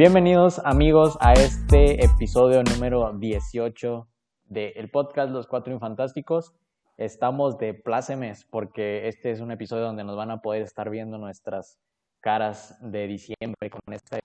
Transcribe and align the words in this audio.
Bienvenidos 0.00 0.62
amigos 0.64 1.18
a 1.20 1.34
este 1.34 2.02
episodio 2.02 2.62
número 2.62 3.12
18 3.18 4.08
del 4.46 4.90
podcast 4.90 5.30
Los 5.30 5.46
Cuatro 5.46 5.74
Infantásticos. 5.74 6.54
Estamos 6.96 7.58
de 7.58 7.74
plácemes 7.74 8.46
porque 8.46 9.08
este 9.08 9.30
es 9.30 9.40
un 9.40 9.50
episodio 9.50 9.84
donde 9.84 10.02
nos 10.02 10.16
van 10.16 10.30
a 10.30 10.40
poder 10.40 10.62
estar 10.62 10.88
viendo 10.88 11.18
nuestras 11.18 11.78
caras 12.20 12.78
de 12.80 13.08
diciembre 13.08 13.68
con 13.70 13.92
este 13.92 14.20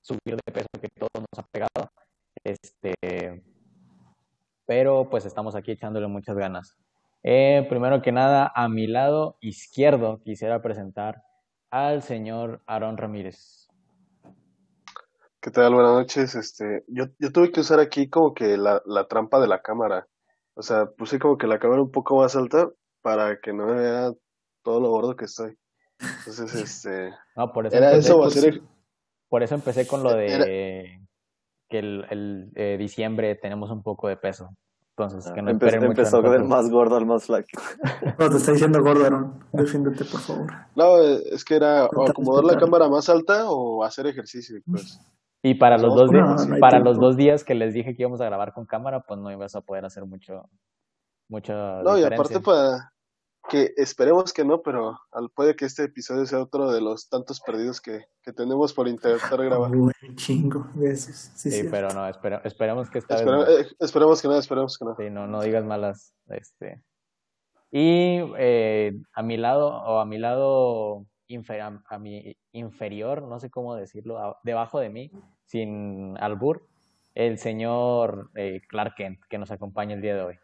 subir 0.00 0.36
de 0.36 0.50
peso 0.50 0.68
que 0.80 0.88
todos 0.98 1.10
nos 1.30 1.44
ha 1.44 1.46
pegado. 1.52 1.90
Este, 2.42 2.94
pero 4.64 5.10
pues 5.10 5.26
estamos 5.26 5.54
aquí 5.56 5.72
echándole 5.72 6.06
muchas 6.06 6.38
ganas. 6.38 6.74
Eh, 7.22 7.66
primero 7.68 8.00
que 8.00 8.12
nada, 8.12 8.50
a 8.54 8.70
mi 8.70 8.86
lado 8.86 9.36
izquierdo 9.42 10.22
quisiera 10.22 10.62
presentar 10.62 11.22
al 11.70 12.00
señor 12.00 12.62
Aaron 12.66 12.96
Ramírez. 12.96 13.63
¿Qué 15.44 15.50
tal? 15.50 15.74
Buenas 15.74 15.92
noches. 15.92 16.34
Este, 16.36 16.84
yo, 16.88 17.04
yo 17.18 17.30
tuve 17.30 17.52
que 17.52 17.60
usar 17.60 17.78
aquí 17.78 18.08
como 18.08 18.32
que 18.32 18.56
la, 18.56 18.80
la 18.86 19.06
trampa 19.08 19.38
de 19.40 19.46
la 19.46 19.60
cámara. 19.60 20.08
O 20.54 20.62
sea, 20.62 20.86
puse 20.86 21.18
como 21.18 21.36
que 21.36 21.46
la 21.46 21.58
cámara 21.58 21.82
un 21.82 21.90
poco 21.90 22.16
más 22.16 22.34
alta 22.34 22.70
para 23.02 23.38
que 23.40 23.52
no 23.52 23.66
me 23.66 23.74
vea 23.74 24.10
todo 24.62 24.80
lo 24.80 24.88
gordo 24.88 25.16
que 25.16 25.26
estoy. 25.26 25.54
Entonces, 26.00 26.54
este. 26.86 27.10
No, 27.36 27.52
por 27.52 27.66
eso 27.66 27.76
Era 27.76 27.90
empecé, 27.90 28.08
eso, 28.08 28.16
pues, 28.20 28.60
por 29.28 29.42
eso 29.42 29.54
empecé 29.54 29.86
con 29.86 30.02
lo 30.02 30.14
de 30.14 30.32
Era- 30.32 30.46
que 30.46 31.78
el, 31.78 32.06
el, 32.08 32.52
eh, 32.54 32.76
diciembre 32.78 33.34
tenemos 33.34 33.70
un 33.70 33.82
poco 33.82 34.08
de 34.08 34.16
peso. 34.16 34.48
Entonces, 34.96 35.30
que 35.30 35.42
no 35.42 35.50
Empe- 35.50 35.54
esperen 35.66 35.80
mucho 35.80 35.90
empezó 36.00 36.22
del 36.22 36.24
nosotros. 36.30 36.48
más 36.48 36.70
gordo 36.70 36.96
al 36.96 37.04
más 37.04 37.24
flaco. 37.26 37.48
No, 38.18 38.30
te 38.30 38.36
está 38.38 38.52
diciendo 38.52 38.80
gordo, 38.80 39.04
Aaron. 39.04 39.44
Defiéndete, 39.52 40.04
por 40.06 40.20
favor. 40.20 40.52
No, 40.74 41.02
es 41.02 41.44
que 41.44 41.56
era 41.56 41.84
o 41.86 42.08
acomodar 42.08 42.44
la 42.44 42.56
cámara 42.56 42.88
más 42.88 43.10
alta 43.10 43.50
o 43.50 43.84
hacer 43.84 44.06
ejercicio, 44.06 44.56
pues. 44.70 44.98
Y 45.46 45.54
para 45.56 45.76
los 45.76 45.94
dos, 45.94 46.10
di- 46.10 46.16
no, 46.18 46.34
no 46.34 46.54
hay 46.54 46.60
para 46.60 46.78
los 46.78 46.98
dos 46.98 47.16
días 47.16 47.44
que 47.44 47.54
les 47.54 47.74
dije 47.74 47.94
que 47.94 48.02
íbamos 48.02 48.20
a 48.22 48.24
grabar 48.24 48.52
con 48.54 48.64
cámara, 48.64 49.00
pues 49.06 49.20
no 49.20 49.30
ibas 49.30 49.54
a 49.54 49.60
poder 49.60 49.84
hacer 49.84 50.04
mucho, 50.06 50.48
mucha 51.28 51.82
No, 51.82 51.98
y 51.98 52.02
aparte 52.04 52.40
para 52.40 52.90
que 53.50 53.74
esperemos 53.76 54.32
que 54.32 54.42
no, 54.42 54.62
pero 54.62 54.98
al- 55.12 55.28
puede 55.28 55.54
que 55.54 55.66
este 55.66 55.84
episodio 55.84 56.24
sea 56.24 56.40
otro 56.40 56.72
de 56.72 56.80
los 56.80 57.10
tantos 57.10 57.42
perdidos 57.42 57.82
que, 57.82 58.06
que 58.22 58.32
tenemos 58.32 58.72
por 58.72 58.88
intentar 58.88 59.36
grabar. 59.44 59.70
Uy, 59.76 59.92
chingo 60.16 60.66
de 60.76 60.92
esos. 60.92 61.14
Sí, 61.14 61.50
Sí, 61.50 61.60
sí. 61.60 61.68
pero 61.70 61.90
no, 61.90 62.08
espera- 62.08 62.40
esperemos 62.44 62.88
que 62.88 63.00
esta 63.00 63.16
vez 63.16 63.24
Espere- 63.26 63.36
no. 63.36 63.46
eh, 63.46 63.66
esperemos 63.80 64.22
que 64.22 64.28
no, 64.28 64.38
esperemos 64.38 64.78
que 64.78 64.84
no. 64.86 64.96
Sí, 64.96 65.10
no, 65.10 65.26
no 65.26 65.42
digas 65.42 65.62
malas. 65.64 66.14
Este. 66.28 66.82
Y 67.70 68.18
eh, 68.38 68.92
a 69.12 69.22
mi 69.22 69.36
lado, 69.36 69.68
o 69.68 69.98
a 69.98 70.06
mi 70.06 70.16
lado 70.18 71.04
infer- 71.28 71.60
a, 71.60 71.82
a 71.94 71.98
mi 71.98 72.36
inferior, 72.52 73.22
no 73.22 73.38
sé 73.40 73.50
cómo 73.50 73.74
decirlo, 73.74 74.18
a- 74.18 74.38
debajo 74.44 74.80
de 74.80 74.90
mí, 74.90 75.10
sin 75.44 76.16
albur, 76.18 76.66
el 77.14 77.38
señor 77.38 78.30
eh, 78.34 78.60
Clark 78.68 78.94
Kent, 78.96 79.20
que 79.28 79.38
nos 79.38 79.50
acompaña 79.50 79.94
el 79.94 80.02
día 80.02 80.14
de 80.14 80.22
hoy. 80.22 80.38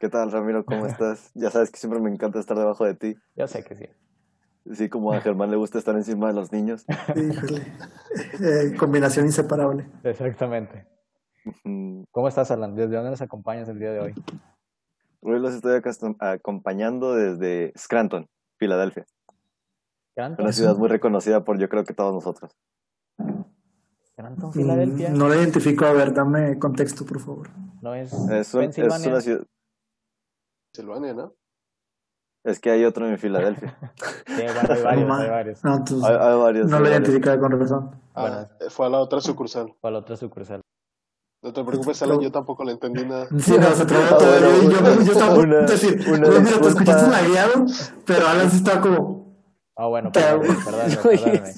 ¿Qué 0.00 0.08
tal, 0.08 0.32
Ramiro? 0.32 0.64
¿Cómo 0.64 0.86
estás? 0.86 1.30
Ya 1.34 1.50
sabes 1.50 1.70
que 1.70 1.78
siempre 1.78 2.00
me 2.00 2.10
encanta 2.10 2.40
estar 2.40 2.56
debajo 2.58 2.84
de 2.84 2.94
ti. 2.94 3.16
Yo 3.36 3.46
sé 3.46 3.62
que 3.64 3.76
sí. 3.76 3.86
Sí, 4.74 4.88
como 4.88 5.12
a 5.12 5.20
Germán 5.20 5.50
le 5.50 5.56
gusta 5.56 5.78
estar 5.78 5.94
encima 5.96 6.28
de 6.28 6.34
los 6.34 6.52
niños. 6.52 6.84
Híjole. 7.16 7.66
Eh, 8.40 8.76
combinación 8.78 9.26
inseparable. 9.26 9.86
Exactamente. 10.04 10.86
¿Cómo 12.12 12.28
estás, 12.28 12.50
Alan? 12.52 12.74
¿Desde 12.76 12.94
dónde 12.94 13.10
nos 13.10 13.22
acompañas 13.22 13.68
el 13.68 13.78
día 13.80 13.90
de 13.90 14.00
hoy? 14.00 14.14
Hoy 15.20 15.40
los 15.40 15.54
estoy 15.54 15.80
acompañando 16.20 17.14
desde 17.14 17.72
Scranton, 17.76 18.28
Filadelfia. 18.58 19.04
Scranton, 20.12 20.44
Una 20.44 20.52
ciudad 20.52 20.76
muy 20.76 20.88
reconocida 20.88 21.42
por 21.44 21.58
yo 21.58 21.68
creo 21.68 21.84
que 21.84 21.94
todos 21.94 22.12
nosotros. 22.14 22.52
Scranton, 24.12 24.52
Filadelfia. 24.52 25.10
Mm, 25.10 25.16
No 25.18 25.28
lo 25.28 25.34
identifico. 25.34 25.86
A 25.86 25.92
ver, 25.92 26.12
dame 26.12 26.58
contexto, 26.58 27.04
por 27.06 27.20
favor. 27.20 27.48
No 27.80 27.94
es, 27.94 28.12
Es, 28.12 28.18
un- 28.18 28.32
es 28.32 28.52
Pensilvania. 28.52 29.08
una 29.08 29.20
ciudad... 29.20 29.44
Silvania, 30.74 31.14
¿no? 31.14 31.34
Es 32.44 32.58
que 32.60 32.70
hay 32.70 32.84
otro 32.84 33.08
en 33.08 33.18
Filadelfia. 33.18 33.78
Sí, 34.26 34.42
bueno, 34.44 34.60
hay 34.70 34.82
varios, 34.82 35.08
No, 35.08 35.14
hay 35.14 35.28
varios. 35.30 35.64
No, 35.64 36.06
Hay, 36.06 36.14
hay 36.16 36.38
varios. 36.38 36.70
no 36.70 36.80
lo 36.80 36.88
identificaba 36.88 37.38
con 37.38 37.58
razón. 37.60 37.90
Ah, 38.14 38.20
Bueno. 38.22 38.40
eh, 38.60 38.70
fue 38.70 38.86
a 38.86 38.88
la 38.88 38.98
otra 39.00 39.20
sucursal. 39.20 39.74
¿Cuál 39.80 39.96
otra 39.96 40.16
sucursal? 40.16 40.60
No 41.42 41.52
te 41.52 41.64
preocupes, 41.64 42.02
Alan, 42.02 42.20
yo 42.20 42.30
tampoco 42.32 42.64
le 42.64 42.72
entendí 42.72 43.04
nada. 43.04 43.26
Sí, 43.38 43.52
no, 43.58 43.70
se 43.72 43.84
trabó 43.84 44.04
Ah, 44.14 44.18
todo. 44.18 44.38
yo, 44.40 44.70
yo, 44.70 45.02
yo 45.04 45.12
estaba 45.12 45.34
una- 45.34 45.58
a 45.58 45.62
decir, 45.62 46.00
una 46.08 46.18
"Güey, 46.28 46.40
mira, 46.40 46.42
te 46.42 46.42
disculpa". 46.42 46.68
escuchaste 46.68 47.10
lagueado, 47.10 47.64
pero 48.06 48.26
Alan 48.28 48.50
sí 48.50 48.56
estaba 48.58 48.80
como, 48.80 49.31
Ah, 49.76 49.86
bueno, 49.86 50.10
Pero- 50.12 50.40
perdóname, 50.64 50.64
perdóname, 50.64 50.96
perdóname. 50.96 51.52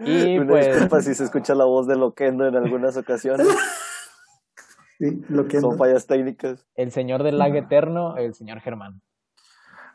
Y 0.00 0.38
Una 0.38 0.50
pues, 0.50 0.66
disculpa 0.66 1.00
si 1.02 1.14
se 1.14 1.24
escucha 1.24 1.54
la 1.54 1.64
voz 1.64 1.86
de 1.86 1.96
Loquendo 1.96 2.46
en 2.46 2.56
algunas 2.56 2.96
ocasiones. 2.96 3.46
sí, 4.98 5.22
lo 5.28 5.46
que 5.46 5.60
Son 5.60 5.78
fallas 5.78 6.06
técnicas. 6.06 6.66
el 6.74 6.90
señor 6.90 7.22
del 7.22 7.38
lag 7.38 7.54
eterno, 7.54 8.16
el 8.16 8.34
señor 8.34 8.60
Germán. 8.60 9.02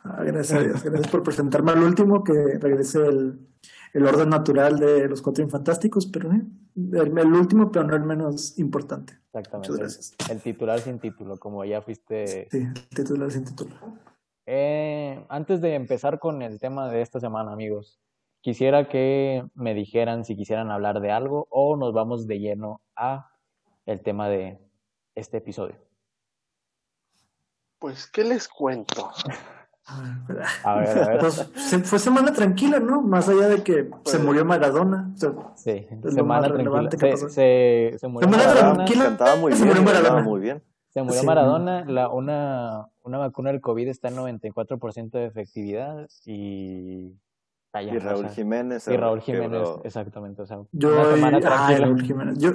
Ah, 0.06 0.24
gracias 0.24 0.58
a 0.58 0.64
Dios. 0.64 0.84
Gracias 0.84 1.12
por 1.12 1.24
presentarme 1.24 1.72
al 1.72 1.84
último, 1.84 2.24
que 2.24 2.58
regrese 2.60 3.06
el, 3.06 3.46
el 3.94 4.06
orden 4.06 4.30
natural 4.30 4.80
de 4.80 5.10
los 5.10 5.22
cuatro 5.22 5.44
infantásticos, 5.44 6.08
pero 6.08 6.32
eh, 6.32 6.42
el, 6.76 7.18
el 7.18 7.34
último, 7.34 7.70
pero 7.70 7.86
no 7.86 7.96
el 7.98 8.04
menos 8.04 8.58
importante. 8.58 9.20
Exactamente. 9.34 9.72
Muchas 9.72 9.76
gracias. 9.78 10.14
El 10.30 10.42
titular 10.42 10.80
sin 10.80 11.00
título, 11.00 11.38
como 11.38 11.66
ya 11.66 11.82
fuiste. 11.82 12.48
Sí, 12.50 12.66
titular 12.96 13.30
sin 13.30 13.44
titular. 13.44 13.78
Eh, 14.52 15.24
antes 15.30 15.62
de 15.62 15.76
empezar 15.76 16.18
con 16.18 16.42
el 16.42 16.60
tema 16.60 16.90
de 16.90 17.04
esta 17.04 17.20
semana, 17.20 17.52
amigos, 17.52 18.00
quisiera 18.42 18.90
que 18.90 19.46
me 19.54 19.76
dijeran 19.76 20.26
si 20.26 20.36
quisieran 20.36 20.72
hablar 20.72 21.02
de 21.02 21.12
algo 21.12 21.48
o 21.52 21.78
nos 21.78 21.94
vamos 21.94 22.26
de 22.26 22.40
lleno 22.40 22.82
a 22.96 23.30
el 23.86 24.02
tema 24.02 24.28
de 24.28 24.60
este 25.14 25.38
episodio. 25.38 25.76
Pues, 27.78 28.08
¿qué 28.08 28.24
les 28.24 28.48
cuento? 28.48 29.12
A 30.64 30.76
ver, 30.76 30.90
A 30.98 31.08
ver. 31.10 31.20
Pues 31.20 31.48
fue 31.84 32.00
semana 32.00 32.34
tranquila, 32.34 32.80
¿no? 32.80 33.02
Más 33.02 33.30
allá 33.30 33.48
de 33.50 33.64
que 33.64 33.90
se 34.06 34.18
murió 34.18 34.46
Maradona. 34.46 35.12
O 35.14 35.18
sea, 35.18 35.32
Sí, 35.56 35.88
semana 36.12 36.48
tranquila. 36.48 36.90
Se, 36.92 37.18
se, 37.30 37.98
se 38.00 38.08
murió 38.08 38.28
Semana 38.30 38.48
Maradona. 38.52 38.74
tranquila. 38.74 39.04
Cantaba 39.06 39.36
muy 39.36 39.54
Se 39.54 39.64
bien, 39.64 39.68
murió 39.78 39.84
Maradona. 39.84 40.24
muy 40.24 40.40
bien. 40.42 40.64
Se 40.90 41.02
murió 41.04 41.20
Sí. 41.22 41.26
Maradona, 41.26 41.86
la, 41.86 42.10
una, 42.10 42.88
una 43.10 43.18
vacuna 43.18 43.52
del 43.52 43.60
COVID 43.60 43.88
está 43.88 44.08
en 44.08 44.16
94% 44.16 45.12
de 45.12 45.26
efectividad 45.26 46.08
y... 46.26 47.16
Y 47.72 47.98
o 47.98 48.00
Raúl 48.00 48.26
sea, 48.26 48.30
Jiménez. 48.30 48.88
y 48.88 48.98
Raúl 48.98 49.22
Jiménez, 49.22 49.50
quebró. 49.52 49.82
exactamente. 49.84 50.42
O 50.42 50.46
sea, 50.48 50.60
yo. 50.72 50.90
una 51.14 51.40
Ay. 51.68 51.76
Raúl 51.78 52.02
Jiménez. 52.02 52.40
Yo. 52.40 52.52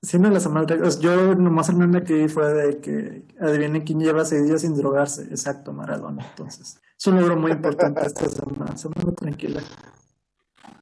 Sí, 0.00 0.18
no, 0.18 0.30
la 0.30 0.40
semana 0.40 0.64
tranquila. 0.66 0.90
Yo 1.00 1.34
nomás 1.34 1.68
el 1.68 1.76
meme 1.76 2.02
que 2.02 2.14
vi 2.14 2.28
fue 2.28 2.50
de 2.54 2.78
que 2.80 3.24
adivinen 3.38 3.82
quién 3.82 4.00
lleva 4.00 4.24
seis 4.24 4.46
días 4.46 4.62
sin 4.62 4.74
drogarse. 4.74 5.24
Exacto, 5.24 5.74
Maradona. 5.74 6.24
Entonces, 6.30 6.80
es 6.98 7.06
un 7.06 7.20
logro 7.20 7.36
muy 7.36 7.52
importante 7.52 8.06
esta 8.06 8.26
semana. 8.26 8.74
Semana 8.76 9.12
tranquila. 9.12 9.60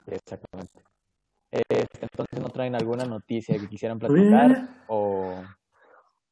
Exactamente. 0.07 0.81
Eh, 1.51 1.87
entonces, 2.01 2.41
¿no 2.41 2.49
traen 2.51 2.77
alguna 2.77 3.05
noticia 3.05 3.59
que 3.59 3.69
quisieran 3.69 3.99
Bien. 3.99 4.13
platicar 4.13 4.85
o 4.87 5.43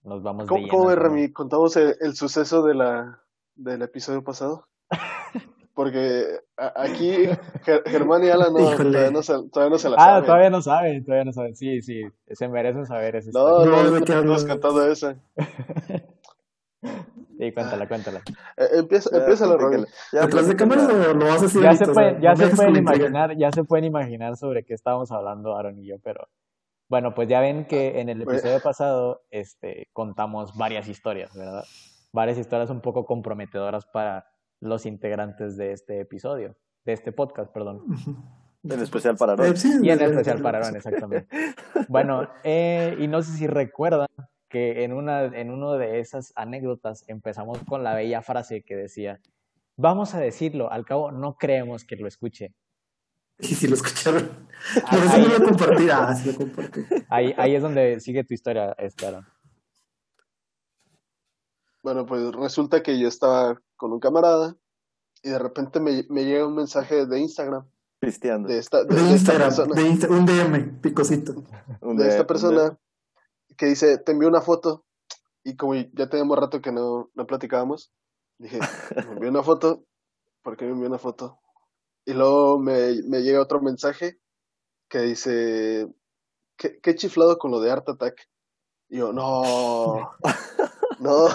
nos 0.04 0.22
vamos 0.22 0.44
de 0.44 0.48
¿Cómo, 0.48 0.60
lleno 0.60 0.70
cómo 0.70 0.88
tema? 0.90 1.02
Rami? 1.02 1.32
¿Contamos 1.32 1.76
el, 1.76 1.94
el 2.00 2.14
suceso 2.14 2.62
de 2.62 2.74
la, 2.74 3.22
del 3.54 3.82
episodio 3.82 4.22
pasado? 4.24 4.66
Porque 5.74 6.24
a- 6.56 6.82
aquí 6.82 7.26
Ger- 7.64 7.82
Germán 7.86 8.24
y 8.24 8.28
Alan 8.28 8.52
no, 8.52 8.58
todavía, 8.76 9.10
no 9.10 9.22
se, 9.22 9.32
todavía 9.50 9.70
no 9.70 9.78
se 9.78 9.88
la 9.88 9.96
Ah, 9.98 10.04
saben. 10.04 10.24
todavía 10.26 10.50
no 10.50 10.62
saben, 10.62 11.04
todavía 11.04 11.24
no 11.24 11.32
saben. 11.32 11.56
Sí, 11.56 11.80
sí, 11.80 12.02
se 12.30 12.48
merecen 12.48 12.86
saber 12.86 13.16
esa 13.16 13.30
No, 13.32 13.64
no, 13.64 13.64
No, 13.64 13.82
no, 13.84 13.90
¿de 13.92 14.02
qué 14.04 14.14
no 14.14 14.46
cantado 14.46 14.90
esa. 14.90 15.16
Sí, 17.38 17.52
cuéntala, 17.52 17.88
cuéntala. 17.88 18.20
Eh, 18.58 18.68
empieza, 18.74 19.10
Ya, 19.10 19.18
empieza 19.18 19.46
la 19.46 19.54
¿Atrás 19.54 20.46
de 20.48 20.54
platícale. 20.54 20.56
cámaras 20.56 20.88
o 20.90 21.14
lo 21.14 21.24
vas 21.26 21.38
a 21.38 21.42
decir 21.44 21.62
Ya 21.62 21.72
se 21.74 21.86
ya 22.20 22.36
se 22.36 22.54
pueden 22.56 22.76
imaginar, 22.76 23.36
ya 23.38 23.50
se 23.52 23.64
pueden 23.64 23.84
imaginar 23.86 24.36
sobre 24.36 24.64
qué 24.64 24.74
estábamos 24.74 25.10
hablando 25.10 25.56
Aaron 25.56 25.78
y 25.78 25.86
yo, 25.86 25.96
pero 26.02 26.28
bueno, 26.90 27.14
pues 27.14 27.28
ya 27.28 27.40
ven 27.40 27.64
que 27.66 28.00
en 28.00 28.10
el 28.10 28.22
Pues- 28.24 28.38
episodio 28.40 28.60
pasado 28.62 29.22
este, 29.30 29.88
contamos 29.94 30.54
varias 30.58 30.88
historias, 30.88 31.34
¿verdad? 31.34 31.64
Varias 32.12 32.36
historias 32.36 32.68
un 32.68 32.82
poco 32.82 33.06
comprometedoras 33.06 33.86
para 33.86 34.26
los 34.60 34.84
integrantes 34.84 35.56
de 35.56 35.72
este 35.72 36.00
episodio, 36.00 36.56
de 36.84 36.92
este 36.92 37.12
podcast, 37.12 37.50
perdón. 37.52 37.84
En 38.62 38.78
especial 38.78 39.16
para 39.16 39.32
Eh, 39.32 39.36
Aaron. 39.40 39.56
sí, 39.56 39.72
Y 39.82 39.88
en 39.88 40.02
especial 40.02 40.42
para 40.42 40.58
Aaron, 40.58 40.76
exactamente. 40.76 41.26
Bueno, 41.88 42.28
eh, 42.44 42.94
y 42.98 43.08
no 43.08 43.22
sé 43.22 43.32
si 43.38 43.46
recuerdan 43.46 44.06
que 44.50 44.84
en 44.84 44.92
una 44.92 45.24
en 45.24 45.50
uno 45.50 45.78
de 45.78 45.98
esas 46.00 46.32
anécdotas 46.36 47.08
empezamos 47.08 47.58
con 47.66 47.82
la 47.84 47.94
bella 47.94 48.20
frase 48.20 48.62
que 48.62 48.76
decía, 48.76 49.18
vamos 49.78 50.14
a 50.14 50.20
decirlo, 50.20 50.70
al 50.70 50.84
cabo 50.84 51.10
no 51.10 51.36
creemos 51.38 51.86
que 51.86 51.96
lo 51.96 52.06
escuche. 52.06 52.52
Sí, 53.42 53.54
sí, 53.54 53.66
lo 53.68 53.74
escucharon. 53.74 54.30
Ah, 54.84 55.08
ahí- 55.14 55.22
no 55.26 55.38
lo 55.38 55.44
compartí. 55.46 55.88
Ah, 55.90 56.14
sí 56.14 56.30
lo 56.32 56.38
compartí. 56.38 56.80
Ahí, 57.08 57.34
ahí 57.38 57.54
es 57.54 57.62
donde 57.62 57.98
sigue 58.00 58.24
tu 58.24 58.34
historia, 58.34 58.74
Aaron. 59.04 59.26
Bueno, 61.82 62.04
pues 62.06 62.32
resulta 62.32 62.82
que 62.82 62.98
yo 62.98 63.08
estaba 63.08 63.60
con 63.76 63.92
un 63.92 64.00
camarada 64.00 64.54
y 65.22 65.30
de 65.30 65.38
repente 65.38 65.80
me, 65.80 66.04
me 66.10 66.24
llega 66.24 66.46
un 66.46 66.54
mensaje 66.54 67.06
de 67.06 67.18
Instagram 67.20 67.66
Pisteando. 67.98 68.48
de 68.48 68.58
esta, 68.58 68.84
de, 68.84 68.94
De 68.94 69.02
de 69.02 69.14
esta 69.14 69.32
Instagram, 69.34 69.48
persona, 69.48 69.74
de 69.74 69.88
Insta- 69.88 70.08
un 70.10 70.26
DM, 70.26 70.80
picosito. 70.80 71.34
Un 71.80 71.96
de 71.96 72.04
de- 72.04 72.10
esta 72.10 72.26
persona 72.26 72.78
que 73.56 73.66
dice, 73.66 73.98
te 73.98 74.12
envió 74.12 74.28
una 74.28 74.40
foto 74.42 74.84
y 75.42 75.56
como 75.56 75.74
ya 75.74 76.08
teníamos 76.08 76.38
rato 76.38 76.60
que 76.60 76.72
no, 76.72 77.10
no 77.14 77.26
platicábamos, 77.26 77.92
dije, 78.38 78.58
me 78.96 79.12
envió 79.14 79.30
una 79.30 79.42
foto, 79.42 79.84
¿por 80.42 80.56
qué 80.58 80.66
me 80.66 80.72
envió 80.72 80.88
una 80.88 80.98
foto? 80.98 81.38
Y 82.04 82.12
luego 82.12 82.58
me, 82.58 83.02
me 83.04 83.22
llega 83.22 83.40
otro 83.42 83.60
mensaje 83.60 84.18
que 84.88 85.00
dice, 85.00 85.88
¿qué, 86.56 86.80
qué 86.80 86.94
chiflado 86.94 87.38
con 87.38 87.50
lo 87.50 87.60
de 87.60 87.70
Art 87.70 87.88
Attack? 87.88 88.28
Y 88.88 88.98
yo, 88.98 89.12
no, 89.12 90.12
no. 90.98 91.28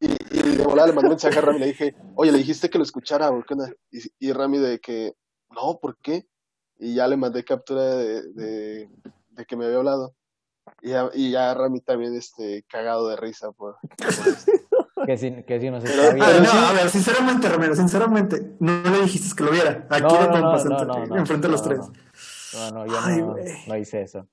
Y, 0.00 0.06
y 0.10 0.56
de 0.56 0.64
volada 0.64 0.88
le 0.88 0.94
mandé 0.94 1.08
un 1.08 1.12
mensaje 1.12 1.38
a 1.38 1.42
Rami, 1.42 1.60
le 1.60 1.66
dije, 1.66 1.94
oye, 2.16 2.32
le 2.32 2.38
dijiste 2.38 2.68
que 2.68 2.78
lo 2.78 2.84
escuchara, 2.84 3.30
¿por 3.30 3.46
qué 3.46 3.54
no? 3.54 3.64
Y, 3.90 4.00
y 4.18 4.32
Rami 4.32 4.58
de 4.58 4.80
que, 4.80 5.14
no, 5.50 5.78
¿por 5.80 5.96
qué? 5.98 6.26
Y 6.78 6.94
ya 6.96 7.06
le 7.06 7.16
mandé 7.16 7.44
captura 7.44 7.82
de, 7.96 8.22
de, 8.32 8.90
de 9.30 9.46
que 9.46 9.56
me 9.56 9.64
había 9.64 9.78
hablado. 9.78 10.14
Y 10.80 10.90
ya, 10.90 11.10
y 11.14 11.30
ya 11.30 11.54
Rami 11.54 11.80
también, 11.80 12.14
este, 12.14 12.64
cagado 12.68 13.08
de 13.08 13.16
risa 13.16 13.52
por, 13.52 13.76
por. 13.96 14.71
Que 15.06 15.16
si, 15.16 15.42
que 15.44 15.58
si 15.58 15.70
nos 15.70 15.82
está 15.84 16.10
A 16.10 16.12
viendo. 16.12 16.42
no, 16.42 16.66
a 16.68 16.72
ver, 16.72 16.88
sinceramente, 16.90 17.48
Romero, 17.48 17.74
sinceramente, 17.74 18.56
no 18.60 18.82
le 18.82 19.00
dijiste 19.02 19.34
que 19.36 19.44
lo 19.44 19.50
viera. 19.50 19.86
Aquí 19.90 20.02
No, 20.02 20.28
no, 20.28 20.40
no, 20.40 20.84
no, 20.84 21.06
no, 21.06 21.16
enfrente 21.16 21.48
de 21.48 21.52
los 21.52 21.62
no, 21.62 21.68
tres. 21.68 21.80
No, 22.54 22.70
no, 22.70 22.86
yo 22.86 22.98
Ay, 23.02 23.20
no, 23.22 23.34
no 23.66 23.76
hice 23.76 24.02
eso. 24.02 24.20
Yo 24.20 24.28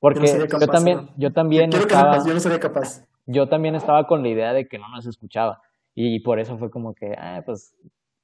Porque 0.00 0.20
no 0.20 0.26
sería 0.26 0.46
yo 0.46 0.58
capaz, 0.58 0.72
también, 0.72 0.96
¿no? 0.98 1.14
yo 1.16 1.32
también 1.32 1.70
que 1.70 1.78
estaba, 1.78 2.24
yo 2.24 2.34
no 2.34 2.40
sería 2.40 2.60
capaz. 2.60 3.04
yo 3.24 3.48
también 3.48 3.74
estaba 3.74 4.06
con 4.06 4.22
la 4.22 4.28
idea 4.28 4.52
de 4.52 4.68
que 4.68 4.78
no 4.78 4.88
nos 4.88 5.06
escuchaba. 5.06 5.62
Y 5.94 6.20
por 6.20 6.38
eso 6.38 6.58
fue 6.58 6.70
como 6.70 6.94
que, 6.94 7.14
ah, 7.18 7.42
pues, 7.44 7.74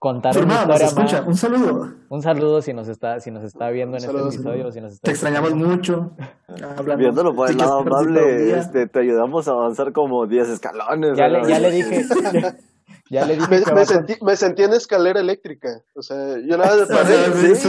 contar 0.02 0.36
una 0.36 0.40
Firmado, 0.40 0.66
nos 0.66 0.82
historia 0.82 0.86
escucha. 0.88 1.18
más. 1.20 1.28
Un 1.28 1.36
saludo. 1.36 1.94
Un 2.08 2.22
saludo 2.22 2.60
si 2.60 2.72
nos 2.72 2.88
está, 2.88 3.20
si 3.20 3.30
nos 3.30 3.44
está 3.44 3.70
viendo 3.70 3.96
en 3.96 4.02
Un 4.02 4.06
este 4.08 4.08
saludo, 4.08 4.28
episodio, 4.30 4.52
saludo. 4.56 4.72
si 4.72 4.80
nos 4.80 4.92
está 4.94 5.04
Te 5.04 5.10
extrañamos 5.12 5.50
escuchando. 5.50 5.76
mucho. 5.76 6.10
Háblanos. 6.48 6.98
Viéndolo 6.98 7.34
por 7.36 7.48
el 7.48 7.56
lado 7.56 7.78
amable, 7.78 8.58
este, 8.58 8.88
te 8.88 8.98
ayudamos 8.98 9.46
a 9.46 9.52
avanzar 9.52 9.92
como 9.92 10.26
10 10.26 10.48
escalones. 10.48 11.16
Ya 11.16 11.28
le, 11.28 11.48
ya 11.48 11.60
le 11.60 11.70
dije, 11.70 12.02
ya 12.32 12.56
le 13.08 13.36
dije 13.36 13.48
Me, 13.50 13.74
me 13.74 13.86
sentí, 13.86 14.14
me 14.22 14.36
sentí 14.36 14.62
en 14.62 14.72
escalera 14.72 15.20
eléctrica. 15.20 15.82
O 15.94 16.02
sea, 16.02 16.38
yo 16.38 16.56
nada 16.56 16.86
sea, 16.86 16.96
paré, 16.96 17.54
sí, 17.54 17.68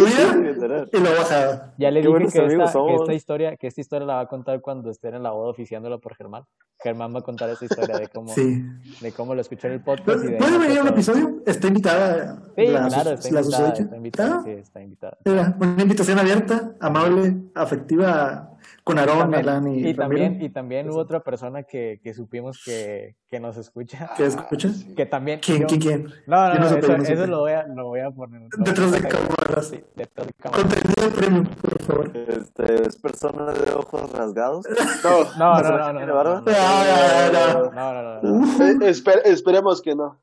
y 0.91 0.97
lo 0.99 1.09
bajaba. 1.11 1.73
Ya 1.77 1.91
le 1.91 2.01
Qué 2.01 2.07
dije 2.07 2.19
que 2.31 2.45
esta, 2.45 2.73
que 2.85 2.95
esta 2.95 3.13
historia, 3.13 3.57
que 3.57 3.67
esta 3.67 3.81
historia 3.81 4.05
la 4.07 4.15
va 4.15 4.21
a 4.21 4.27
contar 4.27 4.61
cuando 4.61 4.89
estén 4.89 5.15
en 5.15 5.23
la 5.23 5.31
boda 5.31 5.49
oficiándola 5.49 5.97
por 5.97 6.15
Germán. 6.15 6.43
Germán 6.81 7.13
va 7.15 7.19
a 7.19 7.21
contar 7.21 7.49
esa 7.49 7.65
historia 7.65 7.97
de 7.97 8.07
cómo, 8.07 8.33
Sí. 8.33 8.63
de 9.01 9.11
cómo 9.13 9.35
lo 9.35 9.41
escuchó 9.41 9.67
en 9.67 9.73
el 9.73 9.81
podcast 9.83 10.23
y 10.23 10.27
de 10.27 10.37
¿Puede 10.37 10.57
venir 10.57 10.79
a 10.79 10.81
un 10.81 10.87
episodio? 10.89 11.41
¿Está 11.45 11.67
invitada? 11.67 12.43
Sí, 12.55 12.67
la, 12.67 12.87
claro, 12.87 13.09
la 13.09 13.15
está 13.15 13.29
invitada, 13.29 13.73
está 13.73 13.95
invitada, 13.97 14.35
Ah, 14.35 14.41
sí, 14.43 14.51
está 14.51 14.81
invitada. 14.81 15.17
Una 15.59 15.81
invitación 15.81 16.19
abierta, 16.19 16.73
amable, 16.79 17.37
afectiva, 17.55 18.52
con 18.83 18.97
Y 18.97 18.99
Aarón, 18.99 19.19
también, 19.19 19.41
Alan 19.49 19.67
y, 19.67 19.87
y 19.87 19.93
también, 19.93 20.41
y 20.41 20.49
también 20.49 20.89
hubo 20.89 20.97
otra 20.99 21.21
persona 21.23 21.63
que, 21.63 21.99
que 22.03 22.13
supimos 22.13 22.61
que, 22.65 23.15
que 23.27 23.39
nos 23.39 23.57
escucha, 23.57 24.11
¿Qué 24.17 24.25
escuchas? 24.25 24.85
que 24.95 25.05
también... 25.05 25.39
¿Quién, 25.39 25.61
yo- 25.61 25.67
quién, 25.67 25.79
quién? 25.79 26.03
No, 26.27 26.47
no, 26.49 26.53
no, 26.55 26.59
no 26.61 26.69
supe, 26.69 26.79
eso, 26.79 26.95
eso 27.13 27.27
lo, 27.27 27.39
voy 27.39 27.51
a, 27.53 27.63
lo 27.67 27.85
voy 27.87 27.99
a 28.01 28.11
poner. 28.11 28.41
Detrás 28.57 28.91
de 28.91 29.01
cámaras. 29.07 29.67
Sí, 29.67 29.83
detrás 29.95 30.27
de 30.27 30.33
cámaras. 30.33 30.65
Contenido 30.65 31.15
premium, 31.15 31.45
por 31.45 31.81
favor. 31.83 32.11
Este, 32.17 32.87
es 32.87 32.95
persona 32.97 33.51
de 33.53 33.71
ojos 33.73 34.11
rasgados. 34.11 34.65
No, 35.03 35.23
No, 35.37 35.51
no, 35.51 35.57
¿Persona 35.57 35.77
no, 35.77 35.85
que 35.87 35.93
no, 35.93 35.97
tiene 35.97 36.05
no, 36.07 36.15
barba? 36.15 36.41
no, 36.41 36.51
Ah, 36.55 37.29
no, 37.33 37.63
no, 37.63 37.71
no, 37.71 37.93
no, 37.93 38.21
no, 38.21 38.21
no. 38.21 38.63
eh, 38.65 38.91
esper- 38.91 39.21
esperemos 39.25 39.81
que 39.81 39.95
no. 39.95 40.19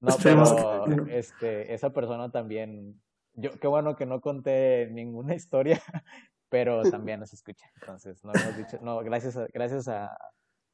No, 0.00 0.08
Esperemos 0.10 0.52
pero 0.52 1.04
que 1.06 1.18
este, 1.18 1.72
esa 1.72 1.90
persona 1.90 2.30
también, 2.30 3.00
yo, 3.32 3.50
qué 3.58 3.66
bueno 3.66 3.96
que 3.96 4.04
no 4.06 4.20
conté 4.20 4.88
ninguna 4.92 5.34
historia, 5.34 5.80
pero 6.54 6.82
también 6.88 7.18
nos 7.18 7.32
escucha. 7.32 7.66
Entonces, 7.80 8.22
no 8.24 8.30
hemos 8.32 8.56
dicho, 8.56 8.78
no, 8.80 9.00
gracias 9.00 9.36
a, 9.36 9.48
gracias 9.52 9.88
a, 9.88 10.16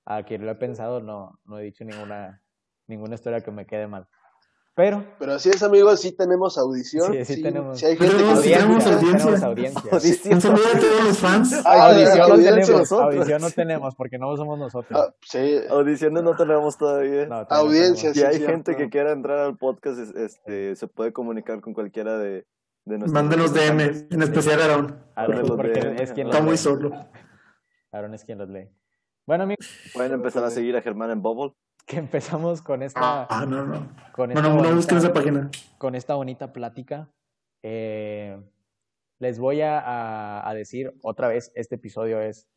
a 0.05 0.23
quien 0.25 0.45
lo 0.45 0.53
he 0.53 0.55
pensado, 0.57 1.01
no, 1.01 1.39
no 1.47 1.59
he 1.59 1.63
dicho 1.65 1.85
ninguna, 1.85 2.43
ninguna 2.87 3.15
historia 3.15 3.41
que 3.41 3.51
me 3.51 3.65
quede 3.65 3.87
mal. 3.87 4.07
Pero, 4.75 5.05
Pero 5.19 5.33
así 5.35 5.49
es, 5.49 5.63
amigos, 5.63 6.01
sí 6.01 6.13
tenemos 6.15 6.59
audición. 6.59 7.13
Sí, 7.15 7.25
sí 7.25 7.43
tenemos. 7.43 7.79
sí 7.79 7.87
hay 7.87 7.97
gente 7.97 8.13
que 8.15 8.19
Tenemos- 8.19 8.35
nos 8.35 8.45
sí 8.45 8.53
tenemos 8.53 8.77
escucha. 8.77 8.95
audiencia, 8.97 9.23
tenemos 9.25 9.43
audiencia. 9.43 9.91
audiencia. 9.91 10.35
Un 10.35 10.41
saludo 10.43 10.65
a 10.75 10.79
todos 10.79 11.05
los 11.05 11.19
fans. 11.19 11.63
Ah, 11.65 11.87
Audición 11.91 12.29
no 12.29 12.37
tenemos, 12.37 12.93
audición 12.93 13.41
no 13.43 13.51
tenemos, 13.51 13.95
porque 13.97 14.19
no 14.19 14.37
somos 14.37 14.59
nosotros. 14.59 15.01
Ah, 15.01 15.15
sí, 15.23 15.61
Audiciones 15.71 16.23
no 16.23 16.37
tenemos 16.37 16.77
todavía. 16.77 17.27
No, 17.27 17.47
todavía 17.47 17.49
no 17.49 17.57
audiencia, 17.57 18.13
tenemos. 18.13 18.37
Si 18.37 18.43
hay 18.43 18.47
gente 18.47 18.77
que 18.77 18.91
quiera 18.91 19.13
entrar 19.13 19.39
al 19.39 19.57
podcast, 19.57 19.99
es- 19.99 20.15
este, 20.15 20.77
se 20.77 20.87
puede 20.89 21.13
comunicar 21.15 21.61
con 21.63 21.73
cualquiera 21.73 22.19
de, 22.19 22.45
de 22.91 22.99
nuestros 22.99 23.13
Mándenos 23.13 23.55
DM, 23.55 24.07
en 24.11 24.23
especial. 24.23 24.61
Aaron, 24.61 24.87
Porque 25.15 25.41
los 25.41 25.51
porque 25.57 25.81
de- 25.81 26.03
es 26.03 26.13
quien 26.13 26.27
Está 26.29 26.43
muy 26.43 26.57
solo. 26.57 26.91
Aaron 27.93 28.15
es 28.15 28.25
quien 28.25 28.39
los 28.39 28.49
lee. 28.49 28.69
Bueno, 29.27 29.45
amigos, 29.45 29.67
Pueden 29.95 30.13
empezar 30.13 30.45
a 30.45 30.51
seguir 30.51 30.77
a 30.77 30.83
Germán 30.83 31.11
en 31.11 31.23
Bubble. 31.23 31.55
que 31.87 31.97
empezamos 31.99 32.63
con 32.63 32.83
esta, 32.83 33.25
Ah, 33.31 33.47
no, 33.49 33.65
no. 33.65 33.89
con 34.15 34.29
No, 34.31 34.35
esta 34.35 34.43
no, 34.43 34.49
no 34.51 34.55
bonita- 34.57 34.75
busquen 34.77 34.99
esa 34.99 35.13
página. 35.13 35.51
con 35.79 35.95
esta 35.95 36.15
bonita 36.15 36.53
plática. 36.53 37.11
Eh, 37.65 38.41
les 39.19 39.39
voy 39.41 39.61
a, 39.63 39.79
a- 39.81 40.49
a 40.49 40.55
decir 40.55 40.93
otra 41.03 41.29
vez, 41.29 41.51
este 41.55 41.75
episodio 41.77 42.21
es 42.21 42.49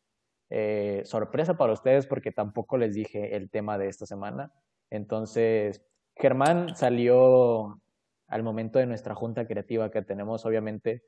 eh, 0.56 1.02
sorpresa 1.06 1.58
para 1.58 1.74
ustedes 1.74 2.06
porque 2.06 2.32
tampoco 2.32 2.78
les 2.78 2.94
dije 2.94 3.36
el 3.36 3.50
tema 3.50 3.78
de 3.80 3.88
esta 3.88 4.06
semana. 4.06 4.52
Entonces, 4.92 5.84
Germán 6.16 6.76
salió 6.76 7.82
al 8.34 8.42
momento 8.44 8.80
de 8.80 8.88
nuestra 8.88 9.14
junta 9.14 9.46
creativa 9.46 9.92
que 9.92 10.02
tenemos 10.02 10.46
obviamente 10.46 11.04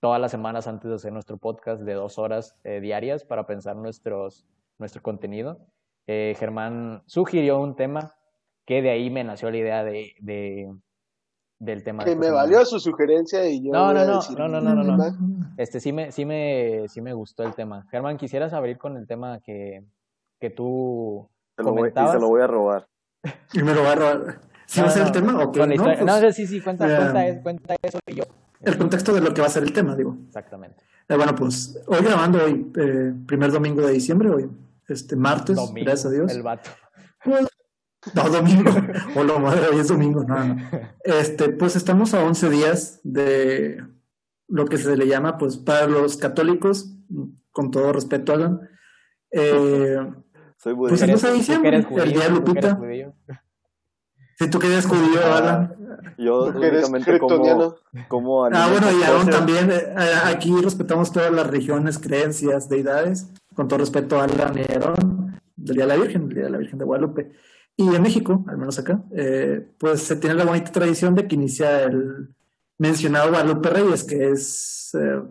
todas 0.00 0.20
las 0.20 0.30
semanas 0.30 0.66
antes 0.66 0.88
de 0.88 0.96
hacer 0.96 1.12
nuestro 1.12 1.36
podcast 1.36 1.82
de 1.82 1.92
dos 1.94 2.18
horas 2.18 2.56
eh, 2.64 2.80
diarias 2.80 3.24
para 3.24 3.46
pensar 3.46 3.76
nuestros, 3.76 4.46
nuestro 4.78 5.02
contenido. 5.02 5.58
Eh, 6.06 6.34
Germán 6.38 7.02
sugirió 7.06 7.60
un 7.60 7.76
tema 7.76 8.14
que 8.64 8.80
de 8.80 8.90
ahí 8.90 9.10
me 9.10 9.22
nació 9.22 9.50
la 9.50 9.56
idea 9.58 9.84
de, 9.84 10.12
de- 10.20 10.74
del 11.58 11.84
tema. 11.84 12.04
Que 12.04 12.16
me 12.16 12.26
semana. 12.26 12.42
valió 12.42 12.64
su 12.64 12.80
sugerencia 12.80 13.46
y 13.48 13.62
yo. 13.64 13.70
No, 13.72 13.92
no, 13.92 14.04
no, 14.04 14.16
decir 14.16 14.36
no, 14.38 14.48
no, 14.48 14.60
no, 14.60 14.74
no, 14.74 14.96
no. 14.96 15.04
Este 15.58 15.78
sí 15.78 15.92
me, 15.92 16.10
sí 16.10 16.24
me, 16.24 16.88
sí 16.88 17.00
me 17.00 17.12
gustó 17.12 17.44
el 17.44 17.54
tema. 17.54 17.86
Germán, 17.90 18.16
quisieras 18.16 18.52
abrir 18.52 18.78
con 18.78 18.96
el 18.96 19.06
tema 19.06 19.40
que, 19.40 19.84
que 20.40 20.50
tú 20.50 21.28
Se 21.56 21.62
lo 21.62 21.72
voy- 21.74 21.90
y 21.90 22.08
se 22.08 22.18
lo 22.18 22.28
voy 22.28 22.40
a 22.40 22.46
robar. 22.48 22.88
Y 23.52 23.62
me 23.62 23.74
lo 23.74 23.82
va 23.84 23.92
a 23.92 23.94
robar. 23.94 24.40
¿Sí 24.72 24.80
No, 24.80 24.86
va 24.86 24.90
a 24.90 24.94
ser 24.94 25.02
no, 25.02 25.06
el 25.08 25.12
tema 25.12 25.38
o 25.44 25.52
qué? 25.52 25.66
No, 25.66 25.84
pues, 25.84 26.02
no, 26.02 26.32
sí, 26.32 26.46
sí, 26.46 26.60
cuenta, 26.62 26.86
eh, 26.90 26.96
cuenta, 26.96 27.26
es- 27.28 27.42
cuenta 27.42 27.74
eso 27.82 27.98
y 28.06 28.14
yo. 28.14 28.24
el 28.62 28.78
contexto 28.78 29.12
de 29.12 29.20
lo 29.20 29.34
que 29.34 29.42
va 29.42 29.48
a 29.48 29.50
ser 29.50 29.64
el 29.64 29.72
tema, 29.74 29.94
digo. 29.94 30.16
Exactamente. 30.28 30.82
Eh, 31.08 31.14
bueno, 31.16 31.34
pues 31.34 31.78
hoy 31.86 32.02
grabando 32.02 32.42
hoy, 32.42 32.72
eh, 32.76 33.12
primer 33.26 33.52
domingo 33.52 33.82
de 33.86 33.92
diciembre, 33.92 34.30
hoy, 34.30 34.50
este 34.88 35.14
martes, 35.14 35.56
Domingo, 35.56 35.84
gracias 35.84 36.06
a 36.06 36.10
Dios. 36.10 36.32
El 36.32 36.42
vato. 36.42 36.70
No, 38.14 38.28
domingo. 38.30 38.70
Hola, 39.14 39.38
madre, 39.38 39.66
hoy 39.70 39.80
es 39.80 39.88
domingo. 39.88 40.24
No, 40.24 40.42
no. 40.42 40.56
Este, 41.04 41.50
pues 41.50 41.76
estamos 41.76 42.14
a 42.14 42.24
11 42.24 42.48
días 42.48 42.98
de 43.04 43.84
lo 44.48 44.64
que 44.64 44.78
se 44.78 44.96
le 44.96 45.06
llama, 45.06 45.36
pues, 45.36 45.58
para 45.58 45.86
los 45.86 46.16
católicos, 46.16 46.94
con 47.50 47.70
todo 47.70 47.92
respeto, 47.92 48.32
Alan, 48.32 48.60
eh, 49.32 49.98
Soy 50.56 50.74
Pues 50.74 50.92
budista. 51.00 51.04
el 51.04 51.10
12 51.12 51.26
de 51.26 51.32
tú 51.32 51.34
que 51.34 51.38
diciembre, 51.40 51.68
eres 51.68 51.80
el 51.80 51.86
judío, 51.90 52.04
día 52.04 52.22
de 52.24 52.30
Lupita. 52.30 52.80
Si 54.42 54.50
tú 54.50 54.58
querías 54.58 54.86
judío, 54.86 55.20
Alan. 55.24 55.74
Yo 56.18 56.44
únicamente 56.46 57.18
como, 57.18 57.76
como 58.08 58.44
Ah, 58.46 58.68
bueno, 58.70 58.86
y 58.90 59.02
Aarón 59.02 59.30
también. 59.30 59.70
eh, 59.70 59.94
aquí 60.24 60.54
respetamos 60.60 61.12
todas 61.12 61.32
las 61.32 61.46
religiones, 61.46 61.98
creencias, 61.98 62.68
deidades, 62.68 63.28
con 63.54 63.68
todo 63.68 63.78
respeto 63.78 64.20
a 64.20 64.24
Alan 64.24 64.58
y 64.58 64.72
Aarón, 64.72 65.40
del 65.56 65.76
Día 65.76 65.86
de 65.86 65.96
la 65.96 66.02
Virgen, 66.02 66.28
del 66.28 66.34
Día 66.34 66.44
de 66.44 66.50
la 66.50 66.58
Virgen 66.58 66.78
de 66.78 66.84
Guadalupe. 66.84 67.32
Y 67.76 67.94
en 67.94 68.02
México, 68.02 68.44
al 68.48 68.58
menos 68.58 68.78
acá, 68.78 69.02
eh, 69.12 69.66
pues 69.78 70.02
se 70.02 70.16
tiene 70.16 70.34
la 70.34 70.44
bonita 70.44 70.70
tradición 70.72 71.14
de 71.14 71.26
que 71.26 71.36
inicia 71.36 71.84
el 71.84 72.28
mencionado 72.78 73.30
Guadalupe 73.30 73.70
Reyes, 73.70 74.04
que 74.04 74.30
es 74.30 74.90
eh, 74.94 75.22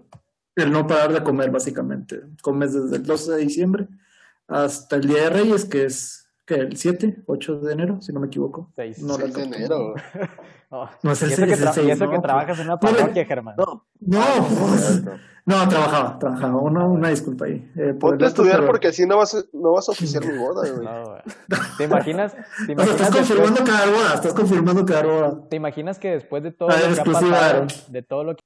el 0.56 0.72
no 0.72 0.88
parar 0.88 1.13
de 1.13 1.22
comer, 1.24 1.51
básicamente. 1.51 2.22
Comes 2.41 2.74
desde 2.74 2.96
el 2.96 3.03
12 3.03 3.32
de 3.34 3.38
diciembre 3.38 3.88
hasta 4.48 4.96
el 4.96 5.08
Día 5.08 5.24
de 5.24 5.30
Reyes, 5.30 5.65
que 5.65 5.86
es 5.86 6.21
que 6.46 6.56
el 6.56 6.76
7, 6.76 7.24
8 7.28 7.60
de 7.60 7.74
enero, 7.74 8.02
si 8.02 8.12
no 8.14 8.20
me 8.20 8.28
equivoco. 8.28 8.72
Seis. 8.76 9.00
No, 9.04 9.14
Seis 9.16 9.34
de 9.34 9.48
la- 9.50 9.56
enero. 9.58 9.94
Oh, 10.70 10.88
No 11.04 11.12
es 11.12 11.22
el 11.22 11.30
y 11.30 11.34
eso 11.34 11.42
que, 11.44 11.48
seis, 11.56 11.60
es 11.60 11.62
el 11.62 11.68
tra- 11.68 11.72
y 11.72 11.74
seis, 11.76 11.90
eso 11.96 12.10
que 12.10 12.16
no, 12.16 12.22
trabajas 12.22 12.60
en 12.60 12.66
una 12.66 12.78
pues, 12.80 12.94
parroquia, 12.94 13.26
Germán. 13.26 13.56
No, 13.58 13.86
No, 14.00 14.22
pues, 14.70 14.86
cierto. 14.86 15.12
no, 15.46 15.68
trabajaba, 15.70 16.20
trabajaba. 16.20 16.58
Una, 16.62 16.86
una 16.86 17.10
disculpa 17.10 17.46
ahí. 17.46 17.70
Eh, 17.76 17.94
por 17.94 18.12
Ponte 18.12 18.26
a 18.26 18.28
estudiar 18.30 18.56
dato, 18.58 18.68
porque 18.68 18.88
así 18.88 19.06
no 19.06 19.18
vas 19.18 19.36
a, 19.36 19.40
no 19.54 19.72
vas 19.74 19.88
a 19.88 19.92
oficiar 19.94 20.26
mi 20.26 20.38
boda, 20.38 20.70
güey. 20.72 20.86
No, 20.86 21.04
güey. 21.10 21.22
¿Te 21.78 21.84
imaginas? 21.84 22.34
¿Te 22.34 22.40
pero- 22.40 22.48
O 22.48 22.56
sea, 22.58 22.72
imaginas, 22.74 22.90
estás 22.90 23.00
después- 23.12 23.28
confirmando 23.28 23.64
cada 23.72 23.86
boda, 23.92 24.14
estás 24.16 24.34
confirmando 24.34 24.86
cada 24.86 25.04
boda. 25.04 25.48
¿Te 25.50 25.56
imaginas 25.58 26.00
que 26.00 26.10
después 26.12 26.44
de 26.44 26.52
todo 26.52 26.70
Ah, 26.70 26.76
lo 26.90 26.96
que 26.96 27.02
ha 27.02 27.04
pasado, 27.04 27.68
de 27.90 28.02
todo 28.02 28.24
lo 28.24 28.36
que 28.36 28.42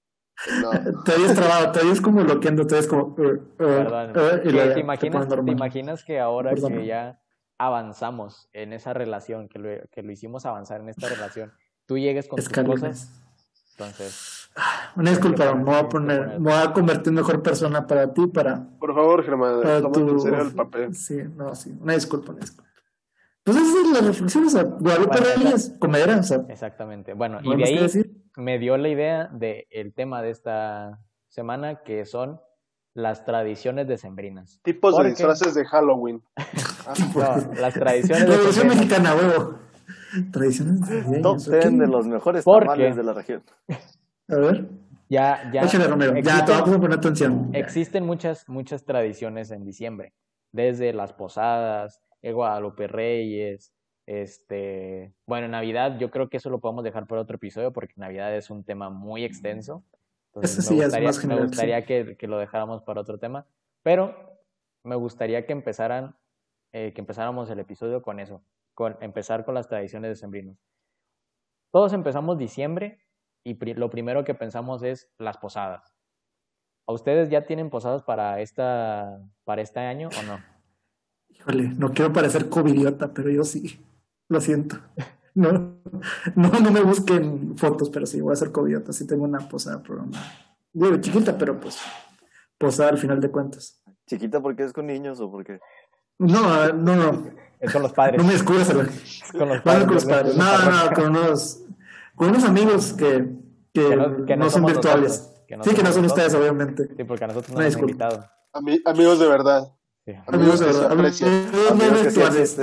No. 0.62 0.70
Te 1.04 1.14
habías 1.14 1.34
trabado, 1.34 1.72
te 1.72 1.80
habías 1.80 2.02
como 2.02 2.24
bloqueando, 2.24 2.68
te 2.68 2.76
habías 2.76 2.88
como. 2.88 3.16
eh, 3.20 3.40
eh, 3.40 3.42
Perdón, 3.58 4.12
eh, 4.16 4.42
y 4.44 4.50
que 4.50 4.54
ya 4.56 4.64
te 4.68 4.74
te 4.74 4.80
imaginas, 4.82 5.28
te 5.28 5.36
normal. 5.36 5.54
imaginas 5.56 6.04
que 6.04 6.20
ahora 6.20 6.50
Perdón. 6.52 6.74
que 6.74 6.86
ya 6.88 7.20
avanzamos 7.58 8.50
en 8.54 8.74
esa 8.74 8.94
relación, 8.94 9.48
que 9.48 9.60
lo, 9.60 9.70
que 9.92 10.04
lo 10.04 10.12
hicimos 10.12 10.46
avanzar 10.46 10.82
en 10.82 10.90
esta 10.90 11.08
relación, 11.10 11.54
tú 11.86 11.98
llegues 11.98 12.28
con 12.28 12.38
tus 12.38 12.46
Escalones. 12.46 12.82
cosas, 12.82 13.24
entonces 13.72 14.50
Una 14.96 15.10
disculpa, 15.12 15.54
me 15.54 15.64
voy 15.64 15.76
a 15.76 15.90
poner, 15.90 16.40
me 16.40 16.52
voy 16.52 16.62
a 16.62 16.72
convertir 16.74 17.10
en 17.10 17.16
mejor 17.16 17.42
persona 17.44 17.86
para 17.86 18.14
ti, 18.14 18.28
para, 18.28 18.68
Por 18.80 18.94
favor, 18.94 19.24
Germán, 19.24 19.62
para 19.62 19.78
en 19.78 19.92
tu... 19.92 20.20
serio 20.20 20.42
el 20.42 20.54
papel. 20.54 20.96
Sí, 20.96 21.18
no, 21.36 21.54
sí, 21.56 21.76
una 21.80 21.94
disculpa, 21.94 22.32
una 22.32 22.42
disculpa. 22.42 22.70
Pues 23.44 23.58
esa 23.58 23.82
es 23.82 23.92
la 23.92 24.08
reflexión, 24.08 24.46
o 24.46 24.50
sea, 24.50 24.64
Guadalupe 24.64 25.20
Bueno, 25.20 25.44
Reyes, 25.44 25.76
comedera, 25.80 26.18
o 26.18 26.24
sea, 26.24 26.46
Exactamente. 26.50 27.14
Bueno, 27.14 27.40
y 27.44 27.50
¿no 27.50 27.52
hay 27.54 27.58
de 27.58 27.64
ahí 27.66 27.78
decir? 27.78 28.12
me 28.38 28.58
dio 28.58 28.76
la 28.78 28.90
idea 28.90 29.30
del 29.32 29.94
tema 29.94 30.22
de 30.22 30.32
esta 30.32 31.00
semana, 31.30 31.84
que 31.84 32.06
son 32.06 32.42
las 32.96 33.24
tradiciones 33.26 33.88
decembrinas. 33.88 34.60
Tipos 34.64 34.94
de 34.94 34.98
Porque- 34.98 35.10
disfraces 35.12 35.54
de 35.54 35.66
Halloween. 35.66 36.24
No, 37.16 37.54
las 37.60 37.74
tradiciones 37.74 38.28
Revolución 38.30 38.68
decembrinas. 38.70 38.78
Mexicana, 38.78 39.16
huevo. 39.16 39.60
Tradiciones 40.32 40.80
navideñas, 40.82 41.22
Top 41.24 41.38
10 41.38 41.66
ok. 41.66 41.72
de 41.72 41.88
los 41.88 42.08
mejores 42.08 42.44
¿Por 42.46 42.64
tamales 42.64 42.92
qué? 42.92 42.98
de 42.98 43.04
la 43.04 43.14
región. 43.14 43.44
A 44.30 44.36
ver, 44.36 44.70
Ya, 45.10 45.50
ya. 45.52 45.64
échale 45.64 45.88
Romero, 45.88 46.14
ya, 46.14 46.20
existen- 46.20 46.46
te 46.46 46.52
vamos 46.52 46.70
a 46.70 46.80
poner 46.80 46.98
atención. 47.00 47.52
Ya. 47.52 47.60
Existen 47.60 48.06
muchas, 48.06 48.48
muchas 48.48 48.86
tradiciones 48.86 49.50
en 49.52 49.66
diciembre, 49.66 50.14
desde 50.52 50.94
las 50.94 51.12
posadas, 51.14 52.02
el 52.22 52.34
Guadalupe 52.36 52.88
Reyes, 52.88 53.74
este, 54.08 55.14
bueno, 55.28 55.48
Navidad, 55.48 55.98
yo 56.00 56.12
creo 56.12 56.30
que 56.30 56.38
eso 56.38 56.50
lo 56.52 56.60
podemos 56.60 56.84
dejar 56.84 57.08
para 57.08 57.22
otro 57.22 57.36
episodio 57.38 57.74
porque 57.74 57.94
Navidad 57.98 58.36
es 58.36 58.50
un 58.52 58.64
tema 58.64 58.90
muy 58.92 59.24
extenso. 59.26 59.84
Entonces 60.36 60.66
sí 60.66 60.74
me 60.76 60.80
es 60.82 60.86
gustaría, 60.88 61.08
más 61.08 61.20
general, 61.20 61.42
me 61.42 61.48
gustaría 61.48 61.86
que, 61.86 62.18
que 62.18 62.28
lo 62.28 62.38
dejáramos 62.38 62.82
para 62.84 63.02
otro 63.02 63.18
tema, 63.20 63.48
pero 63.84 64.38
me 64.84 64.96
gustaría 64.96 65.46
que 65.46 65.54
empezaran, 65.54 66.16
eh, 66.74 66.94
que 66.94 67.02
empezáramos 67.02 67.50
el 67.50 67.60
episodio 67.60 68.02
con 68.02 68.20
eso, 68.20 68.44
con 68.74 68.98
empezar 69.02 69.46
con 69.46 69.56
las 69.56 69.68
tradiciones 69.68 70.10
decembrinas. 70.10 70.58
Todos 71.72 71.94
empezamos 71.94 72.38
diciembre 72.38 73.00
y 73.44 73.56
pri- 73.56 73.74
lo 73.74 73.90
primero 73.90 74.24
que 74.24 74.34
pensamos 74.34 74.84
es 74.84 75.10
las 75.18 75.38
posadas. 75.38 75.94
¿A 76.88 76.94
ustedes 76.94 77.30
ya 77.30 77.46
tienen 77.46 77.70
posadas 77.70 78.04
para 78.04 78.40
esta 78.42 79.20
para 79.44 79.62
este 79.62 79.80
año 79.80 80.10
o 80.10 80.24
no? 80.24 80.40
Híjole, 81.30 81.64
no 81.78 81.92
quiero 81.92 82.14
parecer 82.14 82.50
covidiota, 82.50 83.14
pero 83.14 83.30
yo 83.30 83.44
sí. 83.44 83.80
Lo 84.30 84.40
siento. 84.42 84.78
No, 85.38 85.75
no, 86.36 86.50
no 86.50 86.72
me 86.72 86.82
busquen 86.82 87.58
fotos, 87.58 87.90
pero 87.90 88.06
sí, 88.06 88.22
voy 88.22 88.34
a 88.34 88.36
ser 88.36 88.52
covidiota. 88.52 88.92
Sí 88.94 89.06
tengo 89.08 89.24
una 89.24 89.40
posada 89.48 89.82
programada. 89.84 90.26
Digo, 90.74 90.98
chiquita, 90.98 91.38
pero 91.38 91.60
pues 91.60 91.78
posada 92.58 92.90
al 92.90 92.98
final 92.98 93.20
de 93.22 93.30
cuentas. 93.32 93.82
Chiquita 94.08 94.42
porque 94.42 94.64
es 94.64 94.74
con 94.74 94.88
niños 94.88 95.20
o 95.20 95.32
porque 95.32 95.60
No, 96.20 96.72
no, 96.74 96.96
no. 96.96 97.30
Es 97.60 97.72
con 97.72 97.82
los 97.82 97.94
padres. 97.94 98.18
No 98.22 98.28
me 98.28 98.34
descubras, 98.34 98.70
Albert. 98.70 98.92
con 99.38 99.50
los 99.50 99.62
padres. 99.62 99.86
con 99.86 99.94
los 99.96 100.06
padres. 100.06 100.36
No, 100.36 100.46
no, 100.70 100.92
con 100.94 101.06
unos, 101.16 101.62
con 102.16 102.30
unos 102.30 102.44
amigos 102.44 102.94
que, 102.94 103.30
que, 103.74 103.90
Que 103.90 103.96
no- 103.96 104.26
que 104.26 104.36
no 104.38 104.46
no 104.46 104.50
son 104.52 104.66
virtuales. 104.66 105.12
nosotros, 105.20 105.44
que 105.48 105.58
no 105.58 105.64
sí, 105.64 105.70
que 105.74 105.84
no 105.84 105.92
son 105.92 106.02
nosotros. 106.04 106.26
ustedes, 106.28 106.34
obviamente. 106.42 106.88
Sí, 106.96 107.04
porque 107.06 107.24
a 107.24 107.28
nosotros 107.28 107.56
no 107.56 107.62
nos 107.64 107.76
han 107.76 107.82
invitado. 107.82 108.30
Ami- 108.54 108.82
amigos 108.86 109.20
de 109.20 109.28
verdad. 109.28 109.72
Sí. 110.06 110.14
Amigos 110.28 110.60
de 110.60 110.66
verdad. 110.68 110.92
Amigos 110.92 111.22
no 111.22 111.28
amigos 111.72 112.02
que 112.02 112.12
sí 112.12 112.20
virtuales. 112.20 112.58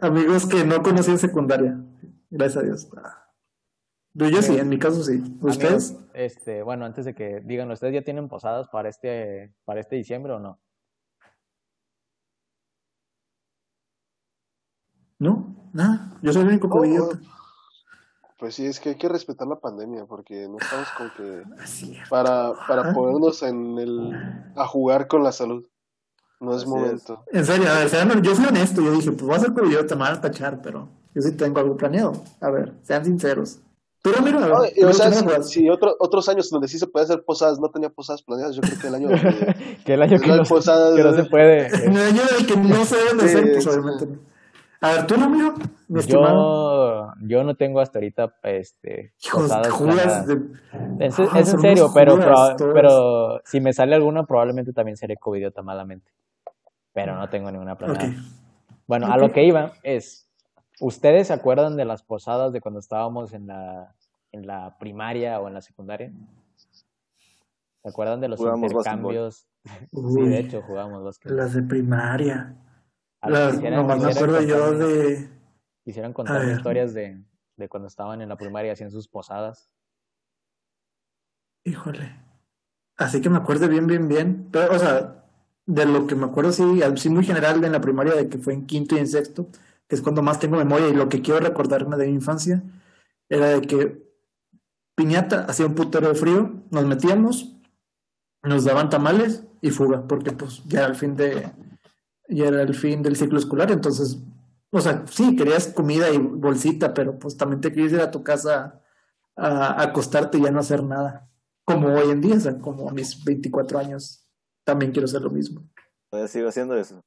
Amigos 0.00 0.46
que 0.46 0.64
no 0.64 0.82
conocí 0.82 1.10
en 1.10 1.18
secundaria. 1.18 1.78
Gracias 2.30 2.62
a 2.62 2.66
Dios. 2.66 2.88
Yo, 4.14 4.28
yo 4.28 4.42
sí, 4.42 4.56
en 4.56 4.68
mi 4.68 4.78
caso 4.78 5.02
sí. 5.02 5.22
¿Ustedes? 5.40 5.90
Amigos, 5.90 6.10
este, 6.14 6.62
bueno, 6.62 6.84
antes 6.84 7.04
de 7.04 7.14
que 7.14 7.40
digan, 7.44 7.70
¿ustedes 7.70 7.94
ya 7.94 8.02
tienen 8.02 8.28
posadas 8.28 8.68
para 8.68 8.88
este 8.88 9.54
para 9.64 9.80
este 9.80 9.96
diciembre 9.96 10.32
o 10.32 10.38
no? 10.38 10.58
No, 15.18 15.70
nada. 15.72 16.12
Yo 16.22 16.32
soy 16.32 16.42
el 16.42 16.48
único 16.48 16.68
Oh, 16.68 16.70
covidiota. 16.70 17.18
Pues 18.38 18.54
sí, 18.54 18.66
es 18.66 18.78
que 18.78 18.90
hay 18.90 18.94
que 18.94 19.08
respetar 19.08 19.48
la 19.48 19.58
pandemia 19.58 20.06
porque 20.06 20.48
no 20.48 20.58
estamos 20.58 20.88
como 20.96 21.10
que 21.16 21.42
Así 21.60 21.96
es. 21.96 22.08
para, 22.08 22.52
para 22.68 22.82
Ajá. 22.82 22.94
ponernos 22.94 23.42
en 23.42 23.78
el 23.78 24.12
a 24.54 24.64
jugar 24.66 25.08
con 25.08 25.24
la 25.24 25.32
salud. 25.32 25.66
No 26.40 26.52
es 26.52 26.62
Así 26.62 26.68
momento. 26.70 27.24
En 27.32 27.44
serio, 27.44 27.68
a 27.70 27.78
ver, 27.80 27.88
sean- 27.88 28.22
yo 28.22 28.34
fui 28.34 28.46
honesto. 28.46 28.80
Yo 28.80 28.92
dije, 28.92 29.10
pues 29.12 29.22
voy 29.22 29.34
a 29.36 29.40
ser 29.40 29.52
covidiota, 29.52 29.94
me 29.96 30.02
van 30.02 30.14
a 30.14 30.20
tachar, 30.20 30.60
pero 30.62 30.88
yo 31.14 31.22
sí 31.22 31.32
tengo 31.36 31.58
algo 31.58 31.76
planeado. 31.76 32.12
A 32.40 32.50
ver, 32.50 32.74
sean 32.82 33.04
sinceros. 33.04 33.58
Pero 34.02 34.22
mira, 34.22 34.38
a 34.38 34.46
ver, 34.46 34.50
No, 34.50 34.62
pero 34.76 34.88
o 34.90 34.92
sea, 34.92 35.10
¿qué 35.10 35.22
me 35.24 35.42
si, 35.42 35.52
si 35.62 35.68
otro- 35.68 35.96
otros 35.98 36.28
años 36.28 36.48
donde 36.50 36.68
sí 36.68 36.78
se 36.78 36.86
puede 36.86 37.04
hacer 37.04 37.24
posadas 37.24 37.58
no 37.58 37.68
tenía 37.70 37.90
posadas 37.90 38.22
planeadas, 38.22 38.54
yo 38.54 38.62
creo 38.62 38.78
que 38.80 38.86
el 38.86 38.94
año 38.94 39.08
que 39.84 39.92
el 39.94 40.02
año 40.02 40.20
que 40.20 40.26
no 40.28 40.32
hay 40.34 40.38
no, 40.38 40.44
se- 40.44 40.54
posadas, 40.54 40.94
que 40.94 41.02
no 41.02 41.12
se 41.14 41.24
puede. 41.24 41.66
En 41.66 41.96
eh, 41.96 42.00
el 42.00 42.06
año 42.06 42.22
el 42.38 42.46
que 42.46 42.56
no 42.56 42.84
se 42.84 42.96
deben 42.96 43.18
de 43.18 43.28
Sí, 43.28 43.36
hacer, 43.36 43.52
pues 43.52 43.66
obviamente. 43.66 44.08
A 44.80 44.92
ver, 44.92 45.06
tú, 45.08 45.14
Ramiro, 45.16 45.54
mi 45.88 46.00
yo, 46.02 47.12
yo 47.22 47.42
no 47.42 47.56
tengo 47.56 47.80
hasta 47.80 47.98
ahorita 47.98 48.36
este, 48.44 49.12
Hijos, 49.24 49.42
posadas 49.42 49.68
jugas 49.70 49.96
planeadas. 49.96 50.26
de. 50.28 50.34
Es, 51.06 51.18
Ah, 51.18 51.40
es 51.40 51.52
en 51.52 51.60
serio, 51.60 51.90
pero, 51.92 52.16
todos. 52.56 52.72
pero 52.72 53.40
si 53.44 53.60
me 53.60 53.72
sale 53.72 53.96
alguna, 53.96 54.22
probablemente 54.24 54.72
también 54.72 54.96
seré 54.96 55.16
covidiota 55.16 55.62
malamente. 55.62 56.08
Pero 57.04 57.16
no 57.16 57.28
tengo 57.28 57.50
ninguna 57.50 57.76
planeada. 57.78 58.12
Bueno, 58.86 59.06
a 59.12 59.16
lo 59.16 59.30
que 59.32 59.44
iba 59.44 59.72
es, 59.82 60.28
¿ustedes 60.80 61.28
se 61.28 61.32
acuerdan 61.32 61.76
de 61.76 61.84
las 61.84 62.02
posadas 62.02 62.52
de 62.52 62.60
cuando 62.60 62.80
estábamos 62.80 63.32
en 63.32 63.46
la, 63.46 63.94
en 64.32 64.46
la 64.46 64.76
primaria 64.78 65.40
o 65.40 65.46
en 65.48 65.54
la 65.54 65.60
secundaria? 65.60 66.10
¿Se 67.82 67.88
acuerdan 67.88 68.20
de 68.20 68.28
los 68.28 68.40
intercambios? 68.40 69.46
Sí, 69.92 70.22
de 70.22 70.38
hecho, 70.38 70.62
jugábamos 70.62 71.04
básquet. 71.04 71.30
las 71.32 71.52
de 71.52 71.62
primaria. 71.62 72.56
Las, 73.22 73.56
quisieran- 73.56 73.76
nomás 73.82 74.00
me 74.00 74.10
acuerdo 74.12 74.40
yo 74.40 74.56
contarme- 74.56 74.78
de. 74.78 75.28
Quisieran 75.84 76.14
ver. 76.14 76.56
historias 76.56 76.94
de, 76.94 77.22
de 77.56 77.68
cuando 77.68 77.88
estaban 77.88 78.22
en 78.22 78.28
la 78.30 78.36
primaria 78.36 78.72
haciendo 78.72 78.92
sus 78.92 79.08
posadas. 79.08 79.70
Híjole. 81.64 82.16
Así 82.96 83.20
que 83.20 83.28
me 83.28 83.36
acuerdo 83.36 83.68
bien, 83.68 83.86
bien, 83.86 84.08
bien. 84.08 84.48
Pero, 84.50 84.74
o 84.74 84.78
sea, 84.78 85.17
de 85.68 85.84
lo 85.84 86.06
que 86.06 86.14
me 86.14 86.24
acuerdo, 86.24 86.50
sí, 86.50 86.64
sí, 86.96 87.10
muy 87.10 87.26
general 87.26 87.62
en 87.62 87.72
la 87.72 87.80
primaria, 87.82 88.14
de 88.14 88.30
que 88.30 88.38
fue 88.38 88.54
en 88.54 88.64
quinto 88.64 88.96
y 88.96 89.00
en 89.00 89.06
sexto, 89.06 89.48
que 89.86 89.96
es 89.96 90.00
cuando 90.00 90.22
más 90.22 90.40
tengo 90.40 90.56
memoria 90.56 90.88
y 90.88 90.94
lo 90.94 91.10
que 91.10 91.20
quiero 91.20 91.40
recordarme 91.40 91.98
de 91.98 92.06
mi 92.06 92.14
infancia, 92.14 92.62
era 93.28 93.48
de 93.48 93.60
que 93.60 94.02
piñata 94.94 95.44
hacía 95.44 95.66
un 95.66 95.74
putero 95.74 96.08
de 96.08 96.14
frío, 96.14 96.54
nos 96.70 96.86
metíamos, 96.86 97.54
nos 98.42 98.64
daban 98.64 98.88
tamales 98.88 99.44
y 99.60 99.68
fuga, 99.68 100.08
porque 100.08 100.32
pues 100.32 100.64
ya 100.64 100.80
era 100.80 100.88
el 100.88 100.94
fin 100.94 101.16
de, 101.16 101.52
ya 102.30 102.46
era 102.46 102.62
el 102.62 102.74
fin 102.74 103.02
del 103.02 103.16
ciclo 103.16 103.38
escolar, 103.38 103.70
entonces, 103.70 104.18
o 104.70 104.80
sea, 104.80 105.04
sí, 105.06 105.36
querías 105.36 105.68
comida 105.68 106.08
y 106.10 106.16
bolsita, 106.16 106.94
pero 106.94 107.18
pues 107.18 107.36
también 107.36 107.60
te 107.60 107.70
querías 107.70 107.92
ir 107.92 108.00
a 108.00 108.10
tu 108.10 108.22
casa 108.22 108.80
a, 109.36 109.82
acostarte 109.82 110.38
y 110.38 110.44
ya 110.44 110.50
no 110.50 110.60
hacer 110.60 110.82
nada, 110.82 111.28
como 111.66 111.88
hoy 111.88 112.10
en 112.10 112.22
día, 112.22 112.36
o 112.36 112.40
sea, 112.40 112.58
como 112.58 112.88
a 112.88 112.92
mis 112.94 113.22
24 113.22 113.78
años, 113.78 114.27
también 114.68 114.92
quiero 114.92 115.06
hacer 115.06 115.22
lo 115.22 115.30
mismo. 115.30 115.62
Todavía 116.10 116.28
sigo 116.28 116.46
haciendo 116.46 116.76
eso. 116.76 117.02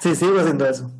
Sí, 0.00 0.14
sigo 0.14 0.38
haciendo 0.40 0.66
eso. 0.66 0.90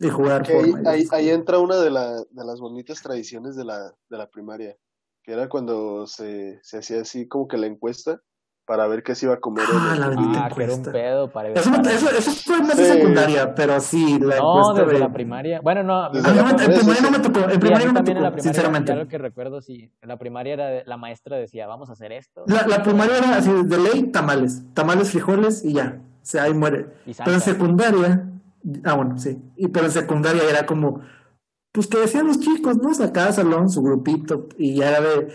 Y 0.00 0.08
jugar 0.08 0.44
Fortnite. 0.44 0.88
ahí, 0.88 1.06
ahí 1.12 1.30
entra 1.30 1.60
una 1.60 1.76
de, 1.76 1.88
la, 1.88 2.16
de 2.16 2.44
las 2.44 2.58
bonitas 2.58 3.00
tradiciones 3.00 3.54
de 3.54 3.64
la, 3.64 3.94
de 4.10 4.18
la 4.18 4.28
primaria, 4.28 4.76
que 5.22 5.34
era 5.34 5.48
cuando 5.48 6.08
se, 6.08 6.58
se 6.64 6.78
hacía 6.78 7.02
así 7.02 7.28
como 7.28 7.46
que 7.46 7.58
la 7.58 7.68
encuesta 7.68 8.20
para 8.66 8.86
ver 8.88 9.02
qué 9.02 9.14
se 9.14 9.26
iba 9.26 9.34
a 9.34 9.40
comer. 9.40 9.64
en 9.64 9.76
Ah, 9.78 9.92
el- 9.94 10.00
la 10.00 10.08
bendita 10.08 10.44
Ah, 10.44 10.50
que 10.54 10.64
era 10.64 10.74
un 10.74 10.82
pedo 10.82 11.30
para 11.30 11.48
Eso, 11.50 11.70
eso, 11.82 12.10
eso 12.10 12.30
fue 12.44 12.60
más 12.62 12.76
de 12.76 12.84
secundaria, 12.84 13.54
pero 13.54 13.80
sí, 13.80 14.18
la 14.18 14.36
No, 14.38 14.58
encuesta 14.60 14.82
desde 14.82 14.92
de... 14.94 14.98
la 14.98 15.12
primaria. 15.12 15.60
Bueno, 15.62 15.82
no, 15.84 16.10
Desde 16.10 16.28
Ah, 16.28 16.34
la 16.34 16.50
en 16.50 16.56
primaria, 16.56 17.00
no 17.02 17.10
me 17.12 17.18
tocó, 17.20 17.38
en 17.48 17.60
primaria 17.60 17.86
no 17.86 17.92
me 17.92 18.00
tocó, 18.02 18.12
primaria, 18.14 18.42
sinceramente. 18.42 18.94
lo 18.94 19.06
que 19.08 19.18
recuerdo, 19.18 19.60
sí. 19.62 19.90
En 20.02 20.08
la 20.08 20.18
primaria 20.18 20.52
era 20.54 20.66
de- 20.66 20.84
la 20.84 20.96
maestra 20.96 21.36
decía, 21.36 21.66
vamos 21.68 21.88
a 21.88 21.92
hacer 21.92 22.10
esto. 22.12 22.42
La, 22.48 22.66
la 22.66 22.82
primaria 22.82 23.18
era 23.18 23.36
así, 23.36 23.50
de 23.52 23.78
ley, 23.78 24.02
tamales. 24.10 24.62
Tamales, 24.74 25.10
frijoles 25.12 25.64
y 25.64 25.72
ya. 25.74 26.00
O 26.00 26.28
sea, 26.28 26.42
ahí 26.42 26.54
muere. 26.54 26.88
Pero 27.24 27.32
en 27.34 27.40
secundaria, 27.40 28.28
ah, 28.84 28.94
bueno, 28.94 29.16
sí. 29.16 29.38
Y 29.56 29.68
pero 29.68 29.86
en 29.86 29.92
secundaria 29.92 30.42
era 30.50 30.66
como, 30.66 31.00
pues 31.70 31.86
que 31.86 31.98
decían 31.98 32.26
los 32.26 32.40
chicos, 32.40 32.76
¿no? 32.78 32.90
O 32.90 33.12
cada 33.12 33.30
salón, 33.32 33.70
su 33.70 33.80
grupito, 33.82 34.48
y 34.58 34.74
ya 34.74 34.88
era 34.90 35.00
de, 35.00 35.28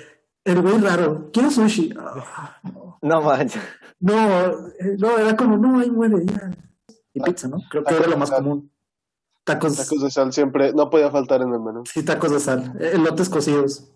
el 0.45 0.61
güey 0.61 0.77
raro, 0.79 1.29
quiero 1.31 1.49
sushi. 1.51 1.93
Ah, 1.99 2.57
no, 2.63 2.97
No 3.01 3.21
manches. 3.21 3.61
no, 3.99 4.13
eh, 4.79 4.95
no, 4.97 5.17
era 5.17 5.35
como, 5.35 5.57
no, 5.57 5.79
ahí 5.79 5.89
muere, 5.91 6.25
ya. 6.25 6.51
Y 7.13 7.21
pizza, 7.21 7.47
¿no? 7.47 7.57
Creo 7.69 7.83
que 7.83 7.95
era 7.95 8.07
lo 8.07 8.17
más 8.17 8.31
común. 8.31 8.71
Tacos, 9.43 9.75
Tacos 9.75 10.01
de 10.03 10.11
sal 10.11 10.31
siempre, 10.33 10.71
no 10.73 10.89
podía 10.89 11.09
faltar 11.09 11.41
en 11.41 11.51
el 11.53 11.59
menú. 11.59 11.83
sí, 11.85 12.03
tacos 12.05 12.31
de 12.31 12.39
sal. 12.39 12.73
Eh, 12.79 12.91
Elotes 12.93 13.27
cocidos. 13.29 13.91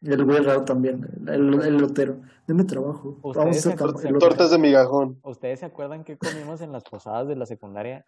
El 0.00 0.24
güey 0.24 0.38
raro 0.38 0.64
también, 0.64 1.06
el, 1.26 1.54
el 1.54 1.74
elotero. 1.74 2.20
Deme 2.46 2.64
trabajo. 2.64 3.18
¿Ustedes 3.22 3.66
Vamos 3.66 4.04
a. 4.04 4.18
Tortas 4.18 4.50
de 4.52 4.58
migajón. 4.58 5.18
¿Ustedes 5.24 5.60
se 5.60 5.66
acuerdan 5.66 6.04
qué 6.04 6.16
comimos 6.16 6.60
en 6.60 6.70
las 6.72 6.84
posadas 6.84 7.26
de 7.26 7.34
la 7.36 7.46
secundaria? 7.46 8.04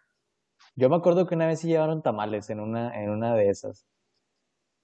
Yo 0.77 0.89
me 0.89 0.97
acuerdo 0.97 1.27
que 1.27 1.35
una 1.35 1.47
vez 1.49 1.59
sí 1.61 1.67
llevaron 1.69 2.01
tamales 2.01 2.49
en 2.49 2.61
una, 2.61 3.03
en 3.03 3.11
una 3.11 3.35
de 3.35 3.49
esas. 3.51 3.87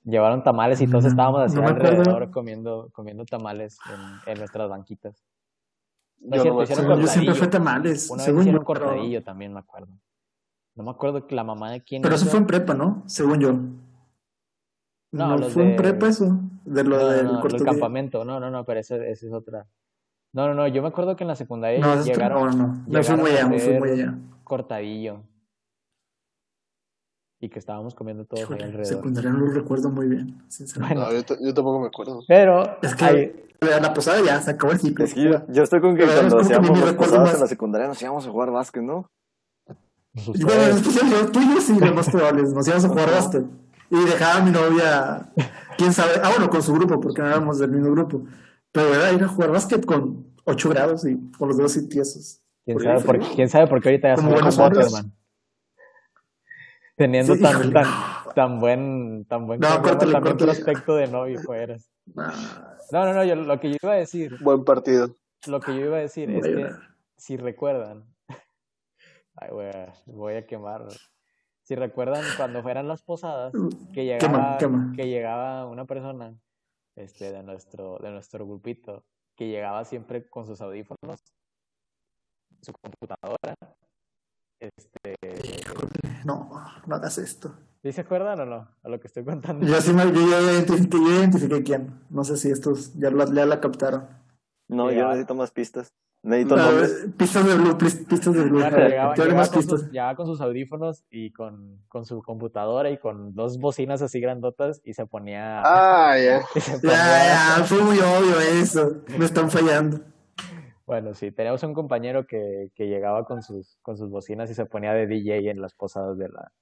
Llevaron 0.06 0.42
tamales 0.44 0.80
y 0.80 0.86
todos 0.86 1.02
No, 1.02 1.10
estábamos 1.10 1.40
así 1.42 1.56
no 1.56 1.66
alrededor 1.66 2.30
comiendo, 2.30 2.88
comiendo 2.92 3.24
tamales 3.24 3.76
en, 4.24 4.32
en 4.32 4.38
nuestras 4.38 4.68
banquitas. 4.68 5.24
No 6.20 6.36
Yo 6.36 6.42
cierto, 6.42 6.56
no 6.58 6.62
hicieron 6.62 6.84
Según 6.84 7.00
yo 7.00 7.06
siempre 7.08 7.34
cortadillo. 7.34 7.34
fue 7.34 7.48
tamales. 7.48 8.08
Una 8.10 8.16
vez 8.18 8.24
según 8.24 8.40
hicieron 8.42 8.60
yo, 8.62 8.66
pero- 8.72 8.86
cortadillo 8.86 9.22
también, 9.24 9.52
me 9.52 9.58
acuerdo. 9.58 9.88
No 10.76 10.84
me 10.84 10.90
acuerdo 10.92 11.26
que 11.26 11.34
la 11.34 11.42
mamá 11.42 11.72
de 11.72 11.82
quién 11.82 12.02
Pero 12.02 12.14
eso 12.14 12.26
fue 12.26 12.38
en 12.38 12.46
prepa, 12.46 12.72
¿no? 12.74 13.02
Según 13.06 13.40
yo. 13.40 13.52
No, 15.12 15.36
No, 15.38 15.48
fue 15.48 15.64
de- 15.64 15.70
un 15.70 15.76
prepa 15.76 16.06
eso, 16.08 16.38
de 16.64 16.84
lo 16.84 16.98
No, 16.98 17.08
del 17.08 17.26
no, 17.26 17.42
no, 17.42 17.64
campamento. 17.64 18.24
No, 18.24 18.38
no, 18.38 18.48
no, 18.50 18.64
pero 18.64 18.80
ese, 18.80 19.10
ese 19.10 19.26
es 19.26 19.32
otra. 19.32 19.66
No, 20.32 20.46
no, 20.48 20.54
no, 20.54 20.68
yo 20.68 20.82
me 20.82 20.88
acuerdo 20.88 21.16
que 21.16 21.24
en 21.24 21.28
la 21.28 21.34
secundaria 21.36 21.80
No, 21.80 22.02
llegaron, 22.04 22.56
no, 22.58 22.66
no, 22.66 22.84
me 22.86 23.02
fui 23.02 23.16
muy 23.16 23.30
allá, 23.32 23.48
me 23.48 23.58
fui 23.58 23.78
muy 23.78 23.90
allá. 23.90 24.14
cortadillo. 24.44 25.22
Y 27.38 27.48
que 27.50 27.58
estábamos 27.58 27.94
comiendo 27.94 28.24
todos 28.24 28.40
ahí 28.40 28.44
Híjole, 28.44 28.64
alrededor. 28.64 28.86
secundaria 28.86 29.30
no 29.30 29.40
lo 29.40 29.52
recuerdo 29.52 29.90
muy 29.90 30.08
bien, 30.08 30.42
sinceramente. 30.48 31.02
Bueno, 31.04 31.20
No, 31.20 31.26
yo, 31.36 31.44
yo 31.46 31.54
tampoco 31.54 31.80
me 31.80 31.86
acuerdo. 31.88 32.20
pero 32.26 32.78
Es 32.82 32.94
que 32.94 33.46
a 33.60 33.80
la 33.80 33.92
posada 33.94 34.20
ya 34.24 34.40
se 34.40 34.52
acabó 34.52 34.72
el 34.72 34.78
ciclo. 34.80 35.04
Es 35.04 35.12
que 35.14 35.22
yo, 35.24 35.42
yo 35.48 35.62
estoy 35.62 35.80
con 35.80 35.96
que 35.96 36.04
Pero 36.06 36.16
cuando 36.18 36.38
hacíamos 36.40 36.80
las 36.80 36.94
posadas 36.94 37.20
más- 37.28 37.34
en 37.34 37.40
la 37.40 37.46
secundaria 37.46 37.88
nos 37.88 38.00
íbamos 38.00 38.26
a 38.26 38.30
jugar 38.30 38.50
básquet, 38.50 38.82
¿no? 38.82 39.10
Y 40.14 40.42
bueno, 40.44 40.62
en 40.62 40.76
especial 40.76 41.10
yo, 41.10 41.30
tú 41.30 41.40
y 41.42 41.54
yo 41.54 41.60
sí, 41.60 41.78
lo 41.78 41.92
más 41.94 42.08
probable, 42.08 42.42
nos 42.42 42.66
íbamos 42.66 42.84
a 42.86 42.88
jugar 42.88 43.10
básquet. 43.10 43.44
Y 43.90 43.96
dejaba 44.04 44.40
a 44.40 44.44
mi 44.44 44.50
novia, 44.50 45.30
quién 45.76 45.92
sabe, 45.92 46.12
ah, 46.22 46.30
bueno, 46.30 46.48
con 46.50 46.62
su 46.62 46.72
grupo, 46.72 46.98
porque 47.00 47.20
no 47.20 47.28
éramos 47.28 47.58
del 47.58 47.70
mismo 47.70 47.90
grupo. 47.92 48.22
Pero 48.72 48.94
era 48.94 49.12
ir 49.12 49.22
a 49.22 49.28
jugar 49.28 49.50
básquet 49.50 49.84
con 49.84 50.26
8 50.44 50.70
grados 50.70 51.04
y 51.06 51.18
con 51.38 51.48
los 51.48 51.56
dedos 51.58 51.76
y 51.76 51.86
tiesos. 51.88 52.40
¿quién 52.64 52.80
sabe, 52.80 53.00
por, 53.02 53.18
quién 53.20 53.48
sabe 53.48 53.66
por 53.68 53.80
qué 53.82 53.90
ahorita 53.90 54.08
ya 54.08 54.14
Como 54.16 54.36
somos 54.38 54.56
como. 54.56 54.66
Waterman. 54.68 55.12
Teniendo 56.96 57.34
Sí, 57.34 57.42
tan, 57.42 57.72
tan, 57.72 57.86
tan 58.34 58.58
buen, 58.60 59.26
tan 59.26 59.46
buen 59.46 59.60
No, 59.60 59.68
de 59.82 61.06
novio 61.08 61.40
fueras. 61.44 61.90
No, 62.06 63.04
no, 63.04 63.12
no, 63.12 63.24
yo, 63.24 63.34
lo 63.34 63.60
que 63.60 63.70
yo 63.70 63.76
iba 63.82 63.92
a 63.92 63.96
decir, 63.96 64.36
Buen 64.42 64.64
partido. 64.64 65.10
lo 65.46 65.60
que 65.60 65.74
yo 65.74 65.86
iba 65.86 65.96
a 65.98 66.00
decir 66.00 66.30
voy 66.30 66.38
es 66.38 66.44
a 66.46 66.48
que 66.48 66.74
si 67.18 67.36
recuerdan, 67.36 68.04
ay, 69.36 69.50
voy 69.50 69.66
a, 69.66 69.92
voy 70.06 70.34
a 70.34 70.46
quemar. 70.46 70.86
Si 71.64 71.74
recuerdan 71.74 72.22
cuando 72.36 72.62
fueran 72.62 72.86
las 72.88 73.02
posadas, 73.02 73.52
que 73.92 74.18
Quema, 74.18 74.18
llegaba, 74.28 74.58
quema. 74.58 74.92
que 74.94 75.08
llegaba 75.08 75.66
una 75.66 75.84
persona 75.84 76.38
este, 76.94 77.32
de, 77.32 77.42
nuestro, 77.42 77.98
de 77.98 78.10
nuestro 78.10 78.46
grupito, 78.46 79.04
que 79.34 79.48
llegaba 79.48 79.84
siempre 79.84 80.28
con 80.30 80.46
sus 80.46 80.60
audífonos, 80.60 81.20
su 82.62 82.72
computadora. 82.72 83.54
Este, 84.76 85.14
No, 86.24 86.50
no 86.86 86.94
hagas 86.96 87.18
esto. 87.18 87.54
¿Sí 87.82 87.92
se 87.92 88.00
acuerdan 88.00 88.40
o 88.40 88.46
no? 88.46 88.68
A 88.82 88.88
lo 88.88 88.98
que 88.98 89.06
estoy 89.06 89.24
contando. 89.24 89.64
Yo 89.66 89.80
sí 89.80 89.92
me, 89.92 90.04
yo 90.12 90.28
ya 90.28 90.40
identifiqué, 90.40 90.96
yo 90.98 91.18
identifiqué 91.18 91.62
quién. 91.62 92.00
No 92.10 92.24
sé 92.24 92.36
si 92.36 92.50
estos 92.50 92.94
ya, 92.98 93.10
la- 93.10 93.26
ya 93.32 93.46
la 93.46 93.60
captaron. 93.60 94.06
No, 94.68 94.90
Sí, 94.90 94.96
yo 94.96 95.06
necesito 95.08 95.34
más 95.36 95.50
pistas. 95.52 95.92
Necesito 96.24 96.56
nombres. 96.56 97.06
pistas 97.16 97.46
de 97.46 97.54
blue, 97.54 97.78
pis- 97.78 98.04
pistas 98.08 98.34
de 98.34 98.42
blue. 98.42 98.58
Llegaba, 98.58 99.14
llegaba 99.14 99.34
más 99.34 99.50
con 99.50 99.58
pistas. 99.60 99.80
sus, 99.82 99.90
llegaba 99.92 100.16
con 100.16 100.26
sus 100.26 100.40
audífonos 100.40 101.04
y 101.08 101.32
con, 101.32 101.78
con 101.88 102.04
su 102.04 102.20
computadora 102.22 102.90
y 102.90 102.98
con 102.98 103.34
dos 103.36 103.58
bocinas 103.58 104.02
así 104.02 104.18
grandotas 104.18 104.80
y 104.82 104.94
se 104.94 105.06
ponía... 105.06 105.62
Ah, 105.64 106.18
ya. 106.18 106.40
y 106.56 106.60
se 106.60 106.72
Ya, 106.72 106.78
ponía- 106.80 107.56
ya, 107.58 107.64
fue 107.64 107.80
muy 107.82 107.98
obvio 108.00 108.40
eso. 108.40 109.02
Me 109.16 109.24
están 109.26 109.48
fallando. 109.52 110.00
Bueno, 110.86 111.14
sí, 111.14 111.32
teníamos 111.32 111.62
un 111.64 111.74
compañero 111.74 112.26
que, 112.26 112.70
que 112.74 112.86
llegaba 112.86 113.24
con 113.24 113.42
sus, 113.42 113.76
con 113.82 113.96
sus 113.96 114.08
bocinas 114.08 114.50
y 114.50 114.54
se 114.54 114.66
ponía 114.66 114.92
de 114.92 115.06
DJ 115.06 115.50
en 115.50 115.60
las 115.60 115.74
posadas 115.74 116.16
de 116.16 116.28
la... 116.28 116.52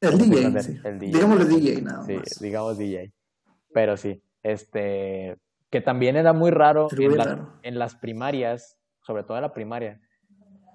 El 0.00 0.18
Sí, 0.18 0.30
DJ, 0.30 0.60
sí. 0.62 0.80
el 0.84 0.98
DJ. 0.98 1.82
Nada 1.82 2.02
Sí, 2.02 2.14
más. 2.16 2.40
digamos 2.40 2.76
DJ. 2.78 3.12
Pero 3.72 3.96
sí, 3.96 4.20
este, 4.42 5.36
que 5.70 5.80
también 5.80 6.16
era 6.16 6.32
muy 6.32 6.50
raro 6.50 6.88
en, 6.90 7.08
muy 7.10 7.16
la- 7.18 7.24
raro. 7.24 7.52
en 7.62 7.78
las 7.78 7.94
primarias, 7.94 8.76
sobre 9.02 9.22
todo 9.22 9.36
en 9.36 9.42
la 9.42 9.54
primaria, 9.54 10.00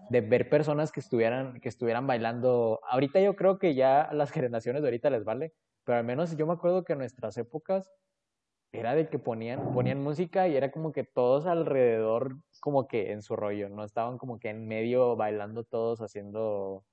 de 0.09 0.21
ver 0.21 0.49
personas 0.49 0.93
que 0.93 1.01
estuvieran, 1.01 1.59
que 1.59 1.67
estuvieran 1.67 2.07
bailando. 2.07 2.79
Ahorita 2.89 3.19
yo 3.19 3.35
creo 3.35 3.59
que 3.59 3.75
ya 3.75 4.01
a 4.01 4.13
las 4.13 4.31
generaciones 4.45 4.81
de 4.81 4.87
ahorita 4.87 5.09
les 5.09 5.25
vale, 5.25 5.53
pero 5.83 5.97
al 5.97 6.05
menos 6.05 6.37
yo 6.37 6.47
me 6.47 6.53
acuerdo 6.53 6.85
que 6.85 6.93
en 6.93 6.99
nuestras 6.99 7.37
épocas 7.37 7.89
era 8.79 8.95
de 8.95 9.09
que 9.09 9.19
ponían, 9.19 9.73
ponían 9.73 10.01
música 10.01 10.47
y 10.47 10.55
era 10.55 10.71
como 10.71 10.91
que 10.91 11.03
todos 11.03 11.45
alrededor, 11.45 12.37
como 12.59 12.87
que 12.87 13.11
en 13.11 13.21
su 13.21 13.35
rollo, 13.35 13.69
no 13.69 13.83
estaban 13.83 14.17
como 14.17 14.39
que 14.39 14.49
en 14.49 14.67
medio 14.67 15.15
bailando 15.15 15.63
todos 15.63 16.01
haciendo 16.01 16.83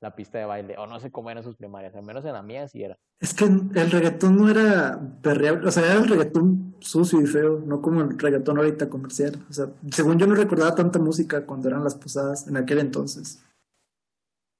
la 0.00 0.14
pista 0.14 0.38
de 0.38 0.44
baile, 0.44 0.76
o 0.78 0.86
no 0.86 1.00
sé 1.00 1.10
cómo 1.10 1.30
eran 1.30 1.42
sus 1.42 1.56
primarias, 1.56 1.94
al 1.94 2.04
menos 2.04 2.24
en 2.24 2.32
la 2.32 2.42
mía 2.42 2.68
sí 2.68 2.82
era. 2.82 2.96
Es 3.20 3.34
que 3.34 3.44
el 3.44 3.90
reggaetón 3.90 4.36
no 4.36 4.48
era 4.48 5.00
perreable, 5.22 5.66
o 5.66 5.70
sea, 5.72 5.84
era 5.84 5.94
el 5.94 6.08
reggaetón 6.08 6.76
sucio 6.78 7.20
y 7.20 7.26
feo, 7.26 7.60
no 7.66 7.82
como 7.82 8.02
el 8.02 8.16
reggaetón 8.16 8.58
ahorita 8.58 8.88
comercial. 8.88 9.44
O 9.50 9.52
sea, 9.52 9.66
según 9.90 10.18
yo 10.18 10.26
no 10.28 10.36
recordaba 10.36 10.74
tanta 10.74 11.00
música 11.00 11.44
cuando 11.44 11.68
eran 11.68 11.82
las 11.82 11.96
posadas 11.96 12.46
en 12.46 12.56
aquel 12.56 12.78
entonces. 12.78 13.44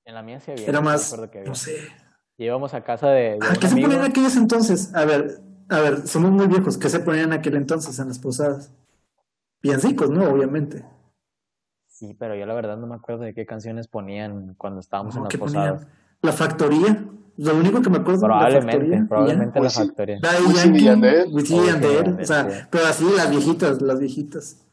En 0.05 0.15
la 0.15 0.23
mía 0.23 0.41
sí 0.41 0.51
había. 0.51 0.67
Era 0.67 0.81
más, 0.81 1.17
no 1.47 1.55
sé. 1.55 1.89
Y 2.37 2.47
íbamos 2.47 2.75
a 2.75 2.83
casa 2.83 3.11
de, 3.11 3.33
de 3.33 3.39
Ah, 3.43 3.51
un 3.51 3.57
¿Qué 3.57 3.69
se 3.69 3.75
ponían 3.75 4.01
en 4.01 4.11
aquellos 4.11 4.37
entonces? 4.37 4.93
A 4.95 5.05
ver, 5.05 5.41
a 5.71 5.81
ver, 5.81 6.07
somos 6.07 6.31
muy 6.31 6.47
viejos. 6.47 6.77
¿Qué 6.79 6.89
se 6.89 7.01
ponían 7.01 7.27
en 7.27 7.33
aquel 7.35 7.57
entonces 7.57 7.99
en 7.99 8.09
las 8.09 8.19
posadas? 8.19 8.73
Villancicos, 9.63 10.11
¿no? 10.11 10.25
Obviamente. 10.31 10.85
Sí, 11.87 12.15
pero 12.19 12.35
yo 12.37 12.47
la 12.47 12.55
verdad 12.55 12.77
no 12.77 12.87
me 12.87 12.95
acuerdo 12.95 13.23
de 13.25 13.35
qué 13.35 13.45
canciones 13.45 13.89
ponían 13.89 14.55
cuando 14.57 14.81
estábamos 14.81 15.15
en 15.15 15.21
No, 15.21 15.25
las 15.25 15.31
¿Qué 15.33 15.39
posadas. 15.39 15.81
ponían? 15.81 15.99
La 16.23 16.33
factoría. 16.33 17.05
Lo 17.39 17.55
único 17.57 17.81
que 17.83 17.91
me 17.91 17.99
acuerdo 17.99 18.21
de 18.23 18.29
la 18.29 18.35
Probablemente, 18.35 18.73
factoría. 18.73 18.97
y 18.97 19.01
ya. 19.01 19.09
probablemente 19.09 19.61
la 19.61 19.71
sí. 19.71 19.79
factoría. 19.87 20.17
Y 20.19 20.55
Yankee, 20.55 22.23
O 22.23 22.25
sea, 22.25 22.69
pero 22.71 22.87
así 22.87 23.05
las 23.17 23.31
viejitas, 23.31 23.81
las 23.83 23.99
viejitas. 24.01 24.65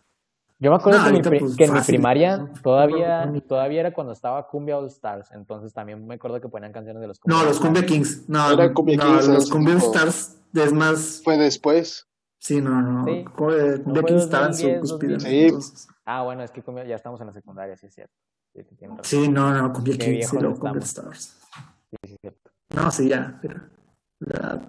Yo 0.58 0.69
me 0.71 0.77
acuerdo 0.77 0.99
No, 0.99 1.21
que, 1.21 1.29
mi 1.31 1.39
pues, 1.39 1.55
que 1.58 1.65
en 1.65 1.73
mi 1.73 1.81
primaria 1.81 2.38
No, 2.38 2.49
todavía, 2.63 3.25
no, 3.25 3.34
no. 3.34 3.41
todavía 3.41 3.81
era 3.81 3.93
cuando 3.93 4.13
estaba 4.13 4.47
Cumbia 4.47 4.77
All 4.77 4.88
Stars, 4.88 5.31
entonces 5.34 5.73
también 5.73 6.08
me 6.08 6.15
acuerdo 6.15 6.39
que 6.39 6.47
ponían 6.47 6.71
canciones 6.71 7.01
de 7.01 7.08
los 7.10 7.19
No, 7.25 7.36
Cumbia 7.36 7.47
los 7.49 7.58
All 7.58 7.62
Cumbia 7.63 7.81
Stars. 7.81 7.91
Kings. 7.93 8.29
No, 8.29 8.51
Era 8.51 8.73
Cumbia 8.73 8.97
no, 8.97 9.03
Kings 9.03 9.27
los 9.27 9.49
Cumbia. 9.49 9.77
Stars 9.77 10.38
es 10.63 10.74
más. 10.74 11.22
Fue 11.24 11.38
después. 11.38 12.08
Sí, 12.39 12.62
no, 12.62 12.82
no. 12.82 13.06
Sí. 13.06 13.24
Co- 13.26 13.48
Cumbia 13.84 14.02
fue 14.02 14.06
Kings 14.06 14.24
estaba 14.24 14.46
en 14.48 14.54
su 14.54 14.68
2010, 14.68 14.80
cúspide 14.82 15.10
en 15.13 15.15
ese 15.18 15.28
2000. 15.28 15.46
entonces. 15.48 15.88
Ah, 16.06 16.24
bueno, 16.24 16.44
es 16.44 16.52
que 16.52 16.63
ya 16.88 16.96
estamos 16.96 17.20
en 17.22 17.28
la 17.28 17.34
secundaria, 17.34 17.76
sí 17.78 17.88
es 17.88 17.94
cierto. 17.96 18.13
Sí, 18.54 18.63
sí. 18.63 18.76
Sí, 19.04 19.28
no, 19.28 19.52
no, 19.54 19.74
Cumbia 19.74 19.94
Qué 19.94 20.00
Kings 20.00 20.08
y 20.12 20.18
viejos 20.18 20.41
luego 20.41 20.56
estamos. 20.56 20.84
Stars. 20.86 21.41
Sí, 21.89 21.98
sí 22.06 22.13
es 22.13 22.20
cierto. 22.22 22.52
No, 22.76 22.91
sí, 22.91 23.10
ya. 23.10 23.39
Era 23.44 23.70
la. 24.20 24.62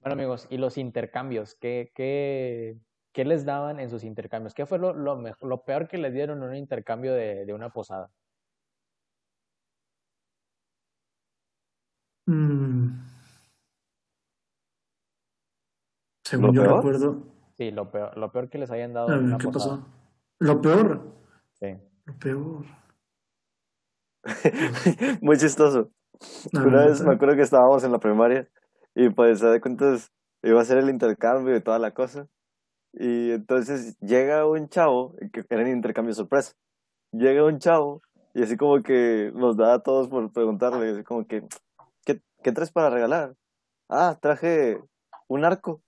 Bueno, 0.00 0.12
amigos, 0.14 0.46
y 0.50 0.58
los 0.58 0.76
intercambios, 0.78 1.54
¿qué, 1.60 1.90
qué, 1.94 2.76
qué 3.12 3.24
les 3.24 3.44
daban 3.44 3.80
en 3.80 3.88
sus 3.88 4.04
intercambios? 4.04 4.52
¿Qué 4.54 4.66
fue 4.66 4.78
lo, 4.78 4.92
lo, 4.92 5.16
mej- 5.16 5.38
lo 5.42 5.64
peor 5.64 5.88
que 5.88 5.96
les 5.98 6.12
dieron 6.12 6.42
en 6.42 6.48
un 6.50 6.56
intercambio 6.56 7.14
de, 7.14 7.46
de 7.46 7.54
una 7.54 7.70
posada? 7.70 8.10
Mm. 12.26 12.90
Según 16.24 16.46
¿Lo 16.48 16.52
yo 16.54 16.62
peor? 16.62 16.76
recuerdo. 16.76 17.22
Sí, 17.56 17.70
lo 17.70 17.90
peor, 17.90 18.16
lo 18.16 18.32
peor 18.32 18.48
que 18.48 18.58
les 18.58 18.70
hayan 18.70 18.92
dado 18.92 19.08
ver, 19.08 19.18
una 19.18 19.38
¿qué 19.38 19.44
posada. 19.48 19.76
pasó? 19.76 19.88
Lo 20.40 20.60
peor. 20.60 21.00
Sí. 21.52 21.76
Lo 22.06 22.18
peor. 22.18 22.64
Muy 25.20 25.36
chistoso. 25.38 25.90
No, 26.52 26.64
Una 26.64 26.86
vez 26.86 27.02
me 27.02 27.12
acuerdo 27.14 27.36
que 27.36 27.42
estábamos 27.42 27.84
en 27.84 27.92
la 27.92 27.98
primaria 27.98 28.48
y 28.94 29.10
pues 29.10 29.40
se 29.40 29.46
de 29.46 29.60
cuentas 29.60 30.12
iba 30.42 30.60
a 30.60 30.64
ser 30.64 30.78
el 30.78 30.88
intercambio 30.88 31.54
y 31.56 31.60
toda 31.60 31.78
la 31.78 31.92
cosa. 31.92 32.26
Y 32.92 33.32
entonces 33.32 33.98
llega 34.00 34.46
un 34.46 34.68
chavo, 34.68 35.14
que 35.32 35.44
era 35.50 35.62
un 35.62 35.68
intercambio 35.68 36.14
sorpresa. 36.14 36.52
Llega 37.12 37.44
un 37.44 37.58
chavo 37.58 38.02
y 38.34 38.42
así 38.42 38.56
como 38.56 38.82
que 38.82 39.30
nos 39.34 39.56
da 39.56 39.74
a 39.74 39.78
todos 39.82 40.08
por 40.08 40.32
preguntarle, 40.32 40.90
así 40.90 41.04
como 41.04 41.26
que, 41.26 41.44
¿qué, 42.04 42.20
qué 42.42 42.52
traes 42.52 42.72
para 42.72 42.90
regalar? 42.90 43.34
Ah, 43.88 44.16
traje 44.20 44.80
un 45.28 45.44
arco. 45.44 45.82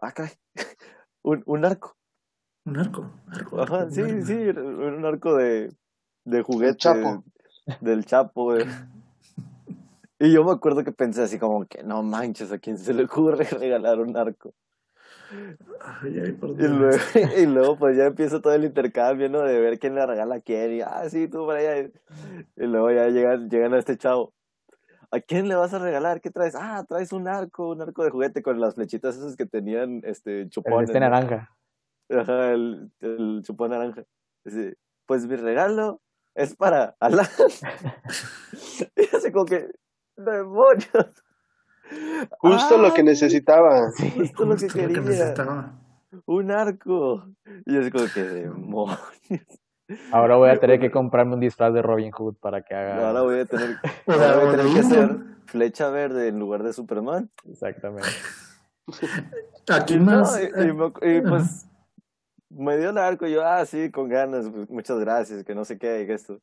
Ah, 0.00 0.12
caray. 0.12 0.32
un, 1.22 1.42
un 1.46 1.64
arco. 1.64 1.96
Un 2.64 2.78
arco. 2.78 3.10
arco, 3.30 3.60
Ajá, 3.60 3.80
arco, 3.80 3.90
sí, 3.90 4.02
un 4.02 4.10
arco. 4.10 4.26
sí, 4.26 4.34
un 4.34 5.04
arco 5.04 5.36
de, 5.36 5.72
de 6.24 6.42
juguete. 6.42 6.76
Chapo. 6.76 7.24
Del 7.80 8.04
Chapo, 8.04 8.44
güey. 8.44 8.64
Y 10.20 10.32
yo 10.32 10.42
me 10.42 10.50
acuerdo 10.50 10.82
que 10.82 10.90
pensé 10.90 11.22
así 11.22 11.38
como 11.38 11.64
que 11.66 11.84
no 11.84 12.02
manches, 12.02 12.50
¿a 12.50 12.58
quién 12.58 12.76
se 12.76 12.92
le 12.92 13.04
ocurre 13.04 13.44
regalar 13.52 14.00
un 14.00 14.16
arco? 14.16 14.52
Ay, 15.80 16.18
ay, 16.24 16.32
por 16.32 16.50
Y 16.60 16.66
luego, 16.66 16.96
y 17.36 17.46
luego 17.46 17.78
pues 17.78 17.96
ya 17.96 18.06
empieza 18.06 18.40
todo 18.40 18.52
el 18.54 18.64
intercambio, 18.64 19.28
¿no? 19.28 19.42
De 19.42 19.60
ver 19.60 19.78
quién 19.78 19.94
le 19.94 20.04
regala 20.04 20.36
a 20.36 20.40
quién. 20.40 20.72
Y, 20.72 20.80
ah, 20.80 21.08
sí, 21.08 21.28
tú 21.28 21.46
para 21.46 21.60
allá. 21.60 21.90
Y 22.56 22.66
luego 22.66 22.90
ya 22.90 23.08
llegan, 23.10 23.48
llegan 23.48 23.74
a 23.74 23.78
este 23.78 23.96
chavo. 23.96 24.34
¿A 25.10 25.20
quién 25.20 25.48
le 25.48 25.54
vas 25.54 25.72
a 25.72 25.78
regalar? 25.78 26.20
¿Qué 26.20 26.30
traes? 26.30 26.54
Ah, 26.54 26.84
traes 26.86 27.12
un 27.12 27.28
arco, 27.28 27.70
un 27.70 27.80
arco 27.80 28.04
de 28.04 28.10
juguete 28.10 28.42
con 28.42 28.60
las 28.60 28.74
flechitas 28.74 29.16
esas 29.16 29.36
que 29.36 29.46
tenían 29.46 30.02
este 30.04 30.42
El 30.42 30.50
chupones. 30.50 30.90
este 30.90 31.00
¿no? 31.00 31.08
naranja. 31.08 31.56
Ajá, 32.10 32.52
el, 32.52 32.90
el 33.00 33.40
chupón 33.42 33.70
naranja. 33.70 34.04
Dice, 34.44 34.76
pues 35.06 35.26
mi 35.26 35.36
regalo 35.36 36.02
es 36.34 36.54
para 36.54 36.94
Alan. 37.00 37.26
y 38.96 39.16
así 39.16 39.32
como 39.32 39.46
que, 39.46 39.70
demonios. 40.16 41.24
Justo 42.38 42.76
lo 42.76 42.92
que 42.92 43.02
necesitaba. 43.02 43.90
Justo 44.14 44.44
lo 44.44 44.56
que 44.56 44.66
lo 44.66 44.72
que 44.72 45.00
necesitaba. 45.00 45.72
Un 46.26 46.50
arco. 46.50 47.26
Y 47.64 47.74
yo 47.74 47.80
así 47.80 47.90
como 47.90 48.04
que, 48.12 48.22
demonios. 48.22 48.98
Ahora 50.12 50.36
voy 50.36 50.50
a 50.50 50.58
tener 50.60 50.80
que 50.80 50.90
comprarme 50.90 51.34
un 51.34 51.40
disfraz 51.40 51.72
de 51.72 51.82
Robin 51.82 52.10
Hood 52.10 52.34
para 52.36 52.62
que 52.62 52.74
haga... 52.74 53.08
Ahora 53.08 53.22
voy 53.22 53.40
a 53.40 53.44
tener, 53.46 53.76
ahora 54.06 54.36
de, 54.36 54.36
voy 54.44 54.46
a 54.46 54.50
tener 54.56 54.72
que 54.72 54.80
hacer, 54.80 55.16
flecha 55.46 55.88
verde 55.90 56.28
en 56.28 56.38
lugar 56.38 56.62
de 56.62 56.72
Superman. 56.72 57.30
Exactamente. 57.48 58.08
Aquí 59.68 59.96
No, 59.98 60.04
más. 60.20 60.40
y, 60.40 60.44
y 60.62 60.72
me- 60.72 61.16
y, 61.16 61.20
pues 61.22 61.66
me 62.50 62.76
dio 62.78 62.90
el 62.90 62.98
arco 62.98 63.26
y 63.26 63.32
yo, 63.32 63.46
ah, 63.46 63.64
sí, 63.66 63.90
con 63.90 64.08
ganas, 64.08 64.48
pues, 64.50 64.70
muchas 64.70 64.98
gracias, 64.98 65.44
que 65.44 65.54
no 65.54 65.64
sé 65.64 65.78
qué, 65.78 66.04
que 66.06 66.14
esto. 66.14 66.40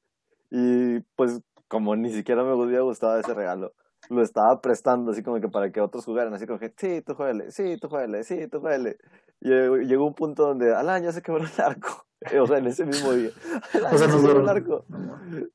Y 0.52 1.00
pues 1.16 1.42
como 1.68 1.96
ni 1.96 2.12
siquiera 2.12 2.44
me 2.44 2.52
había 2.52 2.82
gustado 2.82 3.20
ese 3.20 3.34
regalo, 3.34 3.74
lo 4.10 4.22
estaba 4.22 4.62
prestando 4.62 5.12
así 5.12 5.24
como 5.24 5.42
que 5.42 5.48
para 5.50 5.72
que 5.72 5.82
otros 5.82 6.06
jugaran, 6.06 6.34
así 6.34 6.46
como 6.46 6.60
que, 6.60 6.72
sí, 6.78 7.02
tú 7.02 7.16
jueguele, 7.16 7.52
sí, 7.52 7.78
tú 7.78 7.90
jueguele, 7.90 8.24
sí, 8.24 8.48
tú 8.48 8.60
jueguele. 8.62 8.98
Y 9.42 9.50
llegó, 9.50 9.78
llegó 9.78 10.06
un 10.06 10.14
punto 10.14 10.46
donde, 10.48 10.74
Alan, 10.76 11.04
ya 11.04 11.12
se 11.12 11.22
quebró 11.24 11.44
el 11.44 11.62
arco. 11.62 12.06
O 12.42 12.48
sea, 12.48 12.58
en 12.58 12.68
ese 12.68 12.86
mismo 12.86 13.12
día. 13.14 13.30
O 13.92 13.98
sea, 13.98 14.08
el 14.08 14.22
duró. 14.22 14.48
arco. 14.50 14.86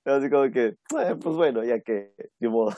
Así 0.05 0.31
como 0.31 0.51
que, 0.51 0.67
"Eh, 0.67 1.17
pues 1.21 1.37
bueno, 1.37 1.63
ya 1.65 1.81
que, 1.81 2.15
ni 2.41 2.49
modo. 2.49 2.75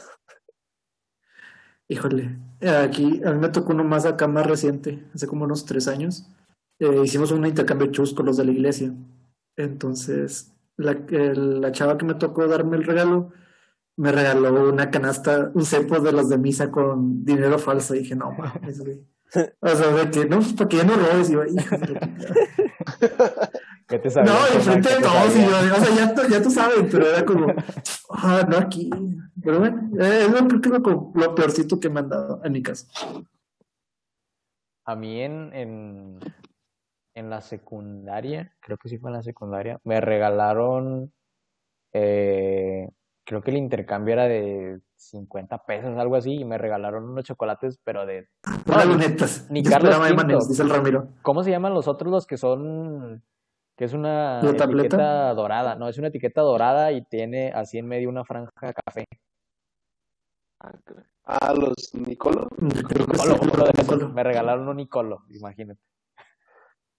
Híjole, 1.89 2.39
eh, 2.61 2.71
aquí 2.71 3.21
a 3.25 3.33
mí 3.33 3.39
me 3.39 3.49
tocó 3.51 3.73
uno 3.73 3.85
más 3.85 4.07
acá, 4.07 4.27
más 4.27 4.47
reciente, 4.47 5.05
hace 5.15 5.27
como 5.27 5.45
unos 5.45 5.67
tres 5.67 5.89
años. 5.89 6.27
Eh, 6.79 7.03
hicimos 7.05 7.31
un 7.33 7.45
intercambio 7.47 7.87
de 7.89 7.93
chus 7.93 8.15
con 8.15 8.27
los 8.27 8.37
de 8.37 8.45
la 8.45 8.53
iglesia. 8.53 8.93
Entonces, 9.57 10.53
la, 10.77 10.93
el- 11.11 11.61
la 11.61 11.73
chava 11.73 11.99
que 11.99 12.07
me 12.07 12.15
tocó 12.15 12.47
darme 12.47 12.77
el 12.77 12.85
regalo 12.85 13.31
me 13.99 14.11
regaló 14.11 14.71
una 14.71 14.91
canasta, 14.91 15.51
un 15.55 15.67
cepo 15.67 16.01
de 16.01 16.13
los 16.13 16.31
de 16.31 16.39
misa 16.39 16.71
con 16.71 17.25
dinero 17.27 17.59
falso. 17.59 17.95
Y 17.95 17.99
dije, 18.01 18.17
no 18.17 18.33
mames, 18.33 18.81
güey. 18.81 19.05
O 19.61 19.69
sea, 19.69 19.89
de 19.95 20.11
que 20.11 20.27
no, 20.27 20.37
pues 20.41 20.53
para 20.55 20.69
que 20.69 20.77
ya 20.79 20.85
no 20.85 20.95
robes. 20.95 21.31
Y 21.31 21.33
yo, 21.33 21.41
de 21.41 21.55
chingada. 21.55 22.11
¿Qué 23.93 23.99
te 23.99 24.23
No, 24.23 24.47
enfrente 24.55 24.89
¿Qué 24.89 24.95
de 24.97 25.01
todos, 25.03 25.37
y 25.37 25.43
yo, 25.43 25.75
o 25.77 25.85
sea, 25.85 25.95
ya, 25.97 26.15
tú- 26.15 26.23
ya 26.31 26.43
tú 26.43 26.51
sabes, 26.51 26.79
pero 26.91 27.07
era 27.07 27.27
como, 27.27 27.47
ah, 28.11 28.43
no 28.49 28.57
aquí. 28.57 28.89
Pero 29.45 29.59
bueno, 29.59 29.91
eh, 30.03 30.25
es 30.27 30.31
lo, 30.31 30.49
creo 30.49 30.61
que 30.63 30.69
es 30.69 30.83
lo, 30.83 31.13
lo 31.15 31.35
peorcito 31.35 31.79
que 31.79 31.91
me 31.91 32.01
han 32.01 32.09
dado 32.09 32.41
en 32.43 32.53
mi 32.53 32.63
caso. 32.63 32.87
A 34.87 34.97
mí 34.97 35.21
en, 35.21 35.53
en, 35.53 36.19
en 37.15 37.29
la 37.31 37.43
secundaria, 37.43 38.55
creo 38.61 38.79
que 38.79 38.89
sí 38.89 38.97
fue 38.99 39.11
en 39.11 39.17
la 39.17 39.23
secundaria, 39.23 39.79
me 39.85 40.01
regalaron, 40.01 41.13
eh, 41.93 42.89
creo 43.27 43.43
que 43.43 43.51
el 43.51 43.59
intercambio 43.59 44.15
era 44.15 44.25
de 44.25 44.81
50 44.97 45.65
pesos, 45.67 45.97
algo 45.99 46.17
así, 46.17 46.33
y 46.41 46.45
me 46.47 46.57
regalaron 46.59 47.05
unos 47.11 47.25
chocolates, 47.25 47.79
pero 47.85 48.07
de, 48.07 48.29
Las 48.67 48.87
ni- 48.87 48.93
lunetas. 48.93 49.47
ni 49.51 49.63
Yo 49.63 49.71
Carlos 49.71 49.95
Quinto. 49.97 50.13
Emanuel, 50.13 50.39
dice 50.49 50.63
el 50.63 50.71
Ramiro. 50.71 51.09
¿cómo 51.23 51.45
se 51.45 51.51
llaman 51.51 51.75
los 51.75 51.87
otros 51.89 52.11
los 52.11 52.27
que 52.27 52.37
son, 52.39 53.23
que 53.83 53.87
es 53.87 53.95
una 53.95 54.39
etiqueta 54.49 55.35
dorada? 55.35 55.75
No, 55.75 55.89
es 55.89 55.99
una 55.99 56.07
etiqueta 56.07 56.41
dorada 56.41 56.93
y 56.93 57.03
tiene 57.03 57.51
así 57.51 57.79
en 57.79 57.89
medio 57.89 58.11
una 58.11 58.25
franja 58.25 58.73
café. 58.87 59.07
Ah, 61.25 61.53
los 61.53 61.93
Nicolo. 61.93 62.47
Creo 62.89 63.07
que 63.09 63.19
sí, 63.19 63.29
Nicolo, 63.29 63.53
uno 63.55 63.65
de 63.65 63.71
esos. 63.75 63.95
Nicolo. 63.97 64.09
Me 64.11 64.23
regalaron 64.23 64.69
un 64.69 64.77
Nicolo, 64.77 65.25
imagínate. 65.31 65.81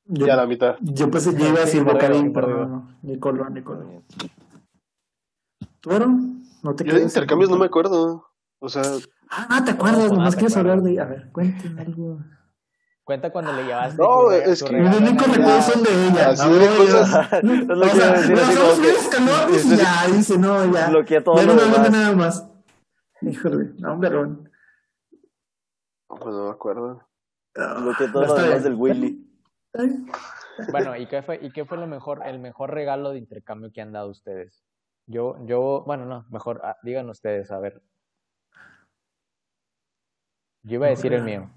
Yo, 0.03 0.27
Ya 0.27 0.35
la 0.35 0.45
mitad. 0.45 0.75
yo 0.81 1.09
pensé 1.09 1.33
que 1.33 1.47
iba 1.47 1.59
a 1.59 1.61
decir 1.61 1.85
Bocadín, 1.85 2.33
pero 2.33 2.67
no. 2.67 2.97
Nicolo, 3.01 3.49
Nicolo. 3.49 4.03
¿Tú, 5.79 5.89
Aaron? 5.89 6.43
¿No 6.63 6.75
te 6.75 6.83
Yo 6.83 6.95
de 6.95 7.03
intercambios 7.03 7.49
no 7.49 7.57
me 7.57 7.67
acuerdo. 7.67 8.27
O 8.59 8.67
sea, 8.67 8.83
Ah, 9.29 9.61
¿te 9.63 9.71
acuerdas? 9.71 10.09
No, 10.11 10.17
Nomás 10.17 10.35
quieres 10.35 10.57
hablar 10.57 10.81
de... 10.81 10.99
A 10.99 11.05
ver, 11.05 11.31
cuéntame 11.31 11.81
algo. 11.81 12.19
Cuenta 13.05 13.31
cuando 13.31 13.51
le 13.51 13.63
llevaste 13.65 14.01
No, 14.01 14.31
es 14.31 14.63
que- 14.63 14.75
a 14.77 14.79
únicos 14.79 15.27
recuerdos 15.27 15.65
son 15.65 15.83
de 15.83 16.07
ella. 16.07 16.29
Así 16.29 16.47
no, 16.49 16.55
de 16.55 16.67
cosas. 16.77 17.33
es 17.33 17.43
lo 17.43 17.85
que 17.85 17.95
iba 17.97 18.05
a 18.07 18.11
decir, 18.13 19.73
y 19.73 19.77
ya, 19.77 20.07
dice, 20.15 20.37
no, 20.37 20.73
ya. 20.73 20.89
bloquea 20.89 21.23
todo 21.23 21.35
Ya 21.35 21.45
no 21.45 21.53
me 21.55 21.61
demás. 21.63 21.91
nada 21.91 22.15
más. 22.15 22.49
Híjole, 23.21 23.71
no, 23.77 23.93
hombre, 23.93 24.09
Aaron. 24.09 24.49
pues 26.07 26.25
no 26.35 26.45
me 26.45 26.51
acuerdo. 26.51 27.07
Bloquea 27.55 28.11
todo 28.11 28.21
Ya 28.23 28.27
lo 28.29 28.35
demás 28.35 28.63
del 28.63 28.75
Willy. 28.75 29.29
Bueno, 30.71 30.95
¿y 30.95 31.07
qué 31.07 31.21
fue, 31.23 31.39
y 31.41 31.51
qué 31.51 31.65
fue 31.65 31.77
lo 31.77 31.87
mejor, 31.87 32.21
el 32.25 32.39
mejor 32.39 32.71
regalo 32.73 33.09
de 33.11 33.17
intercambio 33.17 33.71
que 33.73 33.81
han 33.81 33.91
dado 33.91 34.09
ustedes? 34.11 34.63
Yo, 35.07 35.35
yo, 35.45 35.83
bueno, 35.85 36.05
no, 36.05 36.25
mejor, 36.29 36.61
ah, 36.63 36.77
digan 36.83 37.09
ustedes, 37.09 37.51
a 37.51 37.59
ver. 37.59 37.81
Yo 40.63 40.75
iba 40.75 40.85
a 40.87 40.89
decir 40.91 41.11
el 41.13 41.23
mío. 41.23 41.49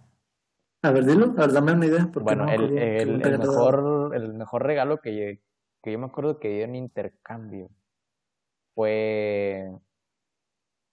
A 0.83 0.91
ver, 0.91 1.05
dilo, 1.05 1.27
a 1.27 1.41
ver, 1.47 1.53
dame 1.53 1.73
una 1.73 1.87
idea. 1.87 2.11
porque 2.13 2.25
Bueno, 2.25 2.45
no 2.45 2.51
el, 2.53 2.79
acuerdo 2.79 3.01
el, 3.27 3.39
mejor, 3.39 4.15
el 4.15 4.35
mejor 4.35 4.63
regalo 4.65 4.99
que, 4.99 5.17
yo- 5.17 5.41
que 5.83 5.93
yo 5.93 5.99
me 5.99 6.07
acuerdo 6.07 6.39
que 6.39 6.49
dio 6.49 6.65
en 6.65 6.77
intercambio 6.77 7.71
fue, 8.75 9.69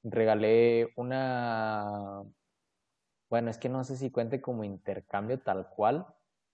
regalé 0.04 0.92
una, 0.96 2.24
bueno, 3.30 3.50
es 3.50 3.58
que 3.58 3.70
no 3.70 3.84
sé 3.84 3.98
si 3.98 4.12
cuente 4.12 4.42
como 4.42 4.64
intercambio 4.64 5.40
tal 5.42 5.70
cual, 5.70 6.06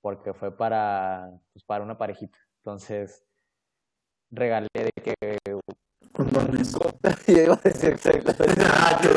porque 0.02 0.34
fue 0.34 0.56
para, 0.56 1.30
pues, 1.54 1.64
para 1.66 1.84
una 1.84 1.98
parejita. 1.98 2.38
Entonces, 2.58 3.26
regalé 4.32 4.68
de 4.74 4.92
que. 5.04 5.19
Yo 7.28 7.38
iba 7.44 7.54
a 7.54 7.60
decir 7.64 7.90
exactamente. 7.92 8.60
Ah, 8.72 9.00
qué 9.02 9.08
es 9.10 9.16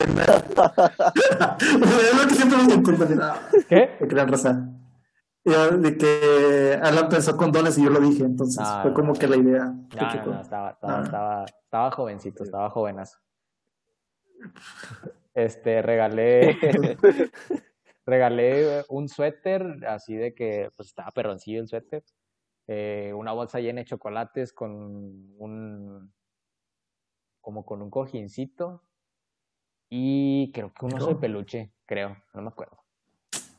lo 2.22 2.28
que 2.28 2.34
siempre 2.34 2.58
me 2.58 2.82
condones. 2.82 3.18
Ah, 3.20 3.40
¿Qué? 3.68 3.90
de 4.00 4.08
crean 4.08 4.28
raza. 4.28 4.68
Yo, 5.44 5.70
de 5.78 5.96
que 5.96 6.78
Alan 6.82 7.08
pensó 7.08 7.36
condones 7.36 7.76
y 7.78 7.84
yo 7.84 7.90
lo 7.90 7.98
dije, 8.00 8.22
entonces 8.22 8.60
No, 8.62 8.82
fue 8.82 8.92
como 8.94 9.12
que 9.14 9.26
la 9.26 9.36
idea. 9.36 9.64
No, 9.64 9.88
que 9.88 9.96
no, 10.04 10.12
chocó. 10.12 10.30
no, 10.30 10.40
estaba, 10.40 10.70
estaba, 10.70 10.98
Ah. 10.98 11.02
estaba, 11.02 11.44
estaba 11.44 11.90
jovencito, 11.90 12.44
estaba 12.44 12.70
jovenazo. 12.70 13.18
Este, 15.34 15.82
regalé, 15.82 16.56
regalé 18.06 18.84
un 18.88 19.08
suéter, 19.08 19.84
así 19.88 20.14
de 20.14 20.34
que, 20.34 20.70
pues 20.76 20.88
estaba 20.88 21.10
perroncillo 21.10 21.60
el 21.60 21.68
suéter, 21.68 22.04
eh, 22.68 23.12
una 23.14 23.32
bolsa 23.32 23.58
llena 23.60 23.80
de 23.80 23.86
chocolates 23.86 24.52
con 24.52 24.70
un, 25.38 26.12
como 27.42 27.66
con 27.66 27.83
un 27.83 27.90
cojincito 27.90 28.83
y 29.90 30.50
creo 30.52 30.72
que 30.72 30.87
un 30.87 30.94
oso 30.94 31.09
de 31.09 31.16
peluche, 31.16 31.70
creo, 31.85 32.16
no 32.33 32.40
me 32.42 32.48
acuerdo. 32.48 32.78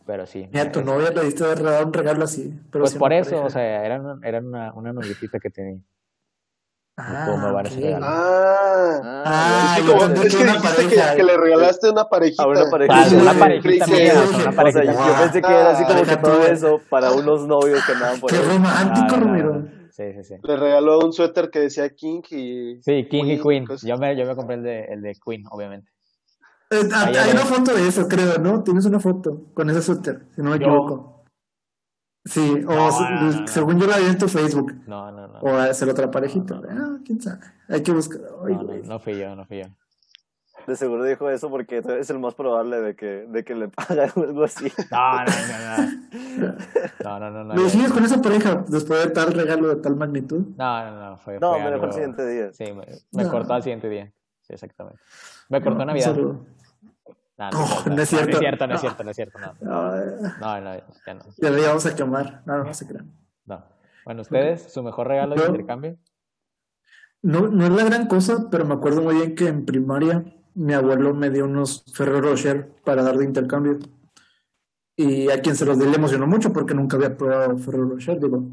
Pero 0.05 0.25
sí. 0.25 0.49
Mira, 0.51 0.63
a 0.65 0.71
tu 0.71 0.79
es- 0.79 0.85
novia 0.85 1.11
le 1.11 1.23
diste 1.23 1.43
de 1.43 1.83
un 1.83 1.93
regalo 1.93 2.23
así. 2.25 2.59
Pero 2.71 2.83
Pues 2.83 2.95
por 2.95 3.13
eso, 3.13 3.29
pareja. 3.29 3.45
o 3.45 3.49
sea, 3.51 3.85
era, 3.85 4.01
una- 4.01 4.27
era 4.27 4.39
una, 4.39 4.73
una 4.73 4.91
noviecita 4.93 5.39
que 5.39 5.49
tenía. 5.49 5.79
Ah, 6.95 7.25
regalos. 7.63 8.03
Ah, 8.03 9.01
Ah, 9.25 9.75
es 9.77 9.83
que, 9.83 9.91
como, 9.91 10.03
es 10.03 10.21
que 10.35 10.37
que 10.37 10.45
dijiste 10.45 10.87
que, 10.89 11.15
que 11.17 11.23
le 11.23 11.37
regalaste 11.37 11.89
una 11.89 12.07
parejita. 12.07 12.43
A 12.43 12.47
una 12.47 12.69
pareja. 12.69 12.93
Para 12.93 13.09
Sí, 13.09 13.15
una 13.15 13.33
parejita 13.33 13.85
sí, 13.85 13.91
mía, 13.93 14.13
sí, 14.13 14.17
una 14.19 14.27
O 14.27 14.31
sea, 14.33 14.51
yo, 14.51 14.55
parejita 14.55 14.83
yo 15.07 15.17
pensé 15.23 15.41
que 15.41 15.51
era 15.51 15.69
así 15.71 15.83
como 15.85 15.99
que 16.03 16.05
Deja 16.05 16.21
todo 16.21 16.39
tú. 16.41 16.47
eso 16.51 16.81
para 16.89 17.11
unos 17.11 17.47
novios 17.47 17.83
que 17.85 17.91
andaban 17.93 18.19
por 18.19 18.29
Qué 18.29 18.37
ahí. 18.37 18.43
romántico, 18.47 19.17
No, 19.17 19.67
Sí, 19.95 20.03
sí, 20.13 20.23
sí. 20.23 20.35
Le 20.41 20.55
regaló 20.57 20.97
un 21.05 21.13
suéter 21.13 21.51
que 21.51 21.59
decía 21.59 21.87
King 21.93 22.21
y... 22.31 22.81
Sí, 22.81 23.07
King 23.07 23.25
y 23.25 23.39
Queen. 23.39 23.63
cosas. 23.67 23.87
Yo 23.87 23.95
me, 23.99 24.17
yo 24.17 24.25
me 24.25 24.35
compré 24.35 24.55
el 24.55 24.63
de, 24.63 24.85
el 24.85 25.01
de 25.03 25.13
Queen, 25.23 25.43
obviamente. 25.51 25.91
Eh, 26.71 26.81
ah, 26.91 27.11
hay 27.23 27.31
una 27.31 27.41
foto 27.45 27.75
de 27.75 27.87
eso, 27.87 28.07
creo, 28.07 28.39
¿no? 28.39 28.63
Tienes 28.63 28.85
una 28.85 28.99
foto 28.99 29.51
con 29.53 29.69
ese 29.69 29.83
suéter, 29.83 30.25
si 30.35 30.41
no 30.41 30.49
me 30.49 30.57
Yo. 30.57 30.65
equivoco. 30.65 31.25
Sí, 32.25 32.39
o 32.67 32.73
No, 32.73 32.91
se- 32.91 33.03
no, 33.03 33.21
no, 33.21 33.41
no. 33.41 33.47
según 33.47 33.79
yo 33.79 33.85
la 33.85 33.97
vi 33.99 34.05
en 34.05 34.17
tu 34.17 34.27
Facebook. 34.27 34.73
No, 34.87 35.11
no, 35.11 35.27
no. 35.27 35.39
O 35.41 35.49
a 35.49 35.65
hacer 35.65 35.87
otra 35.89 36.09
parejita. 36.09 36.55
No, 36.55 36.61
no, 36.73 36.95
Ah, 36.95 36.99
quién 37.05 37.21
sabe. 37.21 37.41
Hay 37.69 37.83
que 37.83 37.91
buscar. 37.91 38.21
Ay, 38.47 38.53
No, 38.55 38.63
no 38.87 38.99
fui 38.99 39.19
yo, 39.19 39.35
no 39.35 39.45
fui 39.45 39.59
yo. 39.59 39.65
De 40.67 40.75
seguro 40.75 41.03
dijo 41.03 41.29
eso 41.29 41.49
porque 41.49 41.79
es 41.99 42.09
el 42.09 42.19
más 42.19 42.35
probable 42.35 42.79
de 42.81 42.95
que, 42.95 43.25
de 43.27 43.43
que 43.43 43.55
le 43.55 43.67
pagan 43.69 44.09
algo 44.15 44.43
así. 44.43 44.71
No, 44.91 45.23
no, 45.23 45.25
no, 45.25 46.47
no. 46.47 46.55
No, 47.03 47.19
no, 47.19 47.31
no. 47.31 47.43
no, 47.43 47.53
¿Me 47.63 47.69
sigues 47.69 47.91
con 47.91 48.03
esa 48.05 48.21
pareja 48.21 48.63
después 48.67 49.03
de 49.03 49.11
tal 49.11 49.33
regalo 49.33 49.67
de 49.75 49.81
tal 49.81 49.95
magnitud? 49.95 50.45
No, 50.57 50.85
no, 50.91 51.09
no. 51.11 51.17
Fue, 51.17 51.39
No, 51.39 51.53
fue 51.53 51.63
me 51.63 51.71
dejó 51.71 51.85
el 51.85 51.93
siguiente 51.93 52.25
día. 52.27 52.53
Sí, 52.53 52.65
me, 52.71 52.85
me 53.11 53.23
No. 53.23 53.29
cortó 53.31 53.53
al 53.53 53.63
siguiente 53.63 53.89
día. 53.89 54.11
Sí, 54.41 54.53
exactamente. 54.53 54.99
Me 55.49 55.61
cortó 55.61 55.79
No, 55.79 55.85
Navidad. 55.85 56.15
No, 56.15 56.45
No, 57.37 57.51
no 57.51 57.57
es 57.57 57.87
No, 57.87 58.05
cierto. 58.05 58.27
no 58.29 58.33
es 58.33 58.39
cierto, 58.39 58.67
no 58.67 58.73
es 58.75 58.77
No. 58.77 58.79
cierto, 58.79 59.03
no 59.03 59.09
es 59.11 59.15
cierto. 59.15 59.39
No, 59.39 59.53
no, 59.61 60.61
no, 60.61 60.75
ya 61.05 61.13
no. 61.13 61.21
ya 61.37 61.49
le 61.49 61.61
íbamos 61.61 61.85
a 61.85 61.95
quemar. 61.95 62.41
No, 62.45 62.57
no, 62.57 62.63
no 62.65 62.73
se 62.73 62.87
crean. 62.87 63.11
no. 63.45 63.63
Bueno, 64.05 64.21
¿ustedes? 64.21 64.71
¿Su 64.71 64.83
mejor 64.83 65.07
regalo 65.07 65.33
de 65.35 65.45
intercambio? 65.45 65.97
No, 67.21 67.47
no 67.47 67.63
es 67.65 67.71
la 67.71 67.85
gran 67.85 68.07
cosa, 68.07 68.49
pero 68.51 68.65
me 68.65 68.73
acuerdo 68.73 69.01
muy 69.01 69.15
bien 69.15 69.33
que 69.33 69.47
en 69.47 69.63
primaria 69.65 70.25
mi 70.55 70.73
abuelo 70.73 71.13
me 71.13 71.29
dio 71.29 71.45
unos 71.45 71.83
Ferrero 71.93 72.21
Rocher 72.21 72.71
para 72.83 73.03
dar 73.03 73.17
de 73.17 73.25
intercambio. 73.25 73.79
Y 74.95 75.29
a 75.31 75.41
quien 75.41 75.55
se 75.55 75.65
los 75.65 75.79
di 75.79 75.85
le 75.85 75.95
emocionó 75.95 76.27
mucho 76.27 76.53
porque 76.53 76.73
nunca 76.75 76.97
había 76.97 77.17
probado 77.17 77.57
Ferrero 77.57 77.89
Rocher. 77.89 78.19
Digo, 78.19 78.43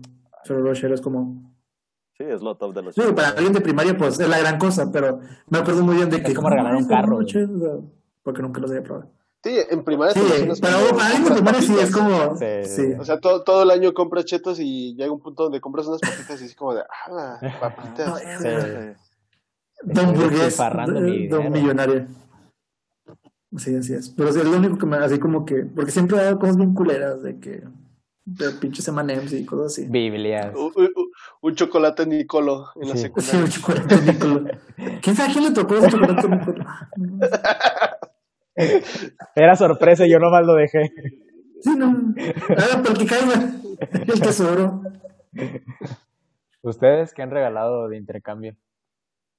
Ferrero 0.45 0.67
Rocher 0.69 0.93
es 0.93 1.01
como. 1.01 1.51
Sí, 2.17 2.25
es 2.25 2.43
lo 2.43 2.55
top 2.57 2.75
de 2.75 2.83
los 2.83 2.95
Digo, 2.95 3.15
para 3.15 3.29
alguien 3.31 3.53
de 3.53 3.61
primaria, 3.61 3.97
pues 3.97 4.19
es 4.21 4.29
la 4.29 4.39
gran 4.39 4.59
cosa, 4.59 4.91
pero 4.93 5.21
me 5.49 5.59
acuerdo 5.59 5.83
muy 5.83 5.97
bien 5.97 6.11
de 6.11 6.19
Es 6.19 6.25
que. 6.25 6.35
como 6.35 6.51
regalar 6.51 6.73
un 6.75 6.79
"Ay, 6.79 6.85
Ferrero 6.85 7.03
carro, 7.03 7.15
güey". 7.17 7.27
Rocher", 7.27 7.49
porque 8.23 8.43
nunca 8.43 8.61
los 8.61 8.71
había 8.71 8.83
probado. 8.83 9.11
Sí, 9.43 9.57
en 9.71 9.85
primaria 9.85 10.13
Sí, 10.13 10.21
pero 10.21 10.47
cuando 10.77 10.97
para 10.97 11.07
alguien 11.07 11.25
de 11.25 11.31
primaria 11.33 11.63
sí 11.63 11.75
es 11.81 11.91
como. 11.91 12.37
Sí, 12.37 12.45
Sí, 12.65 12.77
sí, 12.89 12.93
O 12.99 13.05
sea, 13.05 13.21
todo, 13.21 13.43
todo 13.43 13.63
el 13.63 13.71
año 13.71 13.95
compras 13.95 14.27
chetos 14.27 14.59
y 14.61 14.95
llega 14.97 15.11
un 15.13 15.21
punto 15.21 15.45
donde 15.45 15.61
compras 15.63 15.87
unas 15.87 16.01
papitas 16.01 16.43
y 16.43 16.45
es 16.45 16.55
como 16.55 16.75
de, 16.75 16.83
¡ah, 17.09 17.39
papitas! 17.61 18.23
Sí. 18.39 19.10
Don 19.83 20.14
Burgués, 20.14 20.59
mi 21.01 21.27
Don. 21.29 21.51
Millonario. 21.53 22.07
Sí, 23.57 23.75
así 23.75 23.95
es. 23.95 24.11
Pero 24.11 24.33
sí, 24.33 24.38
es 24.40 24.45
lo 24.45 24.57
único 24.57 24.79
que 24.79 24.87
me, 24.87 24.97
así 24.99 25.19
como 25.19 25.45
que, 25.45 25.64
porque 25.64 25.90
siempre 25.90 26.16
he 26.19 26.23
dado 26.23 26.38
cosas 26.38 26.57
bien 26.57 26.73
culeras 26.75 27.23
de 27.23 27.38
que, 27.40 27.62
de 28.25 28.51
pinches 28.53 28.87
M&M's 28.88 29.33
y 29.33 29.45
cosas 29.45 29.73
así. 29.73 29.87
U- 30.55 30.73
Un 31.43 31.55
chocolate 31.55 32.07
Nicolo 32.07 32.66
en 32.77 32.88
la 32.90 32.95
Sí. 32.97 33.01
Sí, 33.01 33.03
secundaria. 33.05 33.40
un 33.45 33.51
chocolate 33.51 34.01
Nicolo. 34.03 34.45
¿Quién 35.03 35.16
sabe 35.16 35.31
a 35.31 35.33
quién 35.33 35.45
le 35.45 35.51
tocó 35.53 35.75
ese 35.77 35.88
chocolate 35.90 36.29
Nicolo? 36.29 36.64
Era 39.35 39.57
sorpresa 39.57 40.07
yo 40.07 40.19
nomás 40.19 40.45
lo 40.45 40.55
dejé. 40.55 40.93
Sí, 41.62 41.75
no. 41.77 42.14
Ah, 42.57 42.81
pero 42.83 42.95
que 42.95 43.07
caiga. 43.07 43.53
El 44.07 44.21
tesoro. 44.21 44.83
¿Ustedes 46.62 47.14
qué 47.14 47.23
han 47.23 47.31
regalado 47.31 47.88
de 47.88 47.97
intercambio? 47.97 48.55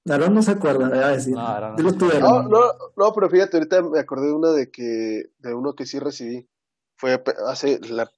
No 0.04 0.42
se 0.42 0.52
acuerda, 0.52 0.90
voy 0.90 0.98
a 1.00 1.08
decir. 1.10 1.36
No, 1.36 2.50
no 2.50 2.60
tú, 2.96 3.14
pero 3.14 3.30
fíjate, 3.30 3.58
ahorita 3.58 3.82
me 3.84 4.00
acordé 4.00 4.28
de 4.28 4.34
una 4.34 4.52
de 4.52 4.72
que, 4.72 5.32
de 5.40 5.54
uno 5.54 5.76
que 5.76 5.86
sí 5.86 6.00
recibí. 6.00 6.50
Fue 6.98 7.22
hace 7.48 7.80
la- 7.90 8.10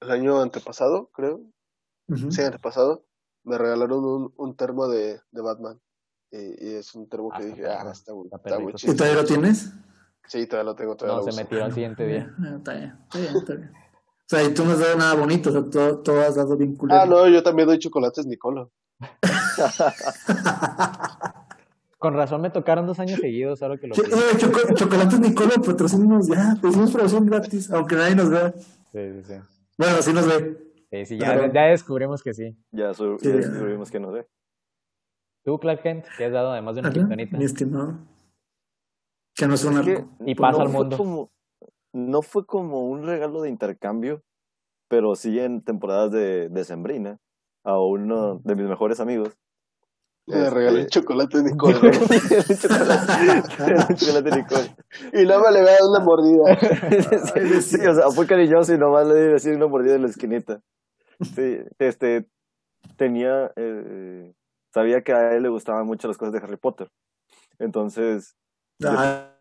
el 0.00 0.10
año 0.10 0.40
antepasado, 0.40 1.10
creo. 1.12 1.40
Ujú. 2.08 2.30
Sí, 2.32 2.42
antepasado. 2.42 3.04
Me 3.44 3.56
regalaron 3.58 4.04
un, 4.04 4.34
un 4.36 4.56
termo 4.56 4.88
de, 4.88 5.20
de 5.30 5.40
Batman. 5.42 5.80
Y, 6.30 6.66
y 6.66 6.74
es 6.74 6.94
un 6.94 7.08
termo 7.08 7.30
Ah, 7.32 7.38
que 7.38 7.46
dije, 7.46 7.62
perro. 7.62 7.88
ah, 7.88 7.92
está, 7.92 8.12
está 8.12 8.58
muy 8.58 8.72
perrito. 8.72 8.76
¿Y 8.76 8.80
chido. 8.80 8.96
todavía 8.96 9.22
lo 9.22 9.26
tienes? 9.26 9.72
Sí, 10.26 10.46
todavía 10.46 10.72
lo 10.72 10.76
tengo, 10.76 10.96
todavía 10.96 11.20
No, 11.20 11.26
lo 11.26 11.32
se 11.32 11.42
metió 11.42 11.64
al 11.64 11.72
siguiente 11.72 12.06
día. 12.06 12.34
Ah, 12.42 12.56
Está 12.58 12.74
bien, 12.74 12.98
está 13.04 13.18
bien, 13.18 13.36
está 13.36 13.54
bien. 13.54 13.70
O 13.72 14.28
sea, 14.28 14.44
y 14.44 14.52
tú 14.52 14.64
no 14.64 14.72
has 14.72 14.78
dado 14.80 14.96
nada 14.96 15.14
bonito, 15.14 15.48
o 15.48 15.52
sea, 15.52 15.64
todo, 15.70 15.98
todo 16.00 16.20
has 16.20 16.34
dado 16.34 16.54
bien 16.56 16.76
culero. 16.76 17.00
Ah, 17.00 17.06
no, 17.06 17.26
yo 17.28 17.42
también 17.42 17.66
doy 17.66 17.78
chocolates 17.78 18.26
Nicolo. 18.26 18.70
Con 21.98 22.14
razón 22.14 22.40
me 22.40 22.50
tocaron 22.50 22.86
dos 22.86 23.00
años 23.00 23.18
seguidos, 23.20 23.60
ahora 23.62 23.76
que 23.76 23.88
lo 23.88 23.94
Sí, 23.94 24.02
eh, 24.02 24.36
choco- 24.38 24.72
chocolates 24.74 25.18
Nicolo, 25.18 25.50
patrocínanos 25.64 26.28
ya, 26.28 26.54
te 26.60 26.68
hicimos 26.68 26.92
promoción 26.92 27.26
gratis, 27.26 27.70
aunque 27.72 27.96
nadie 27.96 28.14
nos 28.14 28.30
vea. 28.30 28.52
Sí, 28.52 28.62
sí, 28.92 29.22
sí. 29.24 29.34
Bueno, 29.76 30.00
sí 30.02 30.12
nos 30.12 30.26
ve. 30.28 30.58
Sí, 30.90 31.04
sí, 31.06 31.18
ya, 31.18 31.34
Pero- 31.34 31.52
ya 31.52 31.62
descubrimos 31.64 32.22
que 32.22 32.32
sí. 32.34 32.56
Ya, 32.70 32.94
su- 32.94 33.18
Sí. 33.18 33.28
ya 33.28 33.36
descubrimos 33.36 33.90
que 33.90 33.98
no 34.00 34.12
sé. 34.14 34.26
¿Tú, 35.44 35.58
Clark 35.58 35.82
Kent, 35.82 36.04
qué 36.16 36.26
has 36.26 36.32
dado 36.32 36.52
además 36.52 36.74
de 36.76 36.80
una 36.80 36.88
Ajá, 36.90 36.94
criptonita? 36.98 37.36
mi 37.36 37.44
estimado. 37.44 37.98
Que 39.34 39.46
no 39.48 39.54
es 39.54 39.64
un 39.64 39.82
que 39.82 39.92
arco. 39.96 40.08
Y 40.24 40.34
pasa 40.36 40.58
no 40.58 40.64
al 40.64 40.72
mundo. 40.72 40.96
como- 40.96 41.30
no 41.92 42.22
fue 42.22 42.46
como 42.46 42.88
un 42.88 43.04
regalo 43.04 43.42
de 43.42 43.48
intercambio, 43.48 44.22
pero 44.88 45.14
sí 45.16 45.38
en 45.40 45.62
temporadas 45.62 46.10
de, 46.12 46.48
de 46.48 46.64
Sembrina 46.64 47.18
a 47.64 47.78
uno 47.80 48.40
de 48.44 48.54
mis 48.54 48.66
mejores 48.68 49.00
amigos. 49.00 49.36
Le 50.36 50.50
regalé 50.50 50.80
Este- 50.82 51.00
chocolate 51.00 51.42
Nicolo. 51.42 51.78
el 51.80 52.58
chocolate, 52.58 53.94
chocolate 53.96 54.30
Nicole. 54.36 54.76
y 55.14 55.26
nada 55.26 55.40
más 55.40 55.52
le 55.52 55.60
voy 55.60 55.68
a 55.68 55.72
dar 55.72 55.80
una 55.88 56.04
mordida. 56.04 56.44
sí, 57.60 57.62
sí, 57.78 57.86
o 57.86 57.94
sea, 57.94 58.10
fue 58.10 58.26
cariñoso 58.26 58.74
y 58.74 58.78
nomás 58.78 59.06
le 59.06 59.28
di 59.28 59.34
así 59.34 59.50
una 59.50 59.66
mordida 59.66 59.94
en 59.94 60.02
la 60.02 60.08
esquinita. 60.08 60.60
Sí, 61.20 61.58
este, 61.78 62.26
tenía, 62.96 63.50
eh, 63.56 64.32
sabía 64.72 65.00
que 65.02 65.12
a 65.12 65.32
él 65.34 65.42
le 65.42 65.48
gustaban 65.48 65.86
mucho 65.86 66.08
las 66.08 66.18
cosas 66.18 66.32
de 66.34 66.40
Harry 66.40 66.56
Potter. 66.58 66.88
Entonces, 67.58 68.34
Ah, 68.84 69.34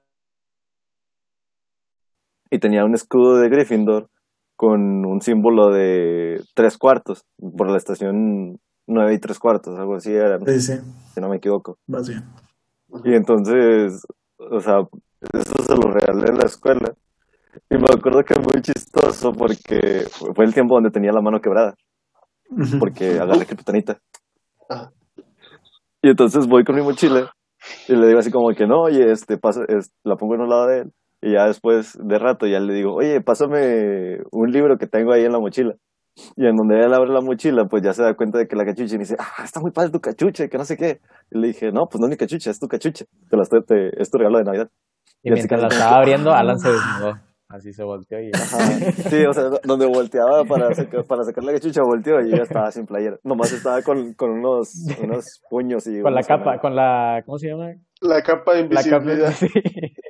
y 2.50 2.60
tenía 2.60 2.86
un 2.86 2.96
escudo 2.96 3.38
de 3.38 3.50
Gryffindor 3.50 4.10
con 4.56 5.06
un 5.06 5.22
símbolo 5.22 5.70
de 5.72 6.42
tres 6.56 6.78
cuartos, 6.78 7.24
por 7.58 7.70
la 7.70 7.78
estación 7.78 8.60
nueve 8.88 9.14
y 9.14 9.20
tres 9.20 9.38
cuartos, 9.40 9.78
algo 9.78 9.96
así 9.96 10.14
era, 10.14 10.40
sí, 10.40 10.60
sí, 10.62 10.74
si 11.14 11.22
no 11.22 11.30
me 11.30 11.38
equivoco. 11.38 11.78
vas 11.88 12.08
bien. 12.10 12.24
Y 13.04 13.14
entonces, 13.14 14.06
o 14.38 14.60
sea, 14.62 14.80
eso 15.34 15.64
se 15.64 15.76
lo 15.76 15.92
regalé 15.92 16.30
en 16.30 16.38
la 16.38 16.46
escuela. 16.46 16.94
Y 17.70 17.76
me 17.76 17.86
acuerdo 17.94 18.24
que 18.24 18.36
muy 18.40 18.62
chistoso 18.62 19.34
porque 19.34 20.06
fue 20.36 20.46
el 20.46 20.54
tiempo 20.54 20.76
donde 20.76 20.92
tenía 20.92 21.12
la 21.12 21.22
mano 21.22 21.42
quebrada, 21.42 21.76
porque 22.80 23.20
agarré 23.20 23.46
kriptonita. 23.46 24.00
Ah. 24.70 24.92
Y 26.02 26.10
entonces 26.10 26.48
voy 26.48 26.64
con 26.64 26.76
mi 26.76 26.82
mochila 26.82 27.34
y 27.88 27.96
le 27.96 28.08
digo 28.08 28.20
así 28.20 28.32
como 28.32 28.54
que 28.54 28.68
no, 28.68 28.84
oye, 28.84 29.12
este, 29.12 29.38
pasa, 29.38 29.62
es- 29.68 29.92
la 30.04 30.16
pongo 30.16 30.36
en 30.36 30.42
un 30.42 30.50
lado 30.50 30.68
de 30.68 30.80
él. 30.82 30.94
Y 31.22 31.34
ya 31.34 31.48
después 31.48 31.98
de 32.00 32.20
rato 32.20 32.46
ya 32.46 32.60
le 32.60 32.74
digo, 32.74 32.94
oye, 32.94 33.20
pásame 33.22 34.20
un 34.32 34.52
libro 34.52 34.78
que 34.78 34.86
tengo 34.88 35.12
ahí 35.12 35.26
en 35.26 35.32
la 35.32 35.40
mochila. 35.40 35.76
Y 36.36 36.46
en 36.48 36.56
donde 36.56 36.80
él 36.84 36.94
abre 36.94 37.10
la 37.12 37.22
mochila, 37.22 37.66
pues 37.66 37.84
ya 37.84 37.94
se 37.94 38.02
da 38.04 38.16
cuenta 38.16 38.38
de 38.40 38.48
que 38.48 38.56
la 38.56 38.66
cachucha 38.66 38.96
y 38.96 38.98
dice, 39.00 39.16
ah, 39.20 39.44
está 39.44 39.60
muy 39.60 39.72
padre 39.72 39.92
tu 39.92 40.00
cachucha, 40.02 40.48
que 40.48 40.58
no 40.58 40.66
sé 40.66 40.76
qué. 40.78 41.00
Y 41.32 41.38
le 41.40 41.48
dije, 41.48 41.72
no, 41.72 41.88
pues 41.88 42.00
no 42.00 42.08
es 42.08 42.12
mi 42.12 42.18
cachucha, 42.18 42.50
es 42.52 42.60
tu 42.60 42.68
cachucha. 42.68 43.06
Te 43.30 43.38
la 43.38 43.44
estoy, 43.44 43.64
te- 43.64 44.02
es 44.02 44.10
tu 44.10 44.18
regalo 44.18 44.38
de 44.40 44.44
Navidad. 44.46 44.70
Y 45.24 45.32
mientras 45.32 45.62
la 45.62 45.68
estaba 45.68 45.98
abriendo, 45.98 46.34
Alan 46.34 46.60
se 46.60 46.70
desnudó. 46.72 47.20
Así 47.50 47.72
se 47.72 47.82
volteó 47.84 48.20
y... 48.20 48.30
Ajá. 48.34 48.58
Sí, 49.10 49.24
o 49.26 49.32
sea, 49.34 49.44
donde 49.64 49.86
volteaba 49.86 50.44
para, 50.44 50.74
saca- 50.76 51.04
para 51.04 51.24
sacar 51.24 51.44
la 51.46 51.54
cachucha, 51.54 51.82
volteó 51.82 52.20
y 52.22 52.32
ya 52.32 52.44
estaba 52.44 52.70
sin 52.72 52.86
playera. 52.86 53.18
Nomás 53.24 53.54
estaba 53.54 53.82
con, 53.84 54.14
con 54.16 54.32
unos, 54.32 54.74
unos 55.02 55.42
puños 55.50 55.88
y... 55.88 56.02
Con 56.02 56.14
la 56.14 56.24
capa, 56.24 56.60
con 56.60 56.76
la... 56.76 57.24
¿Cómo 57.26 57.38
se 57.38 57.48
llama? 57.48 57.72
La 58.02 58.22
capa 58.22 58.54
de 58.56 58.68
La 58.68 58.84
capa... 58.84 58.98
invisibilidad. 58.98 59.32
Sí. 59.40 59.48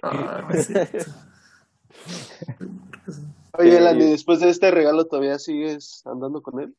Ah, 0.02 0.42
no 0.48 0.54
es 0.56 0.66
cierto. 0.66 0.98
Oye, 3.58 3.92
¿y 4.06 4.12
después 4.12 4.40
de 4.40 4.50
este 4.50 4.72
regalo 4.72 5.06
todavía 5.06 5.40
sigues 5.40 6.02
andando 6.06 6.42
con 6.42 6.60
él? 6.62 6.76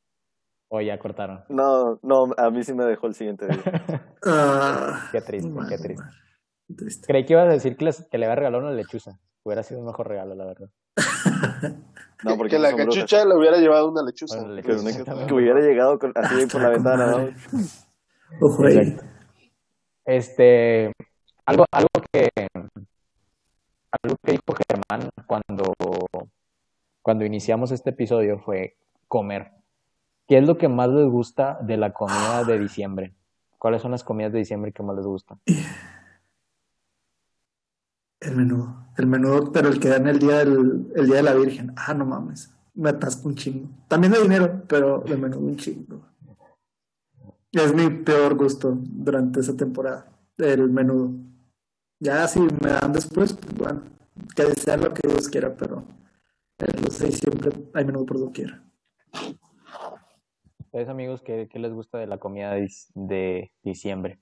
O 0.69 0.81
ya 0.81 0.99
cortaron. 0.99 1.45
No, 1.49 1.99
no, 2.03 2.27
a 2.37 2.51
mí 2.51 2.63
sí 2.63 2.75
me 2.75 2.85
dejó 2.85 3.07
el 3.07 3.15
siguiente 3.15 3.47
día. 3.47 3.63
Ah, 4.27 5.09
Qué 5.13 5.21
triste, 5.23 5.49
madre, 5.49 5.77
qué 5.77 5.83
triste. 5.83 6.03
madre. 6.05 6.17
Triste. 6.77 7.07
Creí 7.07 7.25
que 7.25 7.33
ibas 7.33 7.49
a 7.49 7.53
decir 7.53 7.77
que, 7.77 7.85
les- 7.87 8.07
que 8.11 8.19
le 8.19 8.27
había 8.27 8.35
regalado 8.37 8.63
una 8.65 8.73
lechuza. 8.75 9.13
Hubiera 9.45 9.63
sido 9.63 9.81
un 9.81 9.87
mejor 9.87 10.09
regalo, 10.09 10.35
la 10.35 10.45
verdad. 10.45 10.69
No, 12.25 12.37
porque 12.37 12.57
que 12.57 12.59
la 12.59 12.75
cachucha 12.75 13.25
le 13.25 13.37
hubiera 13.37 13.59
llevado 13.59 13.89
una 13.93 14.03
lechuza. 14.03 14.43
Una 14.43 14.61
Que, 14.61 14.73
una- 14.73 15.33
hubiera 15.35 15.61
llegado 15.61 16.01
con- 16.01 16.13
así 16.17 16.47
por 16.47 16.61
la 16.63 16.67
Ah, 16.67 16.71
ventana. 16.73 17.37
Ojo 18.43 18.67
ahí. 18.67 18.77
Exacto. 18.77 19.05
Este, 20.05 20.93
algo, 21.47 21.65
algo 21.71 21.89
que, 22.13 22.29
algo 24.03 24.17
que 24.25 24.33
dijo 24.33 24.57
Germán 24.69 25.09
cuando, 25.29 25.73
cuando 27.09 27.25
iniciamos 27.25 27.71
este 27.71 27.89
episodio 27.89 28.39
fue 28.39 28.77
comer. 29.07 29.53
¿Qué 30.27 30.37
es 30.37 30.47
lo 30.47 30.59
que 30.59 30.69
más 30.69 30.91
les 30.91 31.07
gusta 31.07 31.59
de 31.63 31.79
la 31.79 31.95
comida 31.95 32.45
de 32.45 32.59
diciembre? 32.59 33.15
¿Cuáles 33.57 33.81
son 33.81 33.93
las 33.93 34.05
comidas 34.05 34.31
de 34.31 34.41
diciembre 34.41 34.73
que 34.73 34.83
más 34.83 34.95
les 34.95 35.07
gustan? 35.07 35.41
El 38.21 38.37
menudo. 38.37 38.89
El 38.99 39.07
menudo, 39.07 39.51
pero 39.51 39.71
el 39.71 39.81
que 39.81 39.89
dan 39.89 40.07
el 40.07 40.19
día 40.19 40.41
del, 40.41 40.93
el 40.95 41.07
día 41.07 41.17
de 41.17 41.23
la 41.23 41.33
Virgen. 41.33 41.73
Ah, 41.77 41.95
no 41.95 42.05
mames. 42.05 42.53
Me 42.75 42.91
atasco 42.91 43.27
un 43.27 43.37
chingo. 43.37 43.71
También 43.89 44.13
de 44.13 44.21
dinero, 44.21 44.65
pero 44.69 44.99
de 44.99 45.17
menudo 45.17 45.41
un 45.41 45.57
chingo. 45.57 46.03
Es 47.53 47.75
mi 47.75 47.89
peor 47.89 48.35
gusto 48.35 48.77
durante 48.83 49.41
esa 49.41 49.57
temporada. 49.57 50.05
El 50.37 50.69
menudo. 50.69 51.13
Ya 52.01 52.29
si 52.29 52.41
me 52.41 52.69
dan 52.69 52.93
después, 52.93 53.33
pues 53.33 53.57
bueno, 53.57 53.81
que 54.37 54.53
sea 54.61 54.77
lo 54.77 54.93
que 54.93 55.09
Dios 55.09 55.27
quiera, 55.31 55.55
pero 55.55 55.85
en 56.67 56.83
los 56.83 56.95
seis 56.95 57.19
siempre 57.19 57.51
hay 57.75 57.85
menudo 57.85 58.07
por 58.07 58.19
doquier. 58.19 58.61
¿Ustedes 60.59 60.89
amigos 60.89 61.23
qué, 61.23 61.49
qué 61.51 61.59
les 61.59 61.73
gusta 61.73 61.99
de 61.99 62.07
la 62.07 62.19
comida 62.19 62.53
de, 62.95 63.53
diciembre? 63.63 64.21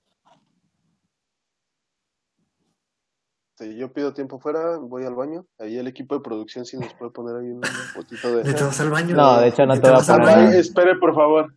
Si 3.55 3.75
yo 3.75 3.91
pido 3.91 4.13
tiempo 4.13 4.39
fuera, 4.39 4.77
voy 4.77 5.03
al 5.03 5.15
baño. 5.15 5.47
Ahí 5.57 5.77
el 5.77 5.87
equipo 5.87 6.15
de 6.15 6.21
producción 6.21 6.63
sí 6.63 6.77
nos 6.77 6.93
puede 6.93 7.11
poner 7.11 7.37
ahí 7.37 7.49
un 7.51 7.61
poquito 7.93 8.35
de... 8.35 8.43
¿Ya 8.43 8.55
te 8.55 8.63
vas 8.63 8.79
al 8.79 8.91
baño? 8.91 9.15
No, 9.15 9.39
de 9.39 9.47
hecho 9.47 9.65
no 9.65 9.73
¿Ya 9.73 9.81
te 9.81 9.87
a 9.87 9.91
vas 9.93 10.09
al 10.09 10.21
baño? 10.21 10.49
espere, 10.51 10.95
por 10.97 11.15
favor. 11.15 11.55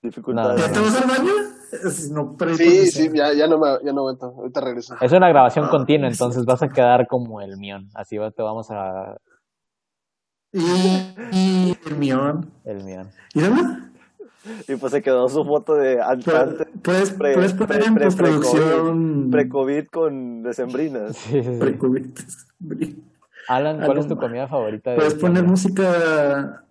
Dificultades. 0.00 0.60
No, 0.60 0.66
¿Ya 0.68 0.72
te 0.72 0.80
vas 0.80 1.02
al 1.02 1.08
baño? 1.08 1.32
No, 2.12 2.36
pero 2.36 2.54
Sí, 2.54 2.86
sí, 2.86 3.10
ya, 3.12 3.32
ya, 3.32 3.48
no 3.48 3.58
me, 3.58 3.66
ya 3.84 3.92
no 3.92 4.02
aguanto. 4.02 4.26
Ahorita 4.26 4.60
regreso. 4.60 4.94
Es 5.00 5.10
una 5.12 5.28
grabación 5.28 5.64
Ah, 5.66 5.70
continua, 5.70 6.08
es 6.08 6.14
entonces 6.14 6.44
vas 6.44 6.62
a 6.62 6.68
quedar 6.68 7.08
como 7.08 7.40
el 7.40 7.56
mión. 7.56 7.88
Así 7.94 8.18
va- 8.18 8.30
te 8.30 8.42
vamos 8.42 8.70
a... 8.70 9.16
Y, 10.52 10.60
y 11.32 11.78
el 11.86 11.96
mión. 11.96 12.50
El 12.64 12.84
mión. 12.84 13.10
¿Y 13.34 13.40
dónde? 13.40 13.62
Y 14.66 14.74
pues 14.76 14.90
se 14.92 15.02
quedó 15.02 15.28
su 15.28 15.44
foto 15.44 15.74
de 15.74 16.02
antes, 16.02 16.34
Puedes, 16.82 17.10
pre- 17.12 17.34
puedes 17.34 17.52
poner 17.54 17.78
pre- 17.78 17.86
en 17.86 17.94
pre- 17.94 18.04
postproducción. 18.06 19.30
pre-COVID 19.30 19.86
con 19.86 20.42
decembrinas. 20.42 21.16
Sí, 21.16 21.42
sí, 21.42 21.44
sí. 21.44 21.58
pre-COVID. 21.60 22.06
Alan, 23.48 23.76
¿cuál 23.76 23.90
Algo 23.90 24.00
es 24.02 24.08
tu 24.08 24.16
comida 24.16 24.48
favorita 24.48 24.90
de 24.90 24.96
Puedes 24.96 25.14
poner 25.14 25.44
diciembre? 25.48 25.50
música. 25.50 26.64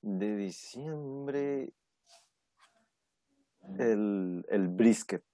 De 0.00 0.36
diciembre. 0.36 1.72
El, 3.78 4.46
el 4.48 4.68
brisket. 4.68 5.24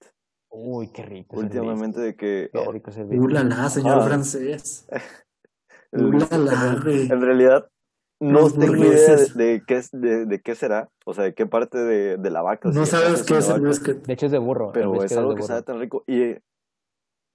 Uy, 0.49 0.89
qué 0.89 1.03
rico. 1.03 1.35
es 1.37 1.39
el 1.39 1.45
Últimamente 1.45 2.01
de 2.01 2.15
que. 2.15 2.49
Qué 2.51 2.71
rico 2.71 2.89
es 2.89 2.97
el 2.97 3.05
brisket. 3.05 3.25
Uh, 3.25 3.29
la, 3.29 3.43
la, 3.43 3.69
señor 3.69 3.99
Ah. 4.01 4.05
francés. 4.05 4.87
en- 5.95 7.21
realidad, 7.21 7.69
no 8.19 8.41
Los 8.41 8.57
tengo 8.57 8.75
idea 8.77 9.15
de, 9.35 9.63
qué, 9.67 9.75
es- 9.77 9.91
de, 9.91 10.25
de 10.25 10.41
qué 10.41 10.55
será. 10.55 10.89
O 11.05 11.13
sea, 11.13 11.25
de 11.25 11.33
qué 11.33 11.45
parte 11.45 11.77
de, 11.77 12.17
de 12.17 12.29
la 12.31 12.41
vaca. 12.41 12.69
No 12.71 12.85
si 12.85 12.91
sabes 12.91 13.23
qué 13.23 13.37
es 13.37 13.49
el 13.49 13.61
brisket. 13.61 14.05
De 14.05 14.13
hecho 14.13 14.25
es 14.27 14.31
de 14.31 14.37
burro. 14.37 14.71
Pero 14.73 15.03
es 15.03 15.11
algo 15.17 15.29
que 15.31 15.41
burro. 15.41 15.47
sabe 15.47 15.61
tan 15.63 15.79
rico. 15.79 16.03
Y 16.07 16.35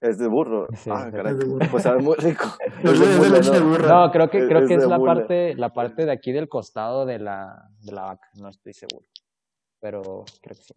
Es 0.03 0.17
de 0.17 0.27
burro. 0.27 0.67
Sí, 0.75 0.89
ah, 0.91 1.05
sí. 1.05 1.11
caray. 1.15 1.33
Es 1.37 1.47
burro. 1.47 1.67
Pues 1.69 1.83
sabe 1.83 2.01
muy 2.01 2.15
rico. 2.15 2.45
Es 2.59 2.91
Es 2.91 2.99
de- 2.99 3.05
es 3.25 3.31
leche 3.31 3.51
de 3.51 3.59
¿no? 3.59 3.69
burra. 3.69 3.87
No, 3.87 4.11
creo 4.11 4.29
que, 4.31 4.39
Es- 4.39 4.47
creo 4.47 4.59
que 4.67 4.73
es 4.73 4.79
es 4.83 4.89
de 4.89 4.89
la 4.89 4.99
parte, 4.99 5.53
la 5.55 5.73
parte 5.73 6.05
de 6.05 6.11
aquí 6.11 6.31
del 6.31 6.49
costado 6.49 7.05
de 7.05 7.19
la, 7.19 7.69
de 7.81 7.91
la 7.91 8.01
vaca, 8.03 8.27
no 8.35 8.49
estoy 8.49 8.73
seguro. 8.73 9.05
Pero 9.79 10.25
creo 10.41 10.55
que 10.57 10.63
sí. 10.63 10.73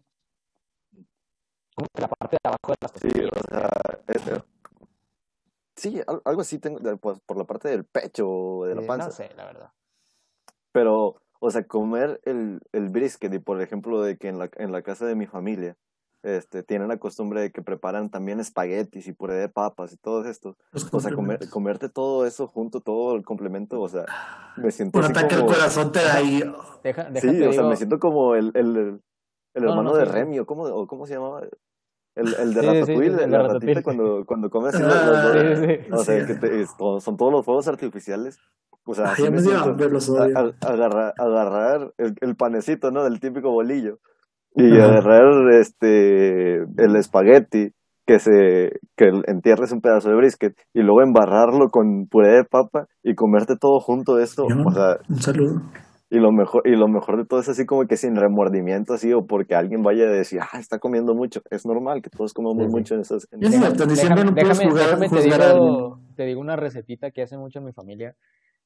Como 1.75 1.87
que 1.93 2.01
la 2.01 2.07
parte 2.07 2.37
de 2.41 2.47
abajo 2.47 2.71
de 2.71 2.75
las 2.81 2.91
Sí, 2.91 3.07
costillas. 3.09 3.31
o 3.33 3.49
sea, 3.49 3.69
es- 4.07 4.43
sí, 5.91 6.01
al- 6.07 6.21
algo 6.25 6.41
así 6.41 6.59
tengo, 6.59 6.79
de- 6.79 6.97
pues, 6.97 7.19
por 7.25 7.37
la 7.37 7.43
parte 7.43 7.69
del 7.69 7.85
pecho 7.85 8.27
o 8.29 8.65
de 8.65 8.75
la 8.75 8.81
panza. 8.87 9.07
No 9.07 9.11
sé, 9.11 9.29
la 9.35 9.45
verdad. 9.45 9.71
Pero, 10.71 11.21
o 11.39 11.51
sea, 11.51 11.65
comer 11.67 12.19
el, 12.25 12.59
el 12.71 12.89
brisket, 12.89 13.33
y 13.33 13.39
por 13.39 13.61
ejemplo, 13.61 14.01
de 14.01 14.17
que 14.17 14.27
en 14.27 14.39
la, 14.39 14.49
en 14.57 14.71
la 14.71 14.81
casa 14.81 15.05
de 15.05 15.15
mi 15.15 15.25
familia, 15.27 15.77
este, 16.23 16.63
tienen 16.63 16.87
la 16.87 16.97
costumbre 16.97 17.39
de 17.39 17.51
que 17.51 17.61
preparan 17.61 18.09
también 18.09 18.39
espaguetis 18.39 19.07
y 19.07 19.13
puré 19.13 19.35
de 19.35 19.47
papas 19.47 19.93
y 19.93 19.97
todo 19.97 20.27
esto. 20.27 20.57
Los 20.71 20.91
O 20.91 20.99
sea, 20.99 21.13
comer, 21.13 21.49
comerte 21.49 21.87
todo 21.87 22.25
eso 22.25 22.47
junto, 22.47 22.81
todo 22.81 23.15
el 23.15 23.23
complemento, 23.23 23.79
o 23.79 23.87
sea, 23.87 24.05
me 24.57 24.71
siento 24.71 24.97
Un 24.99 25.05
ataque 25.05 25.35
al 25.35 25.45
corazón 25.45 25.91
te 25.91 26.01
da 26.01 26.15
ahí. 26.15 26.43
Deja, 26.83 27.09
Sí, 27.19 27.41
o 27.43 27.53
sea, 27.53 27.63
me 27.63 27.75
siento 27.75 27.99
como 27.99 28.35
el, 28.35 28.51
el, 28.55 28.75
el, 28.77 29.01
el 29.53 29.63
No, 29.63 29.69
hermano 29.69 29.91
no, 29.91 29.95
de 29.97 30.05
sí. 30.05 30.11
Remy, 30.11 30.39
o 30.39 30.45
cómo, 30.45 30.63
o 30.63 30.87
cómo 30.87 31.05
se 31.05 31.13
llamaba, 31.13 31.41
el, 32.15 32.27
el 32.39 32.53
de 32.53 32.61
Sí, 32.61 32.67
sí, 32.67 32.73
sí, 32.73 32.79
Ratatouille, 32.81 33.07
el 33.07 33.15
de 33.17 33.27
la 33.27 33.37
Ratatouille. 33.39 33.73
ratita 33.73 33.81
cuando, 33.83 34.23
cuando 34.25 34.49
come 34.49 34.69
así 34.69 34.81
Ah, 34.83 34.87
los, 34.87 35.05
los 35.05 35.23
dos. 35.23 35.59
Sí, 35.59 35.65
sí. 35.65 35.91
O 35.91 35.97
sea, 35.97 36.19
Sí. 36.21 36.27
que 36.33 36.39
te- 36.39 36.61
es- 36.61 36.77
todo- 36.77 36.99
son 36.99 37.17
todos 37.17 37.31
los 37.31 37.45
fuegos 37.45 37.67
artificiales. 37.67 38.39
O 38.87 38.93
sea, 38.93 39.13
me 39.19 39.31
me 39.31 39.89
los 39.89 40.09
A- 40.11 40.53
agarrar, 40.67 41.13
agarrar 41.17 41.91
el, 41.97 42.13
el 42.21 42.35
panecito, 42.35 42.91
¿no? 42.91 43.03
Del 43.03 43.19
típico 43.19 43.51
bolillo. 43.51 43.97
Y 44.55 44.77
Ajá. 44.77 44.85
agarrar 44.85 45.49
este 45.59 46.57
el 46.77 46.95
espagueti, 46.95 47.71
que 48.05 48.19
se 48.19 48.69
que 48.95 49.09
entierres 49.25 49.71
un 49.71 49.81
pedazo 49.81 50.09
de 50.09 50.15
brisket, 50.15 50.53
y 50.73 50.81
luego 50.83 51.01
embarrarlo 51.01 51.69
con 51.71 52.05
puré 52.09 52.35
de 52.37 52.43
papa 52.43 52.85
y 53.03 53.15
comerte 53.15 53.55
todo 53.59 53.79
junto 53.79 54.19
esto. 54.19 54.45
Yo 54.47 54.55
no. 54.55 54.65
O 54.67 54.71
sea, 54.71 54.97
Un 55.09 55.15
saludo. 55.21 55.61
Y 56.09 56.19
lo 56.19 56.31
mejor, 56.31 56.61
y 56.65 56.75
lo 56.75 56.87
mejor 56.87 57.17
de 57.17 57.25
todo 57.25 57.39
es 57.39 57.49
así 57.49 57.65
como 57.65 57.85
que 57.87 57.97
sin 57.97 58.15
remordimiento, 58.15 58.93
así, 58.93 59.11
o 59.13 59.25
porque 59.25 59.55
alguien 59.55 59.81
vaya 59.83 60.03
a 60.05 60.11
decir, 60.11 60.39
ah, 60.41 60.59
está 60.59 60.79
comiendo 60.79 61.15
mucho. 61.15 61.41
Es 61.49 61.65
normal 61.65 62.01
que 62.01 62.09
todos 62.09 62.33
comamos 62.33 62.65
Sí, 62.65 62.69
mucho 62.69 62.95
en 62.95 63.01
esas. 63.01 63.27
en 63.31 63.43
esas- 63.43 63.59
no 63.59 63.75
puedes 63.75 63.97
déjame, 63.99 64.69
jugar, 64.69 64.99
déjame 64.99 65.09
te, 65.09 65.33
a 65.33 65.53
digo, 65.53 65.99
te 66.15 66.23
digo 66.25 66.41
una 66.41 66.55
recetita 66.55 67.11
que 67.11 67.21
hace 67.23 67.37
mucho 67.37 67.59
en 67.59 67.65
mi 67.65 67.73
familia, 67.73 68.15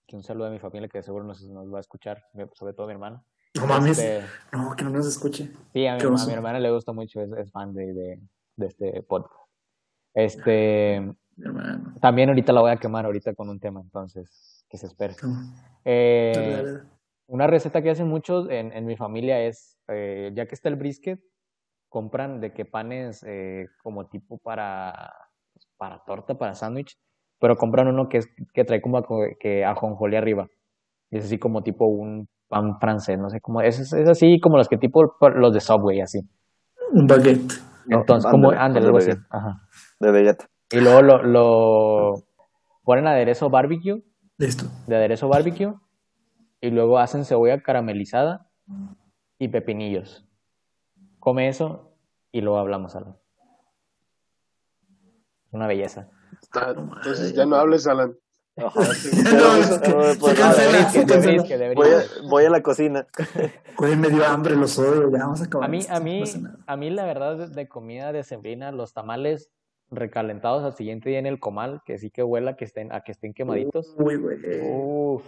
que 0.05 0.15
un 0.15 0.23
saludo 0.23 0.47
a 0.47 0.49
mi 0.51 0.59
familia 0.59 0.89
que 0.89 1.01
seguro 1.01 1.23
nos, 1.23 1.41
nos 1.49 1.71
va 1.73 1.77
a 1.77 1.81
escuchar, 1.81 2.23
sobre 2.53 2.73
todo 2.73 2.87
mi 2.87 2.93
hermana. 2.93 3.23
No 3.55 3.65
mames. 3.65 3.97
Este, 3.97 4.25
No, 4.51 4.75
que 4.75 4.83
no 4.83 4.89
nos 4.91 5.07
escuche. 5.07 5.51
sí, 5.73 5.87
a 5.87 5.95
mi, 5.95 6.01
a 6.03 6.25
mi 6.27 6.33
hermana 6.33 6.59
le 6.59 6.71
gusta 6.71 6.91
mucho, 6.91 7.21
es, 7.21 7.31
es 7.31 7.51
fan 7.51 7.73
de, 7.73 7.93
de, 7.93 8.19
de 8.57 8.65
este 8.67 9.01
podcast. 9.03 9.33
Este, 10.13 11.01
Mi 11.37 11.45
hermano. 11.45 11.93
también 12.01 12.29
ahorita 12.29 12.51
la 12.53 12.61
voy 12.61 12.71
a 12.71 12.77
quemar 12.77 13.05
ahorita 13.05 13.33
con 13.33 13.49
un 13.49 13.59
tema, 13.59 13.81
entonces, 13.81 14.65
que 14.69 14.77
se 14.77 14.87
espere. 14.87 15.15
Eh. 15.85 16.77
Una 17.29 17.47
receta 17.47 17.81
que 17.81 17.91
hacen 17.91 18.07
muchos 18.07 18.49
en, 18.49 18.71
en 18.73 18.85
mi 18.85 18.95
familia 18.97 19.39
es, 19.41 19.77
eh, 19.87 20.31
ya 20.35 20.45
que 20.45 20.55
está 20.55 20.69
el 20.69 20.75
brisket, 20.75 21.19
compran 21.87 22.39
de 22.41 22.53
que 22.53 22.65
panes 22.65 23.23
eh, 23.27 23.65
como 23.83 24.07
tipo 24.07 24.37
para, 24.39 25.11
para 25.77 25.99
torta, 26.05 26.35
para 26.37 26.53
sándwich, 26.53 26.95
pero 27.39 27.55
compran 27.55 27.87
uno 27.87 28.09
que, 28.09 28.17
es, 28.19 28.27
que 28.53 28.63
trae 28.65 28.81
como 28.81 28.97
ajo- 28.97 29.25
que 29.39 29.63
ajonjolí 29.65 30.15
arriba. 30.15 30.47
Y 31.11 31.17
es 31.17 31.25
así 31.25 31.39
como 31.39 31.63
tipo 31.63 31.85
un 31.85 32.27
pan 32.47 32.79
francés, 32.79 33.17
no 33.17 33.29
sé 33.29 33.39
cómo, 33.41 33.61
es, 33.61 33.79
es 33.79 33.93
así 34.09 34.39
como 34.39 34.57
los 34.57 34.67
que 34.67 34.77
tipo 34.77 35.15
los 35.35 35.53
de 35.53 35.59
Subway, 35.59 36.01
así. 36.01 36.19
Un 36.91 37.07
baguette. 37.07 37.53
No, 37.85 37.99
Entonces, 38.01 38.29
como, 38.29 38.51
ándale, 38.51 38.85
algo 38.85 38.97
así. 38.99 39.11
Ajá. 39.31 39.61
De 39.99 40.11
Vegeta. 40.11 40.45
Y 40.71 40.79
luego 40.81 41.01
lo, 41.01 41.23
lo 41.23 42.13
ponen 42.83 43.07
aderezo 43.07 43.49
barbecue 43.49 44.03
Listo. 44.37 44.65
de 44.87 44.95
aderezo 44.95 45.27
barbecue 45.27 45.73
y 46.61 46.69
luego 46.71 46.99
hacen 46.99 47.25
cebolla 47.25 47.61
caramelizada 47.61 48.49
y 49.37 49.47
pepinillos. 49.47 50.25
Come 51.19 51.47
eso 51.49 51.93
y 52.31 52.41
luego 52.41 52.57
hablamos 52.59 52.95
algo. 52.95 53.19
Una 55.51 55.67
belleza. 55.67 56.09
Está- 56.41 56.71
Entonces 56.71 57.33
ya 57.33 57.45
no 57.45 57.55
hables, 57.55 57.87
Alan. 57.87 58.15
Voy 60.19 61.87
a, 61.89 62.03
voy 62.29 62.45
a 62.45 62.49
la 62.49 62.61
cocina. 62.61 63.07
Güey, 63.77 63.95
me 63.95 64.09
dio 64.09 64.25
hambre, 64.25 64.57
los 64.57 64.77
odio. 64.77 65.09
Ya 65.09 65.19
vamos 65.19 65.39
a 65.41 65.45
acabar. 65.45 65.65
A 65.65 65.71
mí, 65.71 65.79
a 65.89 66.01
mí, 66.01 66.21
a 66.67 66.75
mí 66.75 66.89
la 66.89 67.05
verdad 67.05 67.37
de, 67.37 67.47
de 67.47 67.69
comida 67.69 68.11
de 68.11 68.23
sembrina, 68.23 68.73
los 68.73 68.91
tamales 68.93 69.49
recalentados 69.89 70.65
al 70.65 70.73
siguiente 70.75 71.09
día 71.09 71.19
en 71.19 71.25
el 71.25 71.39
comal, 71.39 71.81
que 71.85 71.97
sí 71.97 72.11
que 72.11 72.21
huela 72.21 72.57
que 72.57 72.65
estén, 72.65 72.91
a 72.91 72.99
que 73.01 73.13
estén 73.13 73.33
quemaditos. 73.33 73.95
Uy, 73.97 74.17
güey. 74.17 74.37
Uf, 74.69 75.23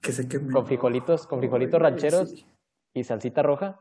Que 0.00 0.12
se 0.12 0.28
queme. 0.28 0.52
con 0.52 0.66
frijolitos, 0.66 1.26
con 1.26 1.38
frijolitos 1.40 1.80
rancheros 1.80 2.30
sí. 2.30 2.46
y 2.94 3.04
salsita 3.04 3.42
roja. 3.42 3.80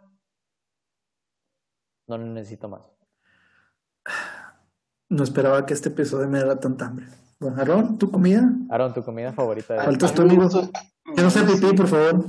No 2.07 2.17
necesito 2.17 2.67
más. 2.67 2.81
No 5.09 5.23
esperaba 5.23 5.65
que 5.65 5.73
este 5.73 5.89
episodio 5.89 6.27
me 6.27 6.39
diera 6.39 6.59
tanta 6.59 6.87
hambre. 6.87 7.07
Bueno, 7.39 7.57
Aarón, 7.57 7.97
¿tu 7.97 8.11
comida? 8.11 8.49
Aaron, 8.69 8.93
tu 8.93 9.03
comida 9.03 9.31
favorita 9.33 9.73
de 9.75 9.79
Faltas 9.81 10.17
me 10.17 10.23
amigo. 10.25 10.43
gusta- 10.43 10.69
Que 11.15 11.21
no 11.21 11.29
sea 11.29 11.45
pipí, 11.45 11.73
por 11.75 11.87
favor. 11.87 12.25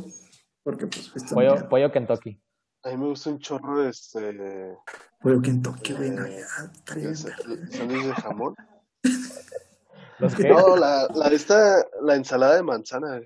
Porque, 0.62 0.86
pues, 0.86 1.10
fuiste 1.10 1.34
pollo, 1.34 1.52
mierda. 1.52 1.68
pollo 1.68 1.90
Kentucky. 1.92 2.40
A 2.84 2.90
mí 2.90 2.96
me 2.96 3.06
gusta 3.08 3.30
un 3.30 3.38
chorro 3.38 3.82
este 3.86 4.76
Pollo 5.20 5.42
Kentucky, 5.42 5.92
güey. 5.94 6.10
No, 6.10 6.26
ya, 6.26 6.46
de 6.86 8.12
jamón. 8.14 8.54
¿Los 10.18 10.34
qué? 10.36 10.48
No, 10.48 10.76
la, 10.76 11.08
la 11.14 11.28
de 11.28 11.36
esta, 11.36 11.84
la 12.02 12.14
ensalada 12.14 12.56
de 12.56 12.62
manzana, 12.62 13.20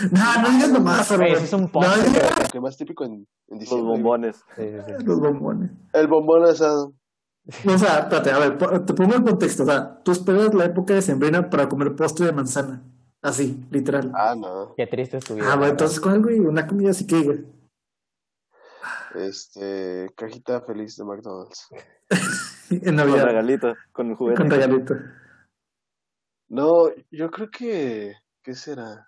No, 0.12 0.42
no 0.42 0.50
digas 0.50 0.70
nomás. 0.72 1.10
Ese 1.10 1.44
es 1.44 1.52
un 1.52 1.70
No 1.72 1.80
lo 1.80 2.48
que 2.52 2.60
más 2.60 2.76
típico 2.76 3.04
en, 3.04 3.12
en 3.12 3.26
Los 3.48 3.60
diciembre. 3.60 3.88
bombones. 3.92 4.36
Sí, 4.56 4.62
sí, 4.62 4.92
sí. 4.98 5.04
los 5.04 5.20
bombones. 5.20 5.70
El 5.92 6.06
bombón 6.08 6.44
asado. 6.44 6.94
O 7.66 7.78
sea, 7.78 7.98
espérate, 8.00 8.30
a 8.30 8.38
ver, 8.38 8.58
te 8.86 8.94
pongo 8.94 9.14
el 9.14 9.22
contexto. 9.24 9.64
O 9.64 9.66
sea, 9.66 10.00
tú 10.02 10.12
esperas 10.12 10.54
la 10.54 10.64
época 10.64 10.94
de 10.94 11.02
sembrina 11.02 11.50
para 11.50 11.68
comer 11.68 11.94
postre 11.94 12.26
de 12.26 12.32
manzana. 12.32 12.82
Así, 13.22 13.66
literal. 13.70 14.10
Ah, 14.14 14.34
no. 14.36 14.74
Qué 14.76 14.86
triste 14.86 15.16
es 15.18 15.24
tu 15.24 15.34
vida. 15.34 15.46
Ah, 15.50 15.56
bueno, 15.56 15.72
entonces, 15.72 16.00
¿cuál, 16.00 16.22
güey? 16.22 16.38
Una 16.40 16.66
comida 16.66 16.90
así 16.90 17.06
que, 17.06 17.22
güey. 17.22 17.44
Este, 19.14 20.10
cajita 20.16 20.60
feliz 20.62 20.96
de 20.96 21.04
McDonald's. 21.04 21.68
En 22.70 22.80
Con 22.80 22.96
Navidad. 22.96 23.24
regalito, 23.26 23.74
con 23.92 24.14
juguete. 24.16 24.38
Con 24.40 24.50
regalito. 24.50 24.94
No, 26.48 26.88
yo 27.10 27.30
creo 27.30 27.50
que, 27.50 28.14
¿qué 28.42 28.54
será? 28.54 29.06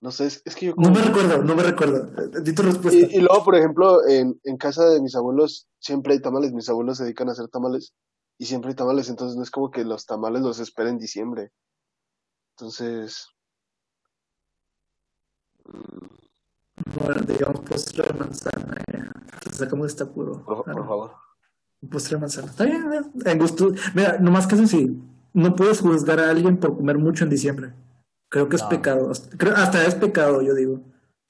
No 0.00 0.10
sé, 0.12 0.26
es, 0.26 0.42
es 0.44 0.54
que 0.54 0.66
yo 0.66 0.74
No 0.76 0.84
como 0.84 0.90
me 0.94 1.02
recuerdo, 1.02 1.42
no 1.42 1.54
me 1.56 1.62
recuerdo. 1.64 2.08
Eh, 2.22 2.40
Di 2.42 2.54
tu 2.54 2.62
respuesta. 2.62 2.98
Y, 3.10 3.16
y 3.16 3.20
luego, 3.20 3.44
por 3.44 3.56
ejemplo, 3.56 4.06
en, 4.06 4.38
en 4.44 4.56
casa 4.56 4.84
de 4.88 5.00
mis 5.00 5.14
abuelos 5.16 5.66
siempre 5.80 6.12
hay 6.12 6.20
tamales, 6.20 6.52
mis 6.52 6.68
abuelos 6.68 6.98
se 6.98 7.04
dedican 7.04 7.28
a 7.28 7.32
hacer 7.32 7.48
tamales 7.48 7.92
y 8.38 8.46
siempre 8.46 8.70
hay 8.70 8.76
tamales, 8.76 9.08
entonces 9.08 9.36
no 9.36 9.42
es 9.42 9.50
como 9.50 9.70
que 9.72 9.84
los 9.84 10.06
tamales 10.06 10.42
los 10.42 10.60
esperen 10.60 10.92
en 10.94 10.98
diciembre. 10.98 11.50
Entonces, 12.56 13.26
Bueno, 16.94 17.20
digamos 17.26 17.60
postre 17.60 18.04
de 18.04 18.12
manzana. 18.18 18.76
Te 19.42 19.50
sacamos 19.52 19.86
de 19.86 19.88
este 19.88 20.02
apuro. 20.04 20.44
por, 20.44 20.64
por 20.64 20.76
no. 20.76 20.86
favor. 20.86 21.10
Un 21.82 21.88
postre 21.90 22.14
de 22.16 22.20
manzana. 22.20 22.48
Está 22.48 22.64
bien, 22.64 22.92
eh, 22.92 23.30
en 23.30 23.38
gusto. 23.38 23.72
Mira, 23.94 24.18
nomás 24.18 24.46
que 24.46 24.54
eso 24.54 24.66
sí, 24.66 25.00
no 25.34 25.54
puedes 25.56 25.80
juzgar 25.80 26.20
a 26.20 26.30
alguien 26.30 26.58
por 26.58 26.76
comer 26.76 26.98
mucho 26.98 27.24
en 27.24 27.30
diciembre. 27.30 27.74
Creo 28.28 28.48
que 28.48 28.56
es 28.56 28.62
pecado. 28.64 29.10
Hasta, 29.10 29.36
creo- 29.36 29.54
hasta 29.56 29.84
es 29.86 29.94
pecado, 29.94 30.42
yo 30.42 30.54
digo. 30.54 30.80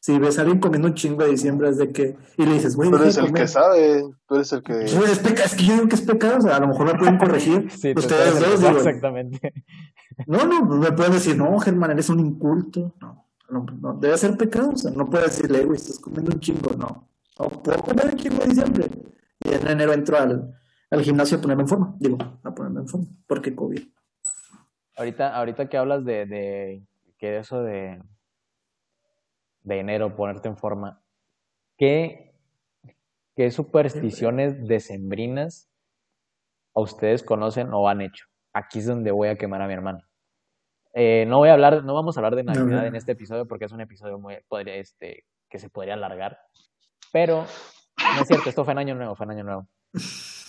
Si 0.00 0.16
ves 0.18 0.38
a 0.38 0.42
alguien 0.42 0.60
comiendo 0.60 0.88
un 0.88 0.94
chingo 0.94 1.24
de 1.24 1.30
diciembre, 1.30 1.68
es 1.68 1.76
de 1.76 1.92
que. 1.92 2.16
Y 2.36 2.44
le 2.46 2.54
dices, 2.54 2.76
güey, 2.76 2.90
Tú 2.90 2.96
eres 2.96 3.16
de 3.16 3.20
el 3.22 3.26
comer. 3.28 3.42
que 3.42 3.48
sabe, 3.48 4.04
tú 4.26 4.34
eres 4.36 4.52
el 4.52 4.62
que... 4.62 4.84
Es, 4.84 5.18
peca- 5.18 5.44
es 5.44 5.54
que 5.56 5.64
yo 5.64 5.74
digo 5.74 5.88
que 5.88 5.96
es 5.96 6.02
pecado, 6.02 6.38
o 6.38 6.40
sea, 6.40 6.56
a 6.56 6.60
lo 6.60 6.68
mejor 6.68 6.86
me 6.92 6.98
pueden 6.98 7.18
corregir. 7.18 7.70
Sí, 7.70 7.92
Ustedes 7.96 8.40
dos, 8.40 8.60
digo. 8.60 8.76
Exactamente. 8.78 9.52
No, 10.26 10.44
no, 10.46 10.64
me 10.64 10.92
pueden 10.92 11.12
decir, 11.12 11.36
no, 11.36 11.58
Germán, 11.58 11.90
eres 11.92 12.08
un 12.10 12.20
inculto. 12.20 12.94
No, 13.00 13.26
no, 13.50 13.66
no, 13.80 13.94
debe 13.94 14.16
ser 14.18 14.36
pecado, 14.36 14.70
o 14.70 14.76
sea, 14.76 14.90
no 14.92 15.08
puedes 15.10 15.36
decirle, 15.36 15.64
güey, 15.64 15.76
estás 15.76 15.98
comiendo 15.98 16.32
un 16.32 16.40
chingo, 16.40 16.70
no. 16.76 17.08
No 17.38 17.48
puedo 17.62 17.78
comer 17.82 18.06
un 18.06 18.16
chingo 18.16 18.42
en 18.42 18.48
diciembre. 18.50 18.88
Y 19.44 19.52
en 19.52 19.66
enero 19.68 19.92
entro 19.92 20.18
al, 20.18 20.54
al 20.90 21.02
gimnasio 21.02 21.38
a 21.38 21.40
ponerme 21.40 21.62
en 21.62 21.68
forma, 21.68 21.94
digo, 21.98 22.18
a 22.42 22.54
ponerme 22.54 22.80
en 22.80 22.88
forma, 22.88 23.06
porque 23.26 23.54
COVID. 23.54 23.80
Ahorita, 24.96 25.36
ahorita 25.36 25.68
que 25.68 25.76
hablas 25.76 26.04
de, 26.04 26.26
de 26.26 26.86
que 27.18 27.38
eso 27.38 27.62
de, 27.62 28.00
de 29.62 29.80
enero, 29.80 30.16
ponerte 30.16 30.48
en 30.48 30.56
forma, 30.56 31.02
¿qué, 31.76 32.34
qué 33.36 33.50
supersticiones 33.50 34.66
decembrinas 34.66 35.70
a 36.74 36.80
ustedes 36.80 37.22
conocen 37.22 37.72
o 37.72 37.88
han 37.88 38.00
hecho? 38.00 38.26
Aquí 38.52 38.78
es 38.78 38.86
donde 38.86 39.10
voy 39.10 39.28
a 39.28 39.36
quemar 39.36 39.62
a 39.62 39.66
mi 39.66 39.74
hermano. 39.74 40.00
Eh, 40.94 41.26
no 41.26 41.38
voy 41.38 41.50
a 41.50 41.52
hablar, 41.52 41.84
no 41.84 41.94
vamos 41.94 42.16
a 42.16 42.20
hablar 42.20 42.34
de 42.34 42.44
Navidad 42.44 42.82
no. 42.82 42.86
en 42.86 42.96
este 42.96 43.12
episodio 43.12 43.46
porque 43.46 43.66
es 43.66 43.72
un 43.72 43.80
episodio 43.80 44.18
muy, 44.18 44.38
podría, 44.48 44.76
este, 44.76 45.24
que 45.48 45.58
se 45.58 45.68
podría 45.68 45.94
alargar. 45.94 46.38
Pero, 47.12 47.44
no 48.16 48.22
es 48.22 48.26
cierto, 48.26 48.48
esto 48.48 48.64
fue 48.64 48.72
en 48.72 48.78
Año 48.78 48.94
Nuevo, 48.94 49.14
fue 49.14 49.24
en 49.26 49.32
Año 49.32 49.44
Nuevo. 49.44 49.68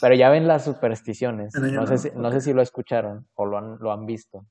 Pero 0.02 0.16
ya 0.16 0.30
ven 0.30 0.48
las 0.48 0.64
supersticiones. 0.64 1.54
No 1.56 1.86
sé, 1.86 1.98
si, 1.98 2.10
no 2.16 2.32
sé 2.32 2.42
si 2.42 2.54
lo 2.54 2.62
escucharon 2.62 3.28
o 3.36 3.46
lo 3.46 3.58
han, 3.58 3.78
lo 3.80 3.92
han 3.92 4.06
visto. 4.06 4.46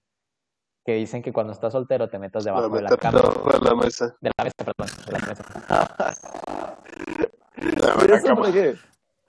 Que 0.84 0.94
dicen 0.94 1.22
que 1.22 1.32
cuando 1.32 1.52
estás 1.52 1.72
soltero 1.72 2.08
te 2.08 2.18
metas 2.18 2.44
debajo 2.44 2.68
de 2.70 2.82
la 2.82 2.96
cama. 2.96 3.18
debajo 3.20 3.50
de 3.50 3.58
la 3.68 3.74
mesa. 3.74 4.16
De 4.20 4.30
la 4.36 4.44
mesa, 4.44 4.54
perdón. 4.64 4.88
de 5.06 5.12
la 5.12 5.18
mesa. 5.26 5.44
¿Y 8.08 8.12
eso 8.12 8.34
por 8.34 8.52
qué? 8.52 8.74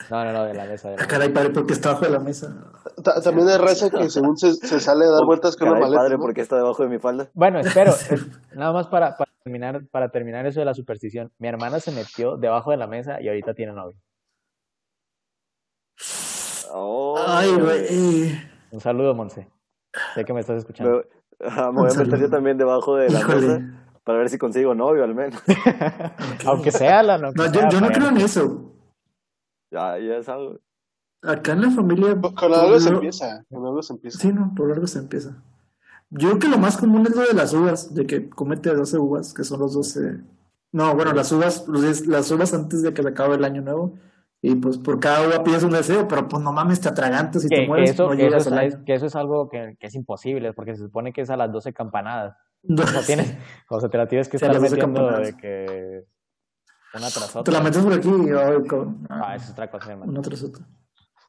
No, 0.10 0.24
no, 0.24 0.32
no, 0.32 0.46
de 0.46 0.54
la 0.54 0.66
mesa. 0.66 0.90
De 0.90 0.96
la 0.98 1.04
Ah, 1.04 1.08
caray, 1.08 1.30
padre, 1.30 1.50
porque 1.50 1.74
está 1.74 1.90
abajo 1.90 2.06
de 2.06 2.12
la 2.12 2.20
mesa. 2.20 2.56
Ta- 3.04 3.22
También 3.22 3.50
hay 3.50 3.58
raza 3.58 3.90
que 3.90 4.10
según 4.10 4.38
se, 4.38 4.54
se 4.54 4.80
sale 4.80 5.04
a 5.06 5.10
dar 5.10 5.26
vueltas 5.26 5.58
con 5.58 5.68
una 5.68 5.76
Caray, 5.78 5.90
maleta. 5.90 6.02
padre, 6.04 6.16
¿no? 6.18 6.22
¿por 6.22 6.34
qué 6.34 6.42
está 6.42 6.56
debajo 6.56 6.84
de 6.84 6.90
mi 6.90 7.00
falda? 7.00 7.30
Bueno, 7.34 7.60
espero. 7.60 7.92
es- 8.10 8.26
nada 8.56 8.72
más 8.72 8.88
para, 8.88 9.18
para, 9.18 9.30
terminar, 9.44 9.82
para 9.92 10.10
terminar 10.10 10.46
eso 10.46 10.62
de 10.62 10.66
la 10.66 10.74
superstición. 10.74 11.32
Mi 11.38 11.50
hermana 11.50 11.80
se 11.82 11.92
metió 11.92 12.38
debajo 12.38 12.72
de 12.72 12.78
la 12.78 12.88
mesa 12.88 13.20
y 13.22 13.28
ahorita 13.28 13.54
tiene 13.54 13.74
novio. 13.74 13.98
Oh, 16.72 17.18
Ay, 17.28 17.52
güey. 17.56 18.42
Un 18.72 18.80
saludo, 18.80 19.14
Monse. 19.16 19.50
Sé 20.16 20.24
que 20.24 20.34
me 20.34 20.40
estás 20.40 20.60
escuchando. 20.60 21.04
Me 21.40 21.72
voy 21.72 21.90
a 21.92 21.94
meter 21.98 22.20
yo 22.20 22.30
también 22.30 22.58
debajo 22.58 22.96
de 22.96 23.10
la 23.10 23.20
Híjole. 23.20 23.48
mesa 23.48 23.76
para 24.04 24.20
ver 24.20 24.30
si 24.30 24.38
consigo 24.38 24.74
novio 24.74 25.04
al 25.04 25.14
menos. 25.16 25.40
Aunque 26.46 26.72
sea 26.72 27.04
la 27.04 27.18
no. 27.18 27.32
No, 27.32 27.52
yo, 27.52 27.70
yo 27.70 27.80
no 27.82 27.90
creo 27.90 28.10
en 28.10 28.18
eso. 28.18 28.74
ya, 29.72 29.98
ya 30.00 30.18
es 30.18 30.28
algo. 30.30 30.58
Acá 31.22 31.52
en 31.54 31.62
la 31.62 31.72
familia. 31.72 32.20
Con 32.20 32.34
con 32.34 32.54
algo 32.54 32.80
se 32.80 32.90
lo- 32.90 32.96
empieza. 32.98 33.44
Con 33.50 33.66
algo 33.66 33.82
se 33.84 33.94
empieza. 33.94 34.20
Sí, 34.20 34.34
no, 34.34 34.54
por 34.56 34.72
algo 34.72 34.88
se 34.88 35.00
empieza. 35.00 35.44
Yo 36.10 36.30
creo 36.30 36.40
que 36.40 36.48
lo 36.48 36.58
más 36.58 36.78
común 36.78 37.06
es 37.06 37.16
lo 37.16 37.22
de 37.22 37.34
las 37.34 37.54
uvas, 37.54 37.94
de 37.94 38.08
que 38.08 38.30
comete 38.30 38.74
12 38.74 38.98
uvas, 38.98 39.34
que 39.34 39.44
son 39.44 39.60
los 39.60 39.74
12. 39.74 40.22
No, 40.72 40.96
bueno, 40.96 41.14
las 41.14 41.32
uvas, 41.32 41.68
las 41.68 42.32
uvas 42.32 42.54
antes 42.54 42.82
de 42.82 42.94
que 42.94 43.04
se 43.04 43.10
acabe 43.10 43.36
el 43.36 43.44
año 43.46 43.62
nuevo. 43.62 43.94
Y 44.42 44.56
pues 44.56 44.78
por 44.78 45.00
cada 45.00 45.28
uva 45.28 45.44
pides 45.44 45.64
un 45.64 45.72
deseo, 45.72 46.08
pero 46.08 46.28
pues 46.28 46.42
no 46.42 46.54
mames, 46.54 46.80
te 46.80 46.88
atragantas 46.88 47.44
y 47.46 47.50
Que, 47.50 47.56
te 47.56 47.62
que 47.64 47.68
mueres. 47.68 47.90
eso, 47.92 48.10
no 48.10 48.16
que, 48.16 48.28
eso 48.28 48.38
es, 48.62 48.78
que 48.86 48.94
eso 48.94 49.20
algo 49.20 49.50
que, 49.50 49.76
que 49.80 49.88
es 49.88 49.96
imposible, 49.96 50.54
porque 50.54 50.76
se 50.76 50.84
supone 50.84 51.12
que 51.12 51.22
es 51.22 51.30
a 51.30 51.36
las 51.38 51.52
12 51.52 51.74
campanadas. 51.74 52.36
No, 52.64 52.84
O 52.84 53.06
tienes, 53.06 53.38
o 53.70 53.80
sea, 53.80 53.90
te 53.90 53.98
la 53.98 54.08
tienes 54.08 54.28
que 54.28 54.36
estar 54.38 54.50
las 54.52 54.62
12 54.62 54.76
metiendo 54.76 55.00
campanadas. 55.00 55.28
de 55.28 55.38
que 55.38 56.04
una 56.94 57.08
tras 57.10 57.32
Te 57.32 57.40
otra. 57.40 57.54
la 57.54 57.62
metes 57.62 57.82
por 57.84 57.94
aquí 57.94 58.10
y 58.10 58.30
ay, 58.32 58.68
con- 58.68 59.08
Ah, 59.10 59.36
eso 59.36 59.46
es 59.46 59.52
otra 59.52 59.72
cosa, 59.72 59.92
hermano. 59.92 60.12
una 60.12 60.22
tras 60.22 60.44
otra. 60.44 60.66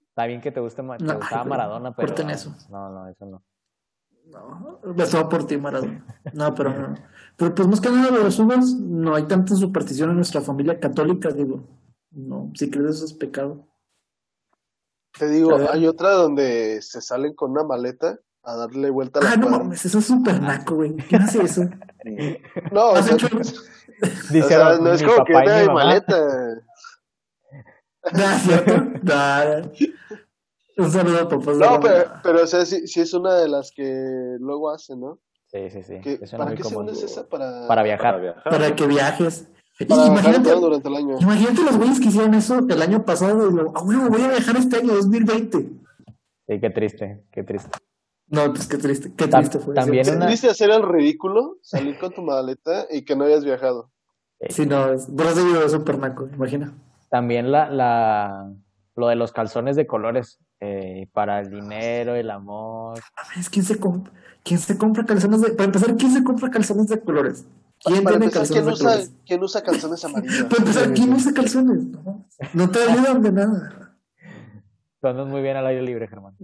Está 0.09 0.27
bien 0.27 0.41
que 0.41 0.51
te 0.51 0.59
guste 0.61 0.83
te 0.83 1.05
No, 1.05 1.15
gustaba 1.17 1.45
Maradona, 1.45 1.95
pero 1.95 2.09
corten 2.09 2.31
eso. 2.31 2.53
no, 2.71 2.91
no, 2.91 3.09
eso 3.09 3.27
no. 3.27 3.43
No, 4.27 4.81
besó 4.95 5.29
por 5.29 5.47
ti, 5.47 5.57
Maradona. 5.57 6.05
No, 6.33 6.55
pero 6.55 6.71
no. 6.77 6.95
Pero 7.37 7.55
pues 7.55 7.69
más 7.69 7.81
que 7.81 7.91
nada 7.91 8.11
de 8.17 8.25
las 8.25 8.39
uvas, 8.39 8.75
no 8.75 9.15
hay 9.15 9.25
tanta 9.25 9.55
superstición 9.55 10.11
en 10.11 10.17
nuestra 10.17 10.41
familia 10.41 10.79
católica, 10.81 11.31
digo. 11.31 11.63
No, 12.13 12.51
si 12.55 12.71
crees 12.71 12.97
eso 12.97 13.05
es 13.05 13.13
pecado. 13.15 13.67
Te 15.19 15.29
digo, 15.29 15.57
hay 15.71 15.87
otra 15.87 16.11
donde 16.11 16.81
se 16.83 17.01
salen 17.01 17.35
con 17.35 17.51
una 17.53 17.65
maleta 17.65 18.19
a 18.43 18.57
darle 18.57 18.91
vuelta 18.91 19.21
a 19.21 19.25
la 19.25 19.31
Ah, 19.33 19.37
no 19.37 19.43
cuadra. 19.49 19.59
mames, 19.65 19.85
eso 19.85 19.99
es 19.99 20.07
súper 20.07 20.41
naco, 20.41 20.77
güey. 20.77 20.97
¿Quién 20.97 21.23
hace 21.23 21.43
eso? 21.43 21.63
No, 22.73 22.91
o 22.91 22.95
¿Has 22.95 23.07
sea, 23.07 23.15
hecho? 23.17 23.27
o 23.37 24.33
Dice, 24.33 24.43
sea, 24.49 24.79
no 24.79 24.93
es 24.93 25.03
como 25.03 25.25
que 25.25 25.33
mamá. 25.35 25.73
maleta. 25.75 26.19
¿No 28.13 28.19
es 28.23 28.43
cierto? 28.43 28.77
No. 29.03 29.71
Un 30.85 30.91
saludo 30.91 31.19
a 31.21 31.29
papás 31.29 31.59
de 31.59 31.67
No, 31.67 31.81
pero, 31.81 32.13
pero 32.23 32.43
o 32.45 32.47
sea, 32.47 32.65
sí, 32.65 32.87
sí 32.87 33.01
es 33.01 33.13
una 33.13 33.35
de 33.35 33.49
las 33.49 33.71
que 33.73 34.37
luego 34.41 34.71
hacen, 34.71 35.01
¿no? 35.01 35.21
Sí, 35.49 35.69
sí, 35.69 35.83
sí. 35.83 36.01
Que- 36.01 36.19
¿Para 36.37 36.55
qué 36.55 36.65
según 36.65 36.89
es 36.89 37.03
esa? 37.03 37.29
Para, 37.29 37.67
Para 37.67 37.83
viajar. 37.83 38.15
Para 38.15 38.23
viajar. 38.23 38.43
Para 38.45 38.75
que 38.77 38.87
viajes. 38.87 39.49
Imagínate, 39.89 40.51
todo 40.51 40.61
durante 40.61 40.89
el 40.89 40.97
año. 40.97 41.17
imagínate 41.21 41.63
los 41.65 41.77
güeyes 41.79 42.01
que 42.01 42.09
hicieron 42.09 42.35
eso 42.35 42.59
el 42.69 42.83
año 42.83 43.05
pasado. 43.05 43.51
Y 43.51 43.59
ah, 43.75 43.81
bueno, 43.85 44.09
voy 44.11 44.23
a 44.23 44.29
viajar 44.29 44.57
este 44.57 44.77
año 44.77 44.95
2020. 44.95 45.59
Sí, 45.59 46.61
qué 46.61 46.71
triste, 46.71 47.25
qué 47.33 47.43
triste. 47.43 47.71
No, 48.29 48.53
pues 48.53 48.67
qué 48.69 48.77
triste, 48.79 49.13
qué 49.17 49.27
triste 49.27 49.59
fue. 49.59 49.75
también 49.75 50.03
eso. 50.03 50.11
¿Es 50.13 50.17
una- 50.17 50.27
triste 50.27 50.49
hacer 50.51 50.71
el 50.71 50.83
ridículo? 50.83 51.57
Salir 51.63 51.99
con 51.99 52.13
tu 52.13 52.23
maleta 52.23 52.87
y 52.91 53.03
que 53.05 53.17
no 53.17 53.25
hayas 53.25 53.45
viajado. 53.45 53.91
Sí, 54.49 54.67
no, 54.67 54.93
es, 54.93 55.07
por 55.07 55.27
eso 55.27 55.45
digo, 55.45 55.61
es 55.63 55.73
súper 55.73 55.99
naco, 55.99 56.29
imagina. 56.33 56.73
También 57.11 57.51
la, 57.51 57.69
la, 57.71 58.53
lo 58.97 59.09
de 59.09 59.17
los 59.17 59.33
calzones 59.33 59.77
de 59.77 59.87
colores 59.87 60.39
eh, 60.61 61.09
para 61.13 61.41
el 61.41 61.51
dinero, 61.51 62.15
el 62.15 62.31
amor. 62.31 62.99
Es 63.39 63.51
¿quién 63.51 63.65
se, 63.65 63.79
comp- 63.81 64.11
¿quién 64.45 64.61
se 64.61 64.79
compra 64.79 65.05
calzones 65.05 65.41
de... 65.43 65.51
Para 65.53 65.65
empezar, 65.65 65.97
¿quién 65.97 66.13
se 66.13 66.23
compra 66.23 66.51
calzones 66.51 66.87
de 66.89 67.01
colores? 67.01 67.47
¿Quién 67.83 68.05
Para 68.05 68.19
tiene 68.19 68.25
empezar, 68.27 68.43
calzones 68.43 68.51
¿quién 68.51 68.65
de 68.67 68.73
usa, 68.73 68.85
colores? 68.91 69.13
¿quién 69.27 69.43
usa 69.43 69.63
calzones 69.63 70.05
amarillos? 70.05 70.43
Para 70.45 70.57
empezar, 70.59 70.93
¿quién 70.95 71.13
usa 71.15 71.33
calzones? 71.33 71.79
No, 71.87 72.27
no 72.55 72.71
te 72.71 72.83
ayudan 72.83 73.23
de 73.23 73.33
nada. 73.33 73.97
Tú 75.01 75.09
andas 75.09 75.27
muy 75.29 75.41
bien 75.41 75.57
al 75.57 75.67
aire 75.67 75.83
libre, 75.83 76.07
Germán. 76.09 76.37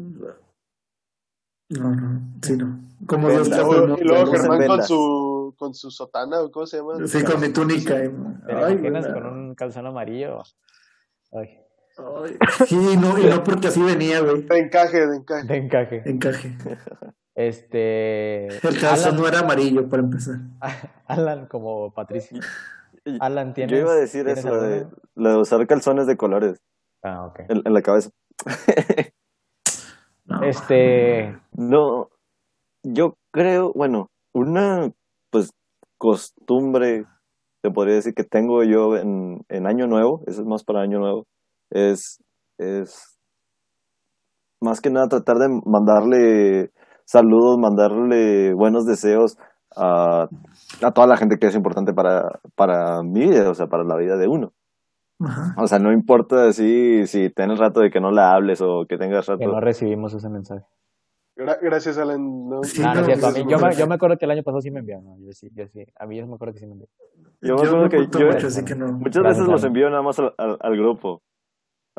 No, 1.69 1.91
no, 1.95 2.21
sí, 2.43 2.57
no. 2.57 2.81
Como 3.07 3.29
Y 3.29 3.33
Dios 3.33 3.49
¿no? 3.51 3.99
y 3.99 4.05
luego 4.05 4.33
Germán 4.33 4.67
con 4.67 4.83
su, 4.85 5.55
con 5.59 5.75
su 5.75 5.91
sotana, 5.91 6.41
¿o 6.41 6.51
¿cómo 6.51 6.65
se 6.67 6.79
llama? 6.79 7.07
Sí, 7.07 7.23
con 7.23 7.41
mi 7.41 7.51
túnica. 7.51 8.03
y- 8.03 8.09
¿Te 8.47 8.53
Ay, 8.55 8.79
con 9.13 9.27
un 9.27 9.55
calzón 9.55 9.87
amarillo? 9.87 10.39
Ay, 11.33 11.59
ay. 11.99 12.37
Sí, 12.67 12.77
no, 12.97 13.19
y 13.19 13.27
no 13.27 13.45
porque 13.45 13.69
así 13.69 13.83
venía, 13.83 14.21
güey. 14.21 14.43
De 14.43 14.59
encaje, 14.59 15.07
de 15.07 15.17
encaje. 15.17 15.47
de 15.47 15.57
encaje. 15.57 16.03
Encaje. 16.07 16.57
Este. 17.37 18.47
El 18.47 18.61
calzón 18.81 19.11
Alan, 19.11 19.17
no 19.21 19.29
era 19.29 19.41
amarillo, 19.41 19.89
para 19.89 20.03
empezar. 20.03 20.37
Alan, 21.07 21.47
como 21.47 21.93
Patricio. 21.93 22.41
Alan, 23.21 23.53
¿tienes. 23.53 23.71
Yo 23.73 23.79
iba 23.79 23.93
a 23.93 23.97
decir 23.97 24.25
¿tienes 24.25 24.39
eso, 24.45 24.49
lo 24.55 24.63
de, 24.63 24.87
lo 25.15 25.31
de 25.31 25.37
usar 25.37 25.65
calzones 25.67 26.07
de 26.07 26.17
colores 26.17 26.59
Ah, 27.03 27.27
ok. 27.27 27.41
en, 27.49 27.63
en 27.65 27.73
la 27.73 27.83
cabeza. 27.83 28.11
No, 30.29 30.43
Este. 30.43 31.39
No, 31.53 32.09
yo 32.83 33.15
creo, 33.33 33.73
bueno, 33.75 34.11
una 34.35 34.91
pues 35.31 35.53
costumbre, 35.99 37.05
te 37.63 37.71
podría 37.71 37.95
decir 37.95 38.13
que 38.13 38.25
tengo 38.25 38.65
yo 38.65 38.97
en, 38.97 39.45
en 39.49 39.69
Año 39.69 39.87
Nuevo, 39.87 40.25
eso 40.27 40.41
es 40.41 40.47
más 40.49 40.65
para 40.65 40.81
Año 40.83 40.99
Nuevo, 40.99 41.27
es, 41.71 42.21
es 42.59 43.17
más 44.61 44.81
que 44.81 44.91
nada 44.91 45.07
tratar 45.07 45.37
de 45.37 45.49
mandarle 45.65 46.73
saludos, 47.07 47.59
mandarle 47.59 48.53
buenos 48.53 48.85
deseos 48.85 49.39
a, 49.75 50.29
a 50.83 50.91
toda 50.93 51.07
la 51.07 51.17
gente 51.17 51.39
que 51.39 51.47
es 51.47 51.55
importante 51.55 51.95
para, 51.95 52.41
para 52.55 53.03
mí, 53.03 53.31
o 53.31 53.55
sea, 53.55 53.67
para 53.69 53.85
la 53.85 53.97
vida 53.97 54.17
de 54.19 54.29
uno. 54.29 54.53
Ajá. 55.21 55.55
O 55.63 55.67
sea, 55.67 55.79
no 55.79 55.93
importa 55.93 56.53
si, 56.53 57.07
si 57.07 57.31
tienes 57.31 57.59
rato 57.59 57.81
de 57.81 57.91
que 57.91 58.01
no 58.01 58.11
la 58.11 58.35
hables 58.35 58.61
o 58.61 58.85
que 58.87 58.99
tengas 58.99 59.27
rato. 59.27 59.39
Que 59.39 59.47
no 59.47 59.61
recibimos 59.61 60.13
ese 60.13 60.29
mensaje. 60.29 60.63
Gra- 61.37 61.59
gracias, 61.61 61.97
Alan. 61.99 62.49
No, 62.49 62.63
Sí, 62.63 62.83
Ah, 62.85 62.95
no, 62.95 62.95
no, 62.95 63.01
es 63.01 63.07
cierto. 63.07 63.27
A 63.27 63.31
mí, 63.33 63.51
yo, 63.51 63.59
me, 63.59 63.75
yo 63.75 63.87
me 63.87 63.95
acuerdo 63.95 64.17
que 64.19 64.25
el 64.25 64.31
año 64.31 64.43
pasado 64.43 64.61
sí 64.61 64.71
me 64.71 64.81
enviaron. 64.81 65.05
¿no? 65.05 65.17
Yo 65.27 65.33
sí, 65.33 65.49
yo 65.55 65.67
sí. 65.69 65.85
A 65.99 66.07
mí 66.07 66.17
yo 66.19 66.27
me 66.27 66.35
acuerdo 66.35 66.55
que 66.55 66.61
sí 66.61 66.67
me 66.67 66.73
enviaron. 66.73 66.95
Yo 67.43 67.55
me 67.57 67.63
acuerdo 67.63 67.89
que 67.91 68.19
yo- 68.19 68.27
mucho, 68.33 68.47
así 68.47 68.65
que 68.65 68.75
no. 68.75 68.87
Muchas 68.93 69.23
Gracias, 69.23 69.39
veces 69.47 69.49
los 69.53 69.65
envío 69.65 69.89
nada 69.91 70.03
más 70.03 70.19
al, 70.19 70.35
al- 70.39 70.59
al 70.61 70.77
grupo. 70.77 71.23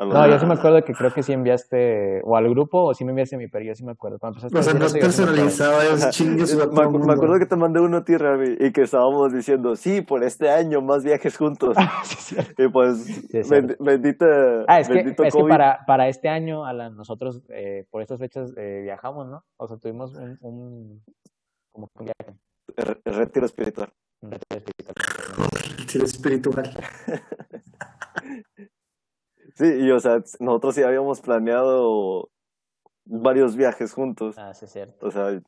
A 0.00 0.04
No, 0.04 0.28
yo 0.28 0.38
sí 0.38 0.46
me 0.46 0.54
acuerdo 0.54 0.84
que 0.84 0.92
creo 0.94 1.12
que 1.12 1.24
sí 1.24 1.32
enviaste 1.32 2.20
o 2.22 2.36
al 2.36 2.48
grupo 2.48 2.84
o 2.84 2.94
sí 2.94 3.04
me 3.04 3.10
enviaste 3.10 3.34
a 3.34 3.38
mi, 3.38 3.48
pero 3.48 3.64
yo 3.64 3.74
sí 3.74 3.84
me 3.84 3.90
acuerdo. 3.90 4.20
Cuando 4.20 4.38
empezaste 4.38 4.56
O 4.56 4.60
a 4.60 4.62
sea, 4.62 4.74
no 4.74 4.86
es 4.86 4.92
sí 4.92 4.98
personalizado, 5.00 5.82
es 5.82 6.10
chingues 6.10 6.52
a 6.54 6.56
me, 6.56 6.62
acu- 6.82 7.12
acuerdo 7.12 7.38
que 7.40 7.46
te 7.46 7.56
mandé 7.56 7.80
uno 7.80 7.96
a 7.96 8.04
ti, 8.04 8.12
y 8.60 8.70
que 8.70 8.82
estábamos 8.82 9.32
diciendo, 9.32 9.74
sí, 9.74 10.00
por 10.00 10.22
este 10.22 10.50
año, 10.50 10.80
más 10.82 11.02
viajes 11.02 11.36
juntos. 11.36 11.76
Sí, 12.04 12.36
y 12.58 12.68
pues, 12.68 13.08
es 13.34 13.50
bendi- 13.50 13.76
bendita, 13.80 14.64
Ah, 14.68 14.78
es 14.80 14.88
que, 14.88 15.00
es 15.24 15.34
para, 15.48 15.84
para 15.86 16.08
este 16.08 16.28
año, 16.28 16.64
Alan, 16.64 16.94
nosotros 16.96 17.42
eh, 17.48 17.84
por 17.90 18.00
estas 18.02 18.18
fechas 18.20 18.52
eh, 18.56 18.82
viajamos, 18.84 19.26
¿no? 19.28 19.44
O 19.56 19.66
sea, 19.66 19.78
tuvimos 19.78 20.14
un, 20.14 20.38
un 20.42 21.02
como 21.72 21.88
un 21.98 22.04
viaje, 22.04 22.38
El- 22.76 23.00
el 23.04 23.14
retiro 23.14 23.46
espiritual. 23.46 23.90
un 24.20 24.30
retiro 24.30 24.58
espiritual. 24.58 24.94
Sí, 25.88 25.98
espiritual. 26.02 26.70
Sí, 29.58 29.66
y 29.66 29.90
o 29.90 29.98
sea, 29.98 30.22
nosotros 30.38 30.74
sí 30.76 30.82
habíamos 30.82 31.20
planeado 31.20 32.30
varios 33.04 33.56
viajes 33.56 33.92
juntos. 33.92 34.36
Ah, 34.38 34.54
sí, 34.54 34.66
es 34.66 34.72
cierto. 34.72 35.06
O 35.06 35.10
sea, 35.10 35.24
A 35.26 35.30
ver, 35.30 35.42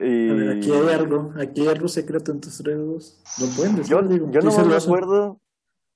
y 0.00 0.48
aquí 0.58 0.70
hay 0.70 0.88
algo, 0.94 1.32
aquí 1.40 1.62
hay 1.62 1.68
algo 1.68 1.88
secreto 1.88 2.32
en 2.32 2.40
tus 2.40 2.62
dedos. 2.62 3.22
Lo 3.40 3.46
pueden 3.56 3.76
decir, 3.76 3.90
yo, 3.90 4.02
digo. 4.02 4.30
yo 4.30 4.40
sí 4.42 4.46
no 4.48 4.66
me 4.66 4.76
acuerdo 4.76 5.40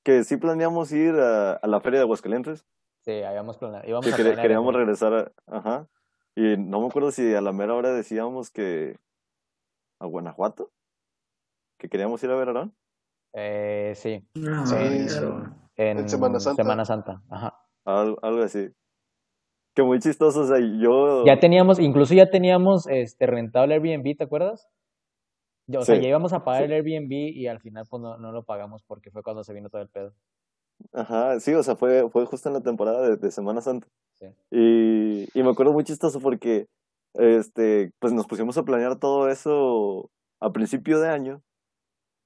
que 0.02 0.24
sí 0.24 0.36
planeamos 0.36 0.92
ir 0.92 1.14
a, 1.14 1.52
a 1.52 1.66
la 1.66 1.80
feria 1.80 2.00
de 2.00 2.04
Aguascalientes. 2.04 2.64
Sí, 3.04 3.22
habíamos 3.22 3.58
planeado. 3.58 3.86
Íbamos 3.86 4.06
que 4.06 4.12
a 4.12 4.16
planear 4.16 4.40
queríamos 4.40 4.70
eso. 4.70 4.78
regresar 4.78 5.12
a, 5.14 5.32
ajá 5.46 5.88
y 6.36 6.56
no 6.56 6.80
me 6.80 6.88
acuerdo 6.88 7.12
si 7.12 7.34
a 7.34 7.40
la 7.40 7.52
mera 7.52 7.74
hora 7.74 7.92
decíamos 7.92 8.50
que 8.50 8.98
a 10.00 10.06
Guanajuato 10.06 10.72
que 11.78 11.88
queríamos 11.88 12.22
ir 12.24 12.30
a 12.30 12.36
ver 12.36 12.48
a 12.48 12.50
Aarón 12.50 12.74
Eh, 13.34 13.92
sí, 13.96 14.26
no. 14.34 14.64
en, 15.76 15.98
En 15.98 16.08
Semana 16.08 16.40
Santa. 16.40 16.62
Semana 16.62 16.84
Santa, 16.84 17.22
Ajá. 17.28 17.58
algo, 17.84 18.18
algo 18.22 18.42
así 18.44 18.70
que 19.74 19.82
muy 19.82 19.98
chistoso 19.98 20.42
o 20.42 20.46
sea 20.46 20.58
yo 20.60 21.24
Ya 21.24 21.38
teníamos, 21.38 21.78
incluso 21.78 22.14
ya 22.14 22.30
teníamos 22.30 22.86
este 22.86 23.26
rentado 23.26 23.64
el 23.64 23.72
Airbnb, 23.72 24.16
¿te 24.16 24.24
acuerdas? 24.24 24.68
O 25.74 25.82
sea, 25.82 25.96
ya 25.96 26.08
íbamos 26.08 26.32
a 26.32 26.44
pagar 26.44 26.60
sí. 26.60 26.64
el 26.66 26.72
Airbnb 26.72 27.12
y 27.12 27.46
al 27.46 27.58
final 27.58 27.84
pues 27.88 28.02
no, 28.02 28.18
no 28.18 28.32
lo 28.32 28.44
pagamos 28.44 28.82
porque 28.86 29.10
fue 29.10 29.22
cuando 29.22 29.42
se 29.44 29.54
vino 29.54 29.70
todo 29.70 29.82
el 29.82 29.88
pedo. 29.88 30.12
Ajá, 30.92 31.40
sí, 31.40 31.54
o 31.54 31.62
sea, 31.62 31.74
fue, 31.74 32.08
fue 32.10 32.26
justo 32.26 32.48
en 32.48 32.54
la 32.54 32.60
temporada 32.60 33.08
de, 33.08 33.16
de 33.16 33.30
Semana 33.30 33.60
Santa. 33.60 33.88
Sí. 34.12 34.26
Y, 34.50 35.38
y 35.38 35.42
me 35.42 35.50
acuerdo 35.50 35.72
muy 35.72 35.84
chistoso 35.84 36.20
porque, 36.20 36.66
este, 37.14 37.92
pues 37.98 38.12
nos 38.12 38.26
pusimos 38.26 38.58
a 38.58 38.64
planear 38.64 38.98
todo 38.98 39.28
eso 39.28 40.10
a 40.40 40.50
principio 40.52 41.00
de 41.00 41.08
año. 41.08 41.42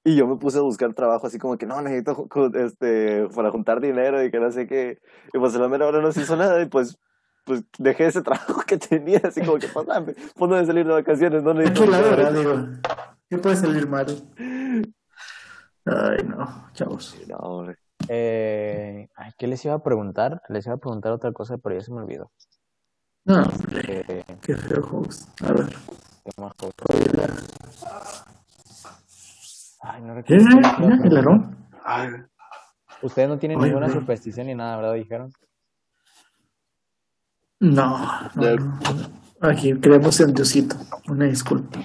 Y 0.09 0.15
yo 0.15 0.25
me 0.25 0.37
puse 0.37 0.57
a 0.57 0.61
buscar 0.61 0.91
trabajo 0.95 1.27
así 1.27 1.37
como 1.37 1.55
que 1.55 1.67
no, 1.67 1.79
necesito 1.83 2.27
este, 2.55 3.27
para 3.35 3.51
juntar 3.51 3.79
dinero 3.79 4.23
y 4.23 4.31
que 4.31 4.39
no 4.39 4.51
sé 4.51 4.65
qué. 4.65 4.97
Y 5.31 5.37
pues 5.37 5.53
a 5.55 5.59
la 5.59 5.67
mera 5.67 5.85
hora 5.85 6.01
no 6.01 6.11
se 6.11 6.21
hizo 6.21 6.35
nada 6.35 6.59
y 6.63 6.65
pues, 6.65 6.97
pues 7.45 7.63
dejé 7.77 8.07
ese 8.07 8.21
trabajo 8.23 8.63
que 8.65 8.77
tenía 8.79 9.21
así 9.23 9.41
como 9.41 9.59
que, 9.59 9.67
pues, 9.67 9.85
dame, 9.85 10.15
pues 10.35 10.49
no 10.49 10.55
de 10.55 10.65
salir 10.65 10.87
de 10.87 10.93
vacaciones, 10.93 11.43
no 11.43 11.53
necesito 11.53 11.83
Aquí 11.83 11.91
la 11.91 11.97
dinero". 11.99 12.15
verdad, 12.17 12.33
digo, 12.33 12.55
¿qué 13.29 13.37
puede 13.37 13.55
salir 13.55 13.87
mal? 13.87 14.07
Ay, 15.85 16.23
no, 16.25 16.69
chavos. 16.73 17.15
No, 17.27 17.35
hombre. 17.37 17.77
Eh, 18.07 19.09
¿qué 19.37 19.45
les 19.45 19.63
iba 19.65 19.75
a 19.75 19.83
preguntar? 19.83 20.41
Les 20.49 20.65
iba 20.65 20.73
a 20.73 20.79
preguntar 20.79 21.11
otra 21.11 21.31
cosa, 21.33 21.59
pero 21.59 21.75
ya 21.75 21.81
se 21.81 21.91
me 21.91 21.99
olvidó. 22.01 22.31
No, 23.25 23.43
hombre, 23.43 24.03
Eh, 24.07 24.23
qué 24.41 24.55
feo, 24.55 24.81
host. 24.91 25.29
A 25.43 25.53
ver, 25.53 25.67
¿qué 26.25 26.41
más 26.41 26.55
cosa? 26.55 28.25
Ay, 29.81 30.01
no 30.01 30.23
¿qué? 30.23 30.37
recuerdo. 30.37 30.45
qué 30.45 30.55
les 30.55 30.55
iba 30.55 30.69
a 30.69 30.79
¿Mira 30.79 30.93
el 30.95 30.99
preguntar. 31.01 31.17
Aarón? 31.17 31.69
Ay, 31.85 32.09
Ustedes 33.01 33.29
no 33.29 33.37
tienen 33.39 33.57
Oye, 33.59 33.67
ninguna 33.67 33.89
superstición 33.89 34.47
ni 34.47 34.55
nada, 34.55 34.75
¿verdad? 34.77 34.93
Dijeron. 34.95 35.31
No, 37.61 37.97
no. 38.35 39.09
Aquí 39.41 39.73
creemos 39.79 40.19
en 40.19 40.33
Diosito. 40.33 40.75
Una 41.07 41.25
disculpa. 41.25 41.79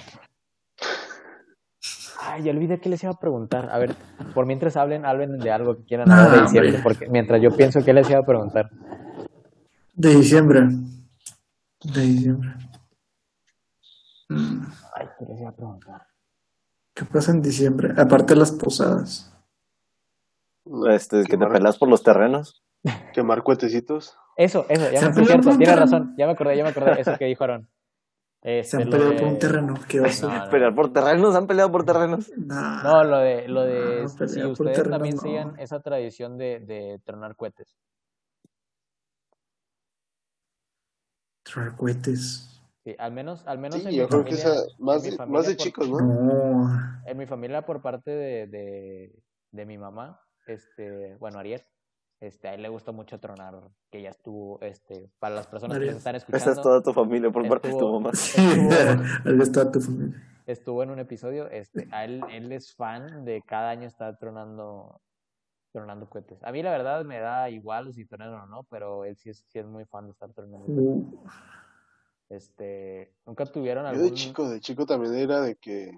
Ay, 2.21 2.43
ya 2.43 2.51
olvidé 2.51 2.79
qué 2.81 2.89
les 2.89 3.01
iba 3.03 3.13
a 3.13 3.19
preguntar. 3.19 3.69
A 3.71 3.77
ver, 3.77 3.95
por 4.33 4.45
mientras 4.45 4.75
hablen, 4.75 5.05
hablen 5.05 5.37
de 5.39 5.51
algo 5.51 5.77
que 5.77 5.85
quieran 5.85 6.11
hablar 6.11 6.31
de 6.31 6.41
diciembre, 6.41 6.69
hombre. 6.71 6.83
porque 6.83 7.07
mientras 7.07 7.41
yo 7.41 7.55
pienso 7.55 7.81
qué 7.83 7.93
les 7.93 8.09
iba 8.09 8.19
a 8.19 8.25
preguntar. 8.25 8.69
De 9.93 10.15
diciembre. 10.15 10.67
De 11.83 12.01
diciembre. 12.01 12.53
Ay, 14.29 15.07
qué 15.17 15.25
les 15.29 15.39
iba 15.39 15.49
a 15.49 15.55
preguntar. 15.55 16.01
¿Qué 16.95 17.03
pasa 17.05 17.31
en 17.31 17.41
diciembre? 17.41 17.93
Aparte 17.97 18.33
de 18.33 18.39
las 18.39 18.51
posadas. 18.51 19.31
Este, 20.89 21.23
que 21.25 21.37
te 21.37 21.45
peleas 21.45 21.77
por 21.77 21.89
los 21.89 22.01
terrenos. 22.03 22.63
Quemar 23.13 23.43
cuetecitos. 23.43 24.17
Eso, 24.37 24.65
eso, 24.69 24.89
ya 24.91 24.99
Se 24.99 25.05
me 25.05 25.07
han 25.07 25.25
cierto, 25.25 25.57
terreno. 25.57 25.75
razón, 25.81 26.15
ya 26.17 26.25
me 26.25 26.33
acordé, 26.33 26.57
ya 26.57 26.63
me 26.63 26.69
acordé, 26.69 26.99
eso 27.01 27.17
que 27.17 27.25
dijo 27.25 27.43
Aaron. 27.43 27.69
Se 28.43 28.59
Este, 28.59 28.77
han 28.77 28.85
lo 28.85 28.91
peleado 28.91 29.11
de- 29.13 29.19
por 29.19 29.27
un 29.27 29.39
terreno. 29.39 29.73
¿Qué 29.87 30.01
oso? 30.01 30.29
No, 30.29 30.37
no, 30.45 30.49
Pelear 30.51 30.75
por 30.75 30.93
terrenos, 30.93 31.35
han 31.35 31.47
peleado 31.47 31.71
por 31.71 31.83
terrenos. 31.85 32.31
No, 32.37 33.03
lo 33.03 33.17
de, 33.19 33.47
lo 33.47 33.61
de 33.63 34.01
No, 34.03 34.07
si 34.09 34.23
ustedes 34.43 34.57
terreno, 34.75 34.89
también 34.97 35.15
no. 35.15 35.21
siguen 35.21 35.53
esa 35.59 35.79
tradición 35.79 36.37
de, 36.37 36.59
de 36.59 36.99
tronar 37.03 37.35
cohetes. 37.35 37.75
Traer 41.43 41.75
cohetes. 41.75 42.54
Sí, 42.85 42.95
al 42.99 43.11
menos, 43.13 43.43
al 43.47 43.57
menos 43.57 43.79
Sí, 43.81 43.87
en 43.87 43.89
mi 43.89 43.97
yo 43.97 44.07
creo 44.07 44.23
que 44.23 44.35
familia, 44.35 44.53
esa, 44.53 44.65
más, 44.77 45.03
mi 45.03 45.09
de, 45.09 45.15
familia 45.17 45.39
más 45.39 45.47
de 45.47 45.55
por- 45.55 45.63
chicos, 45.65 45.89
¿no? 45.89 46.69
En 47.07 47.17
mi 47.17 47.25
familia 47.25 47.65
por 47.65 47.81
parte 47.81 48.11
de, 48.11 48.45
de, 48.45 49.15
de 49.51 49.65
mi 49.65 49.75
mamá, 49.79 50.21
este, 50.45 51.15
bueno, 51.15 51.39
Ariel, 51.39 51.63
este, 52.19 52.47
a 52.47 52.53
él 52.53 52.61
le 52.61 52.69
gusta 52.69 52.91
mucho 52.91 53.19
tronar, 53.19 53.55
que 53.89 54.03
ya 54.03 54.09
estuvo, 54.11 54.61
este, 54.61 55.09
para 55.17 55.33
las 55.33 55.47
personas 55.47 55.79
que 55.79 55.85
nos 55.87 55.95
están 55.95 56.15
Esa 56.15 56.27
escuchando, 56.27 56.51
es 56.51 56.61
toda 56.61 56.81
tu 56.83 56.93
familia 56.93 57.31
por 57.31 57.47
parte 57.49 57.69
de 57.69 57.73
tu 57.73 57.79
Estuvo- 57.79 57.99
mamá. 57.99 58.11
Sí, 58.13 58.39
Estuvo- 58.39 58.69
ahí 59.25 59.39
está 59.41 59.71
tu 59.71 59.81
familia. 59.81 60.21
estuvo 60.45 60.83
en 60.83 60.91
un 60.91 60.99
episodio, 60.99 61.49
este, 61.49 61.87
a 61.91 62.05
él, 62.05 62.21
él 62.29 62.51
es 62.51 62.71
fan 62.75 63.25
de 63.25 63.41
cada 63.47 63.71
año 63.71 63.87
estar 63.87 64.15
tronando, 64.19 65.01
tronando 65.73 66.07
cohetes. 66.07 66.37
A 66.43 66.51
mí 66.51 66.61
la 66.61 66.69
verdad 66.69 67.03
me 67.03 67.19
da 67.19 67.49
igual 67.49 67.91
si 67.95 68.05
tronan 68.05 68.31
o 68.35 68.45
no, 68.45 68.63
pero 68.69 69.05
él 69.05 69.17
sí 69.17 69.31
es, 69.31 69.43
sí 69.47 69.57
es 69.57 69.65
muy 69.65 69.85
fan 69.85 70.05
de 70.05 70.11
estar 70.11 70.31
tronando 70.33 70.67
cohetes. 70.67 71.03
Este, 72.29 73.13
nunca 73.25 73.45
tuvieron 73.45 73.83
Yo 73.83 73.89
algún, 73.89 74.03
de 74.09 74.13
chico, 74.13 74.49
de 74.49 74.59
chico 74.59 74.85
también 74.85 75.13
era 75.15 75.41
de 75.41 75.55
que 75.55 75.91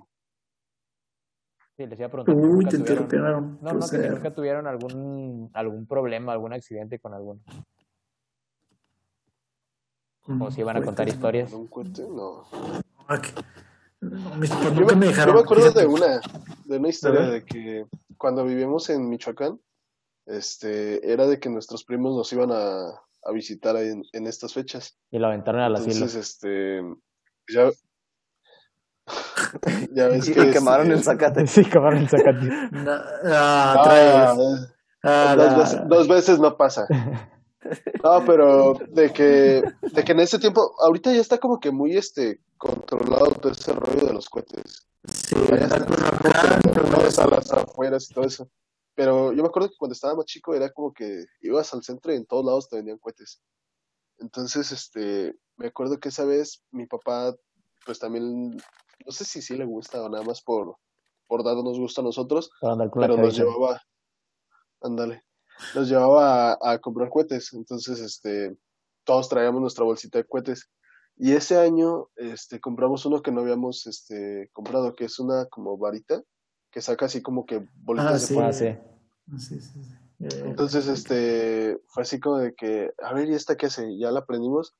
sí, 1.78 1.86
les 1.86 1.98
iba 2.00 2.08
a 2.08 2.12
preguntar, 2.12 2.36
Uy, 2.36 2.66
nunca 2.66 2.70
te 2.70 2.76
interrumpieron. 2.78 3.60
no, 3.62 3.74
no, 3.74 3.80
que 3.80 3.86
si 3.86 4.10
nunca 4.10 4.34
tuvieron 4.34 4.68
algún, 4.68 5.50
algún 5.54 5.88
problema, 5.88 6.34
algún 6.34 6.54
accidente 6.54 7.00
con 7.00 7.14
alguno, 7.14 7.40
o 10.40 10.52
si 10.52 10.62
iban 10.62 10.78
a 10.78 10.82
contar 10.84 11.08
historias. 11.08 11.54
un 11.54 11.70
no. 12.16 12.44
Ah, 13.08 13.22
mis 14.38 14.50
papás 14.50 14.74
Yo 14.76 14.82
nunca 14.82 14.96
me, 14.96 15.00
me 15.00 15.06
yo 15.06 15.12
dejaron. 15.12 15.36
me 15.36 15.42
acuerdo 15.42 15.64
fíjate. 15.64 15.80
de 15.82 15.88
una, 15.88 16.22
de 16.66 16.78
una 16.78 16.90
historia 16.90 17.22
de 17.22 17.46
que 17.46 17.86
cuando 18.18 18.44
vivíamos 18.44 18.90
en 18.90 19.10
Michoacán, 19.10 19.60
este, 20.26 21.12
era 21.12 21.26
de 21.26 21.40
que 21.40 21.50
nuestros 21.50 21.86
primos 21.86 22.16
nos 22.16 22.32
iban 22.34 22.52
a, 22.52 23.02
a 23.24 23.32
visitar 23.32 23.76
en, 23.78 24.04
en 24.14 24.28
estas 24.28 24.54
fechas. 24.54 24.98
Y 25.12 25.20
lo 25.20 25.28
aventaron 25.28 25.62
al 25.62 25.76
asilo. 25.76 25.94
Entonces, 25.94 26.16
este, 26.30 26.82
ya, 27.54 27.70
ya 29.94 30.08
ves 30.08 30.28
Y 30.30 30.34
que 30.34 30.52
quemaron 30.52 30.88
este, 30.92 30.98
el 30.98 31.04
zacate. 31.04 31.48
Sí, 31.48 31.62
acabaron 31.66 32.00
el 32.00 32.10
zacate. 32.10 32.46
No, 32.72 32.92
ah, 33.26 33.84
Ah. 33.86 34.36
Ah, 35.04 35.36
dos, 35.38 35.48
la- 35.52 35.58
veces, 35.58 35.80
dos 35.88 36.08
veces 36.08 36.40
no 36.40 36.58
pasa. 36.58 36.88
No, 38.02 38.24
pero 38.26 38.76
de 38.92 39.12
que, 39.12 39.62
de 39.82 40.04
que 40.06 40.12
en 40.14 40.22
ese 40.22 40.40
tiempo, 40.40 40.74
ahorita 40.80 41.12
ya 41.12 41.20
está 41.20 41.38
como 41.38 41.60
que 41.60 41.70
muy 41.70 41.98
este 41.98 42.40
controlado 42.58 43.32
todo 43.32 43.52
ese 43.52 43.74
rollo 43.74 44.06
de 44.08 44.14
los 44.14 44.30
cohetes. 44.30 44.88
Sí, 45.06 45.36
Ya 45.50 45.66
está 45.66 45.86
controlados 46.62 47.20
a 47.20 47.28
las 47.28 47.52
afueras 47.52 48.10
y 48.10 48.14
todo 48.14 48.26
eso. 48.26 48.50
Pero 48.98 49.32
yo 49.32 49.44
me 49.44 49.50
acuerdo 49.50 49.70
que 49.70 49.76
cuando 49.78 49.94
estaba 49.94 50.16
más 50.16 50.26
chico 50.26 50.56
era 50.56 50.72
como 50.72 50.92
que 50.92 51.26
ibas 51.42 51.72
al 51.72 51.84
centro 51.84 52.12
y 52.12 52.16
en 52.16 52.26
todos 52.26 52.44
lados 52.44 52.68
te 52.68 52.78
vendían 52.78 52.98
cohetes. 52.98 53.44
Entonces, 54.18 54.72
este, 54.72 55.36
me 55.56 55.68
acuerdo 55.68 56.00
que 56.00 56.10
esa 56.10 56.26
vez 56.26 56.64
mi 56.72 56.88
papá, 56.88 57.36
pues 57.86 58.00
también, 58.00 58.58
no 58.58 59.12
sé 59.12 59.24
si 59.24 59.44
sí 59.44 59.56
le 59.56 59.66
gusta 59.66 60.02
o 60.02 60.10
nada 60.10 60.24
más 60.24 60.42
por, 60.42 60.78
por 61.28 61.44
darnos 61.44 61.78
gusto 61.78 62.02
a 62.02 62.06
nosotros, 62.06 62.50
pero 62.60 63.18
nos 63.18 63.38
llevaba, 63.38 63.84
ándale, 64.82 65.22
nos 65.76 65.88
llevaba 65.88 66.54
a, 66.54 66.72
a 66.72 66.80
comprar 66.80 67.12
cohetes. 67.12 67.54
Entonces, 67.54 68.00
este, 68.00 68.58
todos 69.04 69.30
traíamos 69.30 69.62
nuestra 69.62 69.86
bolsita 69.86 70.18
de 70.18 70.26
cohetes. 70.26 70.72
Y 71.18 71.34
ese 71.34 71.60
año, 71.60 72.10
este, 72.16 72.60
compramos 72.60 73.06
uno 73.06 73.22
que 73.22 73.32
no 73.32 73.42
habíamos, 73.42 73.86
este, 73.86 74.50
comprado, 74.54 74.96
que 74.96 75.06
es 75.06 75.20
una 75.20 75.46
como 75.46 75.78
varita, 75.78 76.24
que 76.78 76.82
saca 76.84 77.08
así 77.08 77.24
como 77.24 77.48
que 77.48 77.68
bolitas 77.82 78.08
Ah, 78.08 78.14
de 78.14 78.20
sí. 78.20 78.34
fuego. 78.36 78.50
Ah, 78.50 78.54
sí. 78.54 78.78
Sí, 79.40 79.60
sí, 79.62 79.84
sí. 79.84 79.94
Eh, 80.20 80.42
Entonces, 80.46 80.86
este, 80.88 81.80
fue 81.88 82.04
así 82.04 82.20
como 82.20 82.38
de 82.38 82.54
que, 82.54 82.92
a 83.02 83.16
ver, 83.16 83.28
¿y 83.30 83.34
esta 83.34 83.56
qué 83.58 83.66
hace? 83.66 83.98
Ya 83.98 84.12
la 84.12 84.28
prendimos, 84.28 84.76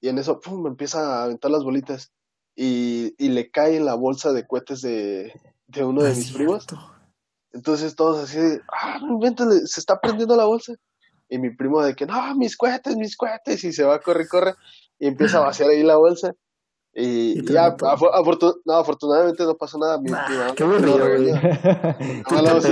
y 0.00 0.10
en 0.10 0.18
eso, 0.18 0.38
pum, 0.38 0.62
me 0.62 0.68
empieza 0.68 1.00
a 1.00 1.24
aventar 1.24 1.50
las 1.50 1.64
bolitas, 1.64 2.12
y, 2.54 3.16
y 3.18 3.30
le 3.30 3.50
cae 3.50 3.76
en 3.78 3.84
la 3.84 3.94
bolsa 3.94 4.32
de 4.32 4.46
cohetes 4.46 4.80
de, 4.82 5.32
de 5.66 5.84
uno 5.84 6.02
no 6.02 6.04
de 6.04 6.12
es 6.12 6.18
mis 6.18 6.30
primos. 6.30 6.68
Entonces 7.52 7.96
todos 7.96 8.22
así 8.22 8.38
de, 8.38 8.60
ah, 8.72 9.00
no 9.02 9.14
inventes, 9.14 9.46
le- 9.48 9.66
se 9.66 9.80
está 9.80 9.98
prendiendo 10.00 10.36
la 10.36 10.44
bolsa. 10.44 10.74
Y 11.28 11.38
mi 11.38 11.50
primo 11.50 11.82
de 11.82 11.96
que, 11.96 12.06
no, 12.06 12.36
mis 12.36 12.56
cohetes, 12.56 12.94
mis 12.96 13.16
cohetes, 13.16 13.64
y 13.64 13.72
se 13.72 13.82
va, 13.82 13.98
corre, 14.00 14.28
corre, 14.28 14.54
y 15.00 15.08
empieza 15.08 15.38
a 15.38 15.46
vaciar 15.46 15.70
ahí 15.70 15.82
la 15.82 15.96
bolsa. 15.96 16.32
Y, 16.92 17.46
ya, 17.52 17.70
mató. 17.70 17.86
afo- 17.86 18.12
afortu- 18.12 18.60
no, 18.64 18.74
afortunadamente 18.74 19.44
no 19.44 19.56
pasó 19.56 19.78
nada. 19.78 19.98
Mi, 20.00 20.10
Ah, 20.12 20.26
mi 20.28 20.36
mamá 20.36 20.54
qué 20.56 20.64
aburrido, 20.64 20.98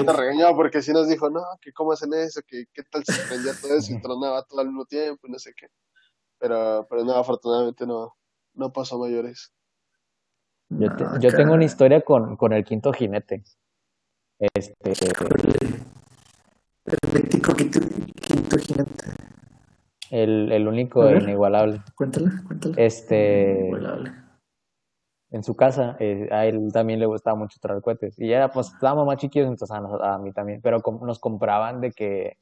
nos 0.05 0.17
regañó 0.17 0.57
porque 0.57 0.83
sí 0.83 0.93
nos 0.93 1.09
dijo, 1.09 1.31
no, 1.31 1.43
que 1.61 1.73
cómo 1.73 1.93
hacen 1.93 2.13
eso, 2.15 2.41
que 2.47 2.65
qué 2.73 2.83
tal 2.83 3.05
si 3.05 3.13
prendía 3.29 3.53
todo 3.61 3.75
eso 3.77 3.93
y 3.93 4.01
tronaba 4.03 4.43
todo 4.45 4.61
al 4.61 4.67
mismo 4.67 4.85
tiempo, 4.87 5.27
y 5.29 5.31
no 5.31 5.39
sé 5.39 5.53
qué. 5.57 5.69
Pero, 6.39 6.87
pero 6.91 7.05
no, 7.05 7.15
afortunadamente 7.15 7.87
no, 7.87 8.17
no 8.55 8.73
pasó 8.73 8.97
a 8.97 9.01
mayores. 9.07 9.53
Yo, 10.71 10.95
te- 10.97 11.05
No, 11.05 11.21
yo 11.21 11.31
tengo 11.35 11.55
una 11.55 11.65
historia 11.65 12.01
con, 12.01 12.37
con 12.37 12.53
el 12.53 12.65
quinto 12.65 12.93
jinete. 12.93 13.45
Este, 14.55 14.75
El 16.85 17.13
mítico 17.13 17.55
quinto, 17.55 17.81
quinto 18.21 18.59
jinete. 18.59 19.28
El, 20.11 20.51
el 20.53 20.69
único 20.69 21.05
e 21.07 21.15
ver. 21.15 21.23
inigualable. 21.23 21.81
Cuéntala, 21.95 22.31
cuéntala. 22.47 22.75
Este, 22.79 23.59
Inigualable. 23.61 24.13
en 25.31 25.43
su 25.45 25.55
casa, 25.57 25.97
eh, 26.01 26.29
a 26.31 26.47
él 26.47 26.71
también 26.73 27.01
le 27.01 27.07
gustaba 27.07 27.37
mucho 27.37 27.59
traer 27.61 27.83
cohetes. 27.83 28.19
Y 28.19 28.33
era, 28.33 28.51
pues, 28.51 28.69
estábamos 28.73 29.07
más 29.07 29.19
chiquillos, 29.19 29.49
entonces 29.49 29.77
a, 29.77 29.81
nos- 29.81 30.01
a 30.03 30.19
mí 30.19 30.33
también. 30.33 30.61
Pero 30.63 30.81
com- 30.81 31.05
nos 31.05 31.19
compraban 31.19 31.81
de 31.81 31.93
que, 31.93 32.39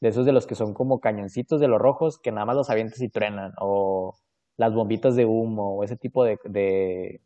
de 0.00 0.08
esos 0.08 0.26
de 0.26 0.32
los 0.32 0.46
que 0.46 0.54
son 0.54 0.74
como 0.74 1.00
cañoncitos 1.00 1.60
de 1.60 1.68
los 1.68 1.80
rojos, 1.80 2.18
que 2.18 2.30
nada 2.32 2.44
más 2.46 2.56
los 2.56 2.70
avientas 2.70 3.00
y 3.00 3.08
truenan. 3.08 3.52
O 3.60 4.16
las 4.56 4.74
bombitas 4.74 5.16
de 5.16 5.24
humo, 5.24 5.76
o 5.76 5.84
ese 5.84 5.96
tipo 5.96 6.24
de, 6.24 6.38
de, 6.44 7.20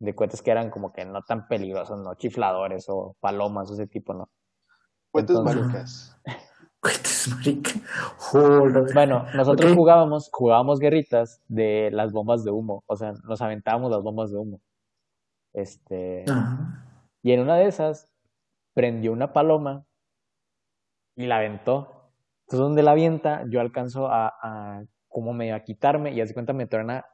de 0.00 0.14
cohetes 0.14 0.42
que 0.42 0.50
eran 0.50 0.70
como 0.70 0.92
que 0.92 1.04
no 1.04 1.22
tan 1.22 1.46
peligrosos, 1.46 1.98
¿no? 2.00 2.14
Chifladores 2.14 2.86
o 2.88 3.14
palomas, 3.20 3.70
ese 3.70 3.86
tipo, 3.86 4.12
¿no? 4.14 4.28
Cohetes 5.12 5.36
Entonces- 5.36 6.16
Joder. 8.18 8.92
Bueno, 8.94 9.26
nosotros 9.34 9.72
jugábamos, 9.74 10.28
jugábamos 10.32 10.80
guerritas 10.80 11.40
de 11.48 11.90
las 11.92 12.12
bombas 12.12 12.44
de 12.44 12.50
humo, 12.50 12.82
o 12.86 12.96
sea, 12.96 13.12
nos 13.24 13.40
aventábamos 13.40 13.90
las 13.90 14.02
bombas 14.02 14.30
de 14.30 14.38
humo. 14.38 14.60
Este, 15.54 16.24
Ajá. 16.28 16.86
y 17.22 17.32
en 17.32 17.40
una 17.40 17.56
de 17.56 17.66
esas 17.66 18.08
prendió 18.74 19.12
una 19.12 19.32
paloma 19.32 19.84
y 21.16 21.26
la 21.26 21.36
aventó. 21.36 22.10
Entonces, 22.46 22.58
donde 22.60 22.82
la 22.82 22.92
avienta, 22.92 23.44
yo 23.48 23.60
alcanzo 23.60 24.08
a, 24.08 24.32
a 24.42 24.82
como 25.08 25.32
medio 25.32 25.54
a 25.54 25.60
quitarme 25.60 26.12
y 26.12 26.20
hace 26.20 26.34
cuenta 26.34 26.52
me 26.52 26.66
truena 26.66 27.04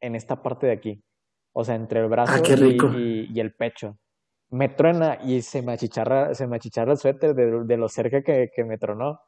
en 0.00 0.14
esta 0.14 0.42
parte 0.42 0.66
de 0.66 0.72
aquí. 0.72 1.02
O 1.52 1.64
sea, 1.64 1.74
entre 1.76 2.00
el 2.00 2.08
brazo 2.08 2.34
Ah, 2.34 2.42
y 3.30 3.40
el 3.40 3.54
pecho. 3.54 3.96
Me 4.50 4.68
truena 4.68 5.18
y 5.24 5.42
se 5.42 5.62
me 5.62 5.72
achicharra, 5.72 6.34
se 6.34 6.46
me 6.46 6.56
achicharra 6.56 6.92
el 6.92 6.98
suéter 6.98 7.34
de, 7.34 7.64
de 7.64 7.76
lo 7.76 7.88
cerca 7.88 8.22
que, 8.22 8.50
que 8.54 8.64
me 8.64 8.78
tronó. 8.78 9.20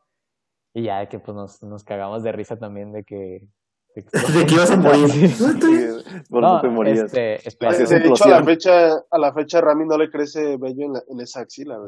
Y 0.75 0.85
ya 0.85 1.01
de 1.01 1.09
que 1.09 1.19
pues 1.19 1.35
nos, 1.35 1.63
nos 1.63 1.83
cagamos 1.83 2.23
de 2.23 2.31
risa 2.33 2.57
también 2.57 2.93
de 2.93 3.03
que... 3.05 3.49
de 3.97 4.05
que- 4.05 4.19
De 4.39 4.47
que 4.47 4.55
ibas 4.55 4.71
a 4.71 4.77
morir. 4.77 5.09
Sí. 5.09 5.45
Por 6.31 6.43
No, 6.43 6.53
eso 6.59 6.61
te 6.63 6.69
morías. 6.69 6.99
este, 7.07 7.49
espera, 7.49 7.73
De 7.77 7.85
hecho, 8.09 8.25
a 8.25 8.29
la 8.29 8.45
fecha, 8.45 8.89
a 9.11 9.19
la 9.19 9.33
fecha 9.33 9.61
Rami 9.61 9.87
no 9.87 9.97
le 9.99 10.11
crece 10.11 10.57
vello 10.57 10.85
en, 10.87 10.93
la- 10.95 11.03
en 11.09 11.21
esa 11.21 11.41
axila. 11.41 11.79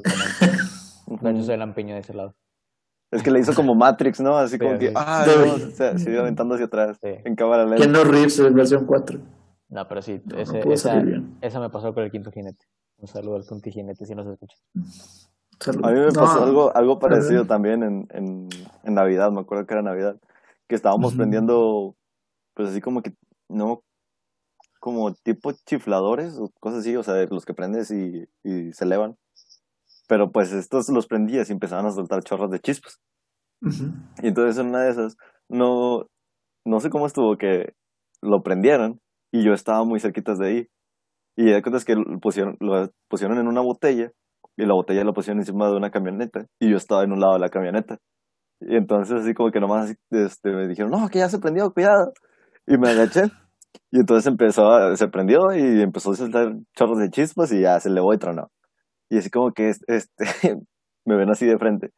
no, 1.20 1.30
yo 1.32 1.42
soy 1.42 1.54
el 1.54 1.60
lampiño 1.60 1.94
de 1.94 2.00
ese 2.00 2.14
lado. 2.14 2.34
Es 3.12 3.22
que 3.24 3.30
le 3.32 3.40
hizo 3.40 3.54
como 3.54 3.74
Matrix, 3.74 4.20
¿no? 4.20 4.36
Así 4.36 4.52
Sí, 4.52 4.58
como 4.58 4.78
que, 4.78 4.88
sí. 4.88 4.94
ah, 4.96 5.24
Sí. 5.26 5.32
no, 5.44 5.54
o 5.54 5.70
sea, 5.70 5.98
se 5.98 6.10
iba 6.12 6.20
aventando 6.22 6.54
hacia 6.54 6.66
atrás, 6.66 6.96
Sí. 7.02 7.10
en 7.24 7.34
cámara 7.34 7.64
lenta. 7.64 7.78
Keanu 7.84 8.04
Reeves 8.04 8.38
en 8.38 8.54
versión 8.54 8.86
4. 8.86 9.18
No, 9.68 9.88
pero 9.88 10.00
sí, 10.02 10.20
No, 10.24 10.38
ese- 10.38 10.64
no 10.64 10.72
esa, 10.72 11.02
esa 11.40 11.60
me 11.60 11.70
pasó 11.70 11.92
con 11.92 12.04
el 12.04 12.10
quinto 12.12 12.30
jinete. 12.30 12.64
Un 13.00 13.08
saludo 13.08 13.36
al 13.36 13.46
quinto 13.46 13.70
jinete 13.70 14.04
si 14.04 14.14
nos 14.14 14.26
escucha. 14.26 14.56
A 15.82 15.90
mí 15.90 15.98
me 15.98 16.06
No, 16.06 16.12
pasó 16.12 16.42
algo, 16.44 16.76
algo 16.76 16.98
parecido 16.98 17.46
también 17.46 17.82
en, 17.82 18.08
en, 18.10 18.48
en 18.82 18.94
Navidad, 18.94 19.30
me 19.30 19.40
acuerdo 19.40 19.66
que 19.66 19.74
era 19.74 19.82
Navidad, 19.82 20.18
que 20.68 20.74
estábamos 20.74 21.14
prendiendo, 21.14 21.96
pues 22.54 22.70
así 22.70 22.80
como 22.80 23.02
que, 23.02 23.12
no, 23.48 23.82
como 24.80 25.12
tipo 25.12 25.52
chifladores 25.52 26.38
o 26.38 26.50
cosas 26.60 26.80
así, 26.80 26.96
o 26.96 27.02
sea, 27.02 27.14
los 27.26 27.44
que 27.44 27.54
prendes 27.54 27.90
y, 27.90 28.26
y 28.42 28.72
se 28.72 28.84
elevan. 28.84 29.16
Pero 30.08 30.32
pues 30.32 30.52
estos 30.52 30.88
los 30.88 31.06
prendías 31.06 31.50
y 31.50 31.52
empezaban 31.52 31.86
a 31.86 31.92
soltar 31.92 32.24
chorros 32.24 32.50
de 32.50 32.60
chispas. 32.60 32.98
Y 34.22 34.28
entonces 34.28 34.58
en 34.58 34.68
una 34.68 34.82
de 34.82 34.90
esas, 34.90 35.16
no, 35.48 36.06
no 36.64 36.80
sé 36.80 36.90
cómo 36.90 37.06
estuvo 37.06 37.36
que 37.36 37.74
lo 38.22 38.42
prendieron 38.42 39.00
y 39.30 39.44
yo 39.44 39.52
estaba 39.52 39.84
muy 39.84 40.00
cerquitas 40.00 40.38
de 40.38 40.46
ahí. 40.46 40.68
Y 41.40 41.44
de 41.44 41.62
cuenta 41.62 41.78
es 41.78 41.86
que 41.86 41.94
lo 41.94 42.20
pusieron, 42.20 42.58
lo 42.60 42.90
pusieron 43.08 43.38
en 43.38 43.48
una 43.48 43.62
botella 43.62 44.12
y 44.58 44.66
la 44.66 44.74
botella 44.74 45.04
la 45.04 45.14
pusieron 45.14 45.38
encima 45.38 45.70
de 45.70 45.74
una 45.74 45.90
camioneta 45.90 46.44
y 46.58 46.68
yo 46.68 46.76
estaba 46.76 47.02
en 47.02 47.12
un 47.12 47.20
lado 47.20 47.32
de 47.32 47.38
la 47.38 47.48
camioneta. 47.48 47.96
Y 48.60 48.76
entonces 48.76 49.22
así 49.22 49.32
como 49.32 49.50
que 49.50 49.58
nomás 49.58 49.96
este, 50.10 50.50
me 50.50 50.68
dijeron, 50.68 50.90
no, 50.90 51.08
que 51.08 51.20
ya 51.20 51.30
se 51.30 51.38
prendió, 51.38 51.72
cuidado. 51.72 52.12
Y 52.66 52.76
me 52.76 52.90
agaché. 52.90 53.22
Y 53.90 54.00
entonces 54.00 54.26
empezó, 54.26 54.94
se 54.94 55.08
prendió 55.08 55.50
y 55.56 55.80
empezó 55.80 56.12
a 56.12 56.16
soltar 56.16 56.56
chorros 56.76 56.98
de 56.98 57.08
chispas 57.08 57.50
y 57.52 57.62
ya 57.62 57.80
se 57.80 57.88
elevó 57.88 58.12
y 58.12 58.18
tronó. 58.18 58.50
Y 59.08 59.16
así 59.16 59.30
como 59.30 59.52
que 59.52 59.70
este, 59.70 59.86
me 61.06 61.16
ven 61.16 61.30
así 61.30 61.46
de 61.46 61.56
frente. 61.56 61.90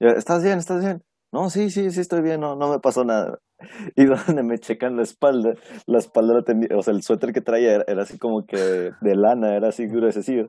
Yo, 0.00 0.08
¿Estás 0.08 0.44
bien? 0.44 0.58
¿Estás 0.58 0.84
bien? 0.84 1.02
No, 1.32 1.48
sí, 1.50 1.70
sí, 1.70 1.90
sí 1.90 2.00
estoy 2.00 2.20
bien, 2.20 2.40
no, 2.40 2.56
no 2.56 2.68
me 2.70 2.78
pasó 2.78 3.04
nada. 3.04 3.38
Y 3.96 4.04
donde 4.04 4.42
me 4.42 4.58
checan 4.58 4.96
la 4.96 5.02
espalda, 5.02 5.54
la 5.86 5.98
espalda 5.98 6.34
la 6.34 6.42
tenía, 6.42 6.68
o 6.76 6.82
sea, 6.82 6.92
el 6.94 7.02
suéter 7.02 7.32
que 7.32 7.40
traía 7.40 7.74
era, 7.76 7.84
era 7.86 8.02
así 8.02 8.18
como 8.18 8.44
que 8.44 8.56
de 9.00 9.14
lana, 9.16 9.54
era 9.56 9.68
así 9.68 9.86
gruesecillo. 9.86 10.48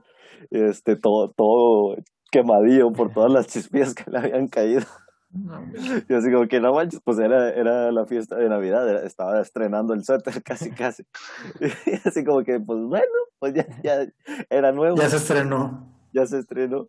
Este, 0.51 0.95
todo, 0.95 1.31
todo 1.31 1.95
quemadillo 2.31 2.91
por 2.91 3.13
todas 3.13 3.31
las 3.31 3.47
chispillas 3.47 3.93
que 3.93 4.09
le 4.09 4.17
habían 4.17 4.47
caído. 4.47 4.81
No, 5.31 5.63
Y 6.09 6.13
así 6.13 6.31
como 6.31 6.47
que 6.47 6.59
no 6.59 6.73
manches, 6.73 6.99
pues 7.03 7.17
era, 7.19 7.49
era 7.51 7.91
la 7.91 8.05
fiesta 8.05 8.36
de 8.36 8.49
Navidad, 8.49 8.88
era- 8.89 9.03
estaba 9.03 9.39
estrenando 9.41 9.93
el 9.93 10.03
suéter 10.03 10.41
casi, 10.43 10.71
casi. 10.71 11.03
Y 11.86 12.07
así 12.07 12.23
como 12.23 12.43
que, 12.43 12.59
pues 12.59 12.79
bueno, 12.81 13.05
pues 13.39 13.53
ya, 13.53 13.65
ya 13.84 14.05
era 14.49 14.71
nuevo, 14.71 14.97
ya 14.97 15.09
se 15.09 15.17
estrenó. 15.17 15.88
ya 16.13 16.25
se 16.25 16.39
estrenó. 16.39 16.88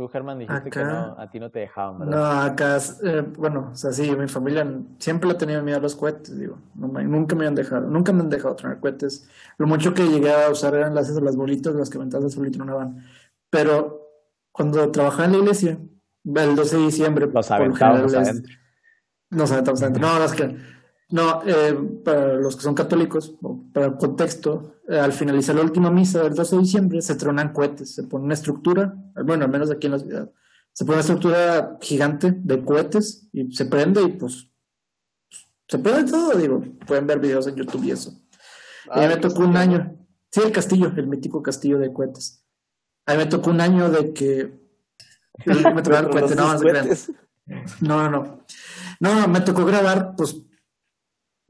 Tú, 0.00 0.08
Germán, 0.08 0.38
dijiste 0.38 0.70
que 0.70 0.78
Acá- 0.78 0.90
no, 1.14 1.20
a 1.20 1.30
ti 1.30 1.38
no 1.38 1.50
te 1.50 1.58
dejaban, 1.58 1.98
No, 1.98 2.06
¿verdad? 2.06 2.44
acá, 2.46 2.78
eh, 3.04 3.20
bueno, 3.36 3.68
o 3.74 3.76
sea, 3.76 3.92
sí, 3.92 4.10
mi 4.16 4.28
familia 4.28 4.66
siempre 4.98 5.28
le 5.28 5.34
ha 5.34 5.36
tenido 5.36 5.62
miedo 5.62 5.76
a 5.76 5.80
los 5.82 5.94
cohetes, 5.94 6.38
digo, 6.38 6.56
no 6.74 6.88
nunca 6.88 7.36
me 7.36 7.46
han 7.46 7.54
dejado, 7.54 7.86
nunca 7.86 8.10
me 8.10 8.22
han 8.22 8.30
dejado 8.30 8.56
tronar 8.56 8.80
cohetes. 8.80 9.28
Lo 9.58 9.66
mucho 9.66 9.92
que 9.92 10.08
llegué 10.08 10.32
a 10.32 10.48
usar 10.48 10.74
eran 10.74 10.94
las, 10.94 11.10
las 11.10 11.36
bolitas, 11.36 11.74
las 11.74 11.90
que 11.90 11.98
aventabas 11.98 12.24
al 12.24 12.30
sol 12.30 12.46
y 12.48 12.50
tronaban. 12.50 13.04
Pero 13.50 14.00
cuando 14.52 14.90
trabajaba 14.90 15.26
en 15.26 15.32
la 15.32 15.38
iglesia, 15.40 15.78
el 16.24 16.56
12 16.56 16.78
de 16.78 16.82
diciembre, 16.84 17.26
Los 17.30 17.50
es- 18.14 18.28
adentro. 18.28 18.54
Nos 19.28 19.52
aventamos 19.52 19.82
adentro. 19.82 20.00
No, 20.02 20.18
no 20.18 20.24
es 20.24 20.32
que. 20.32 20.56
No, 21.10 21.42
eh, 21.44 21.76
para 22.04 22.34
los 22.34 22.56
que 22.56 22.62
son 22.62 22.74
católicos, 22.74 23.34
para 23.72 23.86
el 23.86 23.96
contexto, 23.96 24.76
eh, 24.88 24.98
al 24.98 25.12
finalizar 25.12 25.56
la 25.56 25.62
última 25.62 25.90
misa 25.90 26.22
del 26.22 26.34
12 26.34 26.56
de 26.56 26.62
diciembre 26.62 27.02
se 27.02 27.16
tronan 27.16 27.52
cohetes, 27.52 27.94
se 27.94 28.04
pone 28.04 28.24
una 28.24 28.34
estructura, 28.34 28.94
bueno, 29.24 29.44
al 29.44 29.50
menos 29.50 29.70
aquí 29.70 29.86
en 29.86 29.92
la 29.92 29.98
ciudad, 29.98 30.30
se 30.72 30.84
pone 30.84 30.96
una 30.96 31.00
estructura 31.00 31.78
gigante 31.80 32.32
de 32.32 32.64
cohetes 32.64 33.28
y 33.32 33.52
se 33.52 33.66
prende 33.66 34.02
y 34.02 34.08
pues 34.08 34.48
se 35.66 35.78
prende 35.78 36.10
todo, 36.10 36.32
digo, 36.36 36.62
pueden 36.86 37.06
ver 37.06 37.18
videos 37.18 37.46
en 37.48 37.56
YouTube 37.56 37.84
y 37.84 37.90
eso. 37.90 38.10
A 38.88 38.98
mí 38.98 39.04
Ah, 39.04 39.08
me 39.08 39.14
el 39.14 39.20
tocó 39.20 39.42
un 39.42 39.56
año, 39.56 39.96
sí, 40.30 40.40
el 40.44 40.52
castillo, 40.52 40.92
el 40.96 41.06
mítico 41.06 41.42
castillo 41.42 41.78
de 41.78 41.92
cohetes. 41.92 42.44
A 43.06 43.12
mí 43.12 43.18
me 43.18 43.26
tocó 43.26 43.50
un 43.50 43.60
año 43.60 43.90
de 43.90 44.12
que 44.12 44.60
me 45.46 45.80
el 45.80 46.08
cohete, 46.08 46.36
no. 46.36 46.54
No, 47.80 48.10
no, 48.10 48.10
no. 48.10 48.44
No, 49.00 49.28
me 49.28 49.40
tocó 49.40 49.64
grabar, 49.64 50.14
pues, 50.16 50.36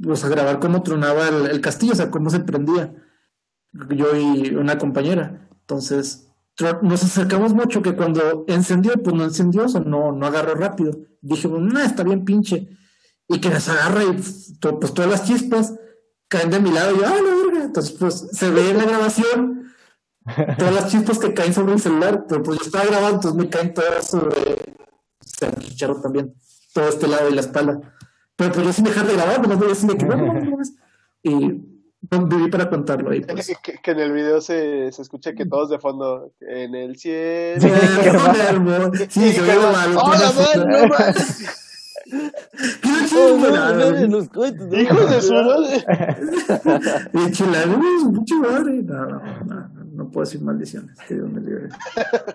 pues 0.03 0.24
a 0.24 0.28
grabar 0.28 0.61
cómo 0.61 0.82
tronaba 0.82 1.28
el, 1.28 1.46
el 1.46 1.61
castillo, 1.61 1.92
o 1.92 1.96
sea, 1.96 2.11
cómo 2.11 2.30
se 2.30 2.40
prendía. 2.40 2.94
Yo 3.72 4.16
y 4.16 4.55
una 4.55 4.78
compañera. 4.78 5.48
Entonces, 5.61 6.30
nos 6.82 7.03
acercamos 7.03 7.55
mucho 7.55 7.82
que 7.82 7.94
cuando 7.94 8.44
encendió, 8.48 8.92
pues 9.03 9.14
no 9.14 9.24
encendió, 9.24 9.64
o 9.64 9.68
sea, 9.68 9.80
no, 9.80 10.12
no 10.12 10.26
agarró 10.26 10.55
rápido. 10.55 10.92
Dije, 11.20 11.48
no, 11.48 11.80
está 11.80 12.03
bien 12.03 12.24
pinche. 12.24 12.68
Y 13.28 13.40
que 13.40 13.51
nos 13.51 13.68
agarra 13.68 14.05
y 14.05 14.12
pues 14.12 14.92
todas 14.94 15.11
las 15.11 15.24
chispas 15.24 15.74
caen 16.28 16.51
de 16.51 16.61
mi 16.61 16.72
lado 16.72 16.94
y 16.94 16.98
yo, 16.98 17.07
¡ah, 17.07 17.14
la 17.14 17.46
verga! 17.46 17.64
Entonces, 17.64 17.96
pues 17.98 18.28
se 18.32 18.51
ve 18.51 18.70
en 18.70 18.78
la 18.78 18.84
grabación 18.84 19.72
todas 20.59 20.74
las 20.74 20.88
chispas 20.88 21.18
que 21.18 21.34
caen 21.34 21.55
sobre 21.55 21.72
el 21.72 21.80
celular, 21.80 22.24
pero 22.28 22.42
pues 22.42 22.59
yo 22.59 22.66
estaba 22.66 22.84
grabando, 22.84 23.16
entonces 23.16 23.40
me 23.40 23.48
caen 23.48 23.74
todas 23.74 24.09
sobre 24.09 24.80
se 25.20 25.46
achicharró 25.46 26.01
también 26.01 26.34
todo 26.72 26.88
este 26.88 27.09
lado 27.09 27.28
y 27.30 27.34
la 27.34 27.40
espalda. 27.40 27.80
Pero 28.41 28.53
pues 28.55 28.66
yo 28.68 28.72
sin 28.72 28.84
dejar 28.84 29.07
de 29.07 29.12
grabar, 29.12 29.43
nomás 29.43 29.59
voy 29.59 29.70
así 29.70 29.86
de 29.86 29.99
que 29.99 30.07
no, 30.07 30.16
no, 30.16 30.59
Y 31.22 31.62
no, 32.11 32.26
viví 32.26 32.49
para 32.49 32.70
contarlo 32.70 33.11
ahí, 33.11 33.20
pues. 33.20 33.53
Que, 33.62 33.91
en 33.91 34.01
el 34.01 34.12
video 34.12 34.41
se, 34.41 34.91
se 34.93 35.03
escucha 35.03 35.34
que 35.34 35.45
todos 35.45 35.68
de 35.68 35.78
fondo, 35.78 36.32
en 36.41 36.74
el 36.74 36.97
cielo. 36.97 37.61
Sí. 37.61 37.68
Sí, 39.11 39.32
se 39.32 39.43
ve 39.43 39.59
mal. 39.59 39.95
¡Hola, 39.95 40.32
man! 43.51 43.78
¡No 44.11 44.22
no, 44.22 44.78
¡Hijos 44.80 45.11
de 45.11 45.20
su 45.20 45.34
madre! 45.34 45.84
Pinche 47.12 47.45
madre. 48.36 48.82
No, 48.82 49.05
no, 49.05 49.45
no, 49.45 49.84
no 49.93 50.11
puedo 50.11 50.24
decir 50.24 50.41
maldiciones. 50.41 50.99
Que 51.07 51.14
Dios 51.14 51.30
me 51.30 51.43
libre. 51.43 51.68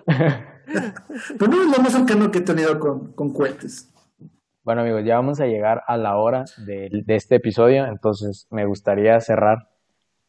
Pero 0.06 1.50
no 1.50 1.62
es 1.62 1.76
lo 1.76 1.82
más 1.82 1.92
cercano 1.92 2.30
que 2.30 2.38
he 2.38 2.42
tenido 2.42 2.78
con, 2.78 3.12
con 3.12 3.32
cohetes. 3.32 3.88
Bueno, 4.66 4.80
amigos, 4.80 5.02
ya 5.06 5.14
vamos 5.14 5.38
a 5.38 5.46
llegar 5.46 5.84
a 5.86 5.96
la 5.96 6.16
hora 6.16 6.44
de, 6.66 6.90
de 6.90 7.14
este 7.14 7.36
episodio, 7.36 7.86
entonces 7.86 8.48
me 8.50 8.66
gustaría 8.66 9.20
cerrar 9.20 9.68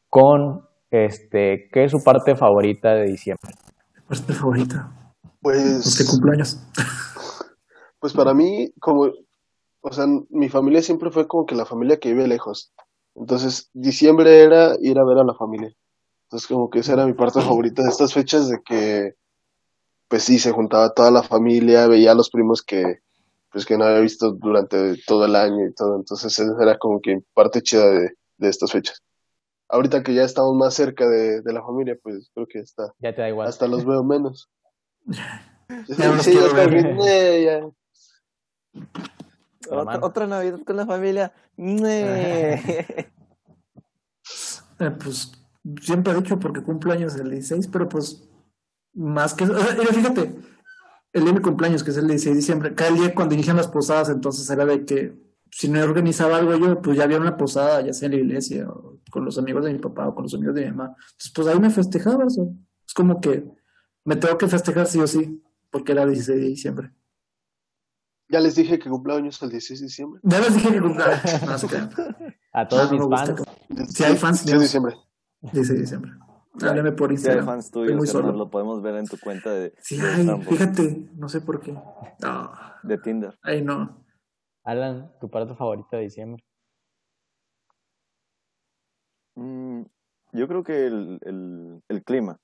con 0.09 0.61
este, 0.91 1.67
¿qué 1.73 1.85
es 1.85 1.91
su 1.91 2.03
parte 2.03 2.35
favorita 2.35 2.93
de 2.93 3.05
diciembre? 3.05 3.55
Parte 4.07 4.33
favorita. 4.33 5.15
Pues 5.41 5.97
qué 5.97 6.03
Pues, 6.03 6.11
cumpleaños. 6.11 6.61
pues 7.99 8.13
para 8.13 8.35
mí, 8.35 8.71
como, 8.79 9.09
o 9.81 9.91
sea, 9.91 10.05
mi 10.29 10.49
familia 10.49 10.83
siempre 10.83 11.09
fue 11.09 11.27
como 11.27 11.47
que 11.47 11.55
la 11.55 11.65
familia 11.65 11.97
que 11.97 12.13
vive 12.13 12.27
lejos. 12.27 12.71
Entonces, 13.15 13.71
diciembre 13.73 14.43
era 14.43 14.75
ir 14.79 14.99
a 14.99 15.03
ver 15.03 15.17
a 15.17 15.23
la 15.23 15.33
familia. 15.33 15.73
Entonces, 16.25 16.47
como 16.47 16.69
que 16.69 16.81
esa 16.81 16.93
era 16.93 17.07
mi 17.07 17.13
parte 17.13 17.41
favorita 17.41 17.81
de 17.81 17.89
estas 17.89 18.13
fechas 18.13 18.47
de 18.49 18.59
que, 18.63 19.13
pues 20.07 20.21
sí, 20.21 20.37
se 20.37 20.51
juntaba 20.51 20.93
toda 20.93 21.09
la 21.09 21.23
familia, 21.23 21.87
veía 21.87 22.11
a 22.11 22.15
los 22.15 22.29
primos 22.29 22.61
que, 22.61 22.99
pues 23.51 23.65
que 23.65 23.77
no 23.77 23.85
había 23.85 23.99
visto 24.01 24.31
durante 24.31 24.95
todo 25.05 25.25
el 25.25 25.35
año 25.35 25.67
y 25.67 25.73
todo. 25.73 25.95
Entonces, 25.95 26.39
esa 26.39 26.61
era 26.61 26.77
como 26.77 27.01
que 27.01 27.21
parte 27.33 27.61
chida 27.61 27.89
de, 27.89 28.11
de 28.37 28.49
estas 28.49 28.71
fechas. 28.71 29.01
Ahorita 29.69 30.03
que 30.03 30.13
ya 30.13 30.23
estamos 30.23 30.55
más 30.55 30.73
cerca 30.73 31.07
de, 31.07 31.41
de 31.41 31.53
la 31.53 31.61
familia, 31.61 31.97
pues 32.01 32.29
creo 32.33 32.47
que 32.47 32.59
está, 32.59 32.93
Ya 32.99 33.13
te 33.13 33.21
da 33.21 33.29
igual. 33.29 33.47
hasta 33.47 33.67
los 33.67 33.85
veo 33.85 34.03
menos. 34.03 34.49
Ya 35.89 36.17
Sí, 36.19 36.31
eh, 37.09 37.43
ya. 37.43 38.87
Otra, 39.69 40.27
Navidad 40.27 40.59
con 40.65 40.77
la 40.77 40.85
familia. 40.85 41.33
Eh, 44.79 44.91
pues 44.91 45.31
siempre 45.81 46.13
he 46.13 46.15
dicho 46.17 46.37
porque 46.37 46.61
cumpleaños 46.61 47.15
el 47.15 47.31
16, 47.31 47.67
pero 47.69 47.89
pues 47.89 48.29
más 48.93 49.33
que... 49.33 49.45
o 49.45 49.57
sea, 49.57 49.75
mira, 49.75 49.91
fíjate, 49.91 50.35
el 51.17 51.23
día 51.23 51.33
de 51.33 51.39
mi 51.39 51.43
cumpleaños, 51.43 51.83
que 51.83 51.91
es 51.91 51.97
el 51.97 52.07
16 52.07 52.33
de 52.33 52.39
diciembre, 52.39 52.75
cada 52.75 52.91
día 52.91 53.13
cuando 53.13 53.35
inician 53.35 53.57
las 53.57 53.67
posadas, 53.67 54.09
entonces 54.09 54.49
era 54.49 54.65
de 54.65 54.85
que 54.85 55.17
si 55.51 55.69
no 55.69 55.81
organizaba 55.81 56.37
algo 56.37 56.55
yo, 56.55 56.81
pues 56.81 56.97
ya 56.97 57.03
había 57.03 57.19
una 57.19 57.37
posada, 57.37 57.81
ya 57.81 57.93
sea 57.93 58.07
en 58.07 58.13
la 58.13 58.19
iglesia, 58.19 58.69
o 58.69 58.99
con 59.09 59.25
los 59.25 59.37
amigos 59.37 59.65
de 59.65 59.73
mi 59.73 59.79
papá, 59.79 60.07
o 60.07 60.15
con 60.15 60.23
los 60.23 60.33
amigos 60.33 60.55
de 60.55 60.65
mi 60.65 60.71
mamá. 60.71 60.95
Entonces, 60.95 61.31
pues 61.33 61.47
ahí 61.47 61.59
me 61.59 61.69
festejaba, 61.69 62.25
o 62.25 62.29
sea, 62.29 62.43
es 62.85 62.93
como 62.93 63.19
que 63.19 63.45
me 64.05 64.15
tengo 64.15 64.37
que 64.37 64.47
festejar 64.47 64.87
sí 64.87 64.99
o 64.99 65.07
sí. 65.07 65.41
porque 65.71 65.91
era 65.91 66.05
16 66.05 66.39
de 66.39 66.47
diciembre. 66.47 66.93
Ya 68.29 68.39
les 68.39 68.55
dije 68.55 68.77
que 68.77 68.89
cumpleaños 68.89 69.41
el 69.41 69.49
16 69.49 69.79
de 69.79 69.85
diciembre. 69.85 70.19
Ya 70.23 70.39
les 70.39 70.53
dije 70.53 70.71
que 70.71 70.81
cumpleaños. 70.81 71.21
No. 71.41 71.89
A 72.53 72.67
todos 72.67 72.91
No, 72.91 73.07
mis 73.07 73.19
fans. 73.19 73.43
Si 73.89 74.03
hay 74.03 74.15
fans 74.15 74.45
16 74.45 74.51
de 74.51 74.59
diciembre. 74.59 74.95
16 75.41 75.69
de 75.69 75.81
diciembre. 75.81 76.11
Háblame 76.61 76.91
por 76.91 77.09
Si 77.09 77.15
Instagram. 77.15 77.45
fans 77.45 77.71
tuyos, 77.71 77.95
muy 77.95 78.07
solo. 78.07 78.31
lo 78.31 78.49
podemos 78.49 78.81
ver 78.81 78.95
en 78.95 79.05
tu 79.05 79.17
cuenta 79.19 79.51
de, 79.51 79.73
Sí, 79.81 79.97
de 79.99 80.07
ay, 80.07 80.41
fíjate, 80.41 81.09
no 81.15 81.29
sé 81.29 81.41
por 81.41 81.59
qué. 81.61 81.73
No, 81.73 82.51
de 82.83 82.97
Tinder. 82.97 83.37
ay, 83.43 83.61
no. 83.63 84.03
Alan, 84.63 85.11
tu 85.21 85.29
parte 85.29 85.55
favorita 85.55 85.97
de 85.97 86.03
diciembre. 86.03 86.43
Mm, 89.35 89.83
yo 90.33 90.47
creo 90.47 90.63
que 90.63 90.87
el, 90.87 91.19
el, 91.21 91.81
el 91.87 92.03
clima. 92.03 92.39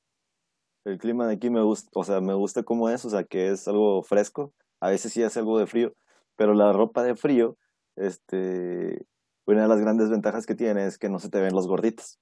El 0.86 0.98
clima 0.98 1.28
de 1.28 1.36
aquí 1.36 1.50
me 1.50 1.62
gusta, 1.62 1.90
o 1.94 2.04
sea, 2.04 2.20
me 2.22 2.34
gusta 2.34 2.64
cómo 2.64 2.90
es, 2.90 3.06
o 3.06 3.10
sea, 3.10 3.24
que 3.24 3.50
es 3.50 3.68
algo 3.68 4.04
fresco. 4.04 4.54
A 4.82 4.90
veces 4.90 5.14
sí 5.14 5.24
hace 5.24 5.40
algo 5.40 5.58
de 5.58 5.66
frío, 5.68 5.94
pero 6.36 6.54
la 6.54 6.74
ropa 6.74 7.04
de 7.04 7.16
frío, 7.16 7.58
este, 7.96 9.06
una 9.48 9.62
de 9.64 9.68
las 9.70 9.80
grandes 9.80 10.10
ventajas 10.10 10.46
que 10.46 10.56
tiene 10.56 10.86
es 10.86 10.98
que 10.98 11.10
no 11.10 11.20
se 11.20 11.30
te 11.30 11.40
ven 11.40 11.54
los 11.56 11.68
gorditos. 11.68 12.20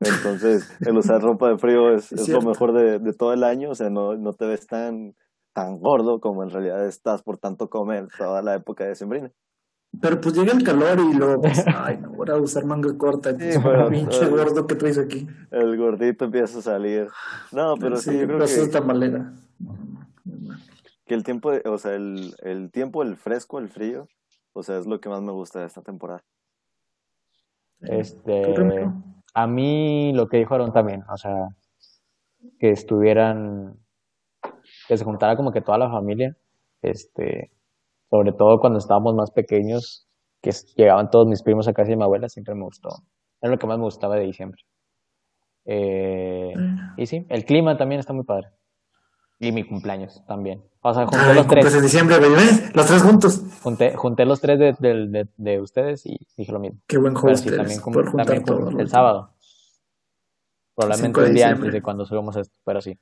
Entonces, 0.00 0.70
el 0.80 0.96
usar 0.96 1.20
ropa 1.20 1.50
de 1.50 1.58
frío 1.58 1.94
es, 1.94 2.10
Es 2.12 2.22
es 2.22 2.28
lo 2.30 2.40
mejor 2.40 2.72
de, 2.72 2.98
de 2.98 3.12
todo 3.12 3.32
el 3.34 3.44
año, 3.44 3.70
o 3.70 3.74
sea, 3.74 3.90
no, 3.90 4.16
no 4.16 4.32
te 4.32 4.46
ves 4.46 4.66
tan, 4.66 5.14
tan 5.52 5.78
gordo 5.78 6.20
como 6.20 6.42
en 6.42 6.50
realidad 6.50 6.86
estás 6.86 7.22
por 7.22 7.36
tanto 7.38 7.68
comer 7.68 8.08
toda 8.16 8.40
la 8.42 8.54
época 8.54 8.84
de 8.86 8.94
sembrina. 8.94 9.30
Pero 10.00 10.20
pues 10.20 10.36
llega 10.36 10.52
el 10.52 10.62
calor 10.62 10.98
y 11.00 11.14
luego, 11.14 11.42
pues, 11.42 11.64
ay, 11.76 11.98
no, 11.98 12.10
voy 12.12 12.30
a 12.30 12.36
usar 12.36 12.64
manga 12.64 12.96
corta. 12.96 13.30
Sí, 13.32 13.58
pero- 13.62 13.88
pinche 13.90 14.26
gordo 14.28 14.66
que 14.66 14.76
traes 14.76 14.98
aquí. 14.98 15.26
El 15.50 15.76
gordito 15.76 16.24
empieza 16.24 16.60
a 16.60 16.62
salir. 16.62 17.08
No, 17.52 17.74
pero 17.78 17.96
sí, 17.96 18.16
yo 18.18 18.26
creo 18.26 18.38
pues, 18.38 18.54
que... 18.54 18.62
es 18.62 18.70
tamalera. 18.70 19.32
que 21.06 21.14
el 21.14 21.24
tiempo, 21.24 21.50
o 21.64 21.78
sea, 21.78 21.94
el, 21.94 22.34
el 22.42 22.70
tiempo, 22.70 23.02
el 23.02 23.16
fresco, 23.16 23.58
el 23.58 23.68
frío, 23.68 24.06
o 24.52 24.62
sea, 24.62 24.78
es 24.78 24.86
lo 24.86 25.00
que 25.00 25.08
más 25.08 25.20
me 25.22 25.32
gusta 25.32 25.60
de 25.60 25.66
esta 25.66 25.82
temporada. 25.82 26.22
Este. 27.80 28.42
A 29.34 29.46
mí 29.46 30.12
lo 30.12 30.28
que 30.28 30.38
dijo 30.38 30.54
Aaron 30.54 30.72
también, 30.72 31.02
o 31.08 31.16
sea, 31.16 31.48
que 32.58 32.70
estuvieran, 32.70 33.76
que 34.88 34.96
se 34.96 35.04
juntara 35.04 35.36
como 35.36 35.52
que 35.52 35.60
toda 35.60 35.78
la 35.78 35.90
familia, 35.90 36.36
este, 36.82 37.50
sobre 38.08 38.32
todo 38.32 38.60
cuando 38.60 38.78
estábamos 38.78 39.14
más 39.14 39.30
pequeños, 39.30 40.08
que 40.42 40.52
llegaban 40.76 41.10
todos 41.10 41.26
mis 41.26 41.42
primos 41.42 41.68
a 41.68 41.72
casa 41.72 41.90
de 41.90 41.96
mi 41.96 42.02
abuela, 42.02 42.28
siempre 42.28 42.54
me 42.54 42.64
gustó. 42.64 42.88
Era 43.40 43.52
lo 43.52 43.58
que 43.58 43.66
más 43.66 43.78
me 43.78 43.84
gustaba 43.84 44.16
de 44.16 44.24
diciembre. 44.24 44.62
Eh, 45.66 46.54
y 46.96 47.06
sí, 47.06 47.26
el 47.28 47.44
clima 47.44 47.76
también 47.76 48.00
está 48.00 48.12
muy 48.12 48.24
padre. 48.24 48.48
Y 49.42 49.52
mi 49.52 49.64
cumpleaños 49.64 50.22
también. 50.28 50.62
O 50.82 50.92
sea, 50.94 51.04
junté 51.06 51.18
Ay, 51.18 51.34
los 51.34 51.46
tres, 51.46 51.74
en 51.74 51.82
diciembre. 51.82 52.18
¿ves? 52.20 52.74
Los 52.76 52.86
tres 52.86 53.02
juntos. 53.02 53.40
junté, 53.62 53.94
junté 53.96 54.24
los 54.26 54.40
tres 54.40 54.58
de, 54.58 54.76
del- 54.78 55.10
de- 55.10 55.28
de 55.38 55.60
ustedes 55.60 56.04
y 56.04 56.18
dije 56.36 56.52
lo 56.52 56.60
mismo. 56.60 56.78
Qué 56.86 56.98
buen 56.98 57.14
Pero 57.14 57.32
host 57.32 57.48
sí, 57.48 57.56
también, 57.56 57.80
cum- 57.80 57.92
por 57.94 58.06
juntar 58.10 58.26
también 58.26 58.44
cum- 58.44 58.68
todo. 58.70 58.78
el 58.80 58.88
sábado. 58.88 59.32
Probablemente 60.76 61.06
5 61.08 61.20
de 61.22 61.26
un 61.28 61.34
día 61.34 61.48
antes 61.48 61.72
de 61.72 61.82
cuando 61.82 62.04
subamos 62.04 62.36
esto, 62.36 62.54
pero 62.64 62.80
sí. 62.80 62.98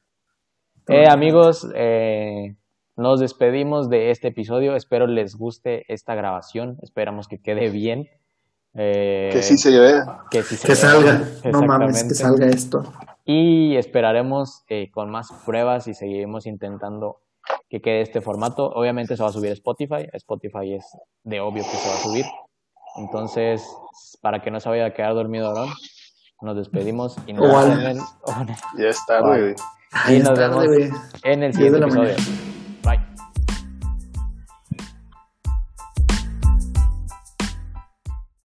Eh, 0.89 1.07
amigos, 1.09 1.68
eh, 1.74 2.57
nos 2.97 3.20
despedimos 3.20 3.89
de 3.91 4.11
este 4.11 4.28
episodio. 4.28 4.74
Espero 4.74 5.07
les 5.07 5.36
guste 5.36 5.84
esta 5.93 6.14
grabación. 6.14 6.78
Esperamos 6.82 7.28
que 7.28 7.39
quede 7.41 7.68
bien. 7.70 8.09
Eh, 8.74 9.30
Que 9.32 9.43
sí 9.43 9.57
se 9.59 9.78
vea. 9.78 10.20
que 10.30 10.43
sí 10.43 10.57
se 10.57 10.66
Que 10.66 10.72
vea. 10.72 10.76
salga. 10.82 11.22
No 11.53 11.62
mames, 11.62 12.05
que 12.05 12.14
salga 12.14 12.47
esto. 12.47 12.93
Y 13.31 13.76
esperaremos 13.76 14.64
eh, 14.70 14.91
con 14.91 15.11
más 15.11 15.29
pruebas 15.45 15.87
y 15.87 15.93
seguiremos 15.93 16.47
intentando 16.47 17.20
que 17.68 17.83
quede 17.83 18.01
este 18.01 18.22
formato. 18.22 18.70
Obviamente 18.70 19.18
se 19.18 19.22
va 19.22 19.29
a 19.29 19.33
subir 19.33 19.51
a 19.51 19.53
Spotify. 19.53 20.09
Spotify 20.14 20.72
es 20.76 20.87
de 21.24 21.39
obvio 21.39 21.62
que 21.62 21.68
se 21.76 21.89
va 21.91 21.95
a 21.95 21.99
subir. 21.99 22.24
Entonces, 22.97 23.62
para 24.22 24.41
que 24.41 24.51
no 24.51 24.61
se 24.61 24.70
vaya 24.70 24.87
a 24.87 24.95
quedar 24.95 25.12
dormido 25.12 25.51
Aaron, 25.51 25.68
nos 26.41 26.57
despedimos 26.57 27.18
y 27.26 27.35
nos 27.35 27.43
vemos 27.49 27.64
Alan. 27.66 27.81
en 27.81 27.87
el- 27.99 28.83
Ya 28.83 28.89
está, 28.89 29.20
güey. 29.20 29.55
y 30.09 30.18
nos 30.20 30.39
vemos 30.39 30.64
en 31.24 31.43
el 31.43 31.53
10 31.53 31.72
de 31.72 31.79
siguiente 31.79 31.79
episodio. 31.81 32.03
mañana. 32.16 32.47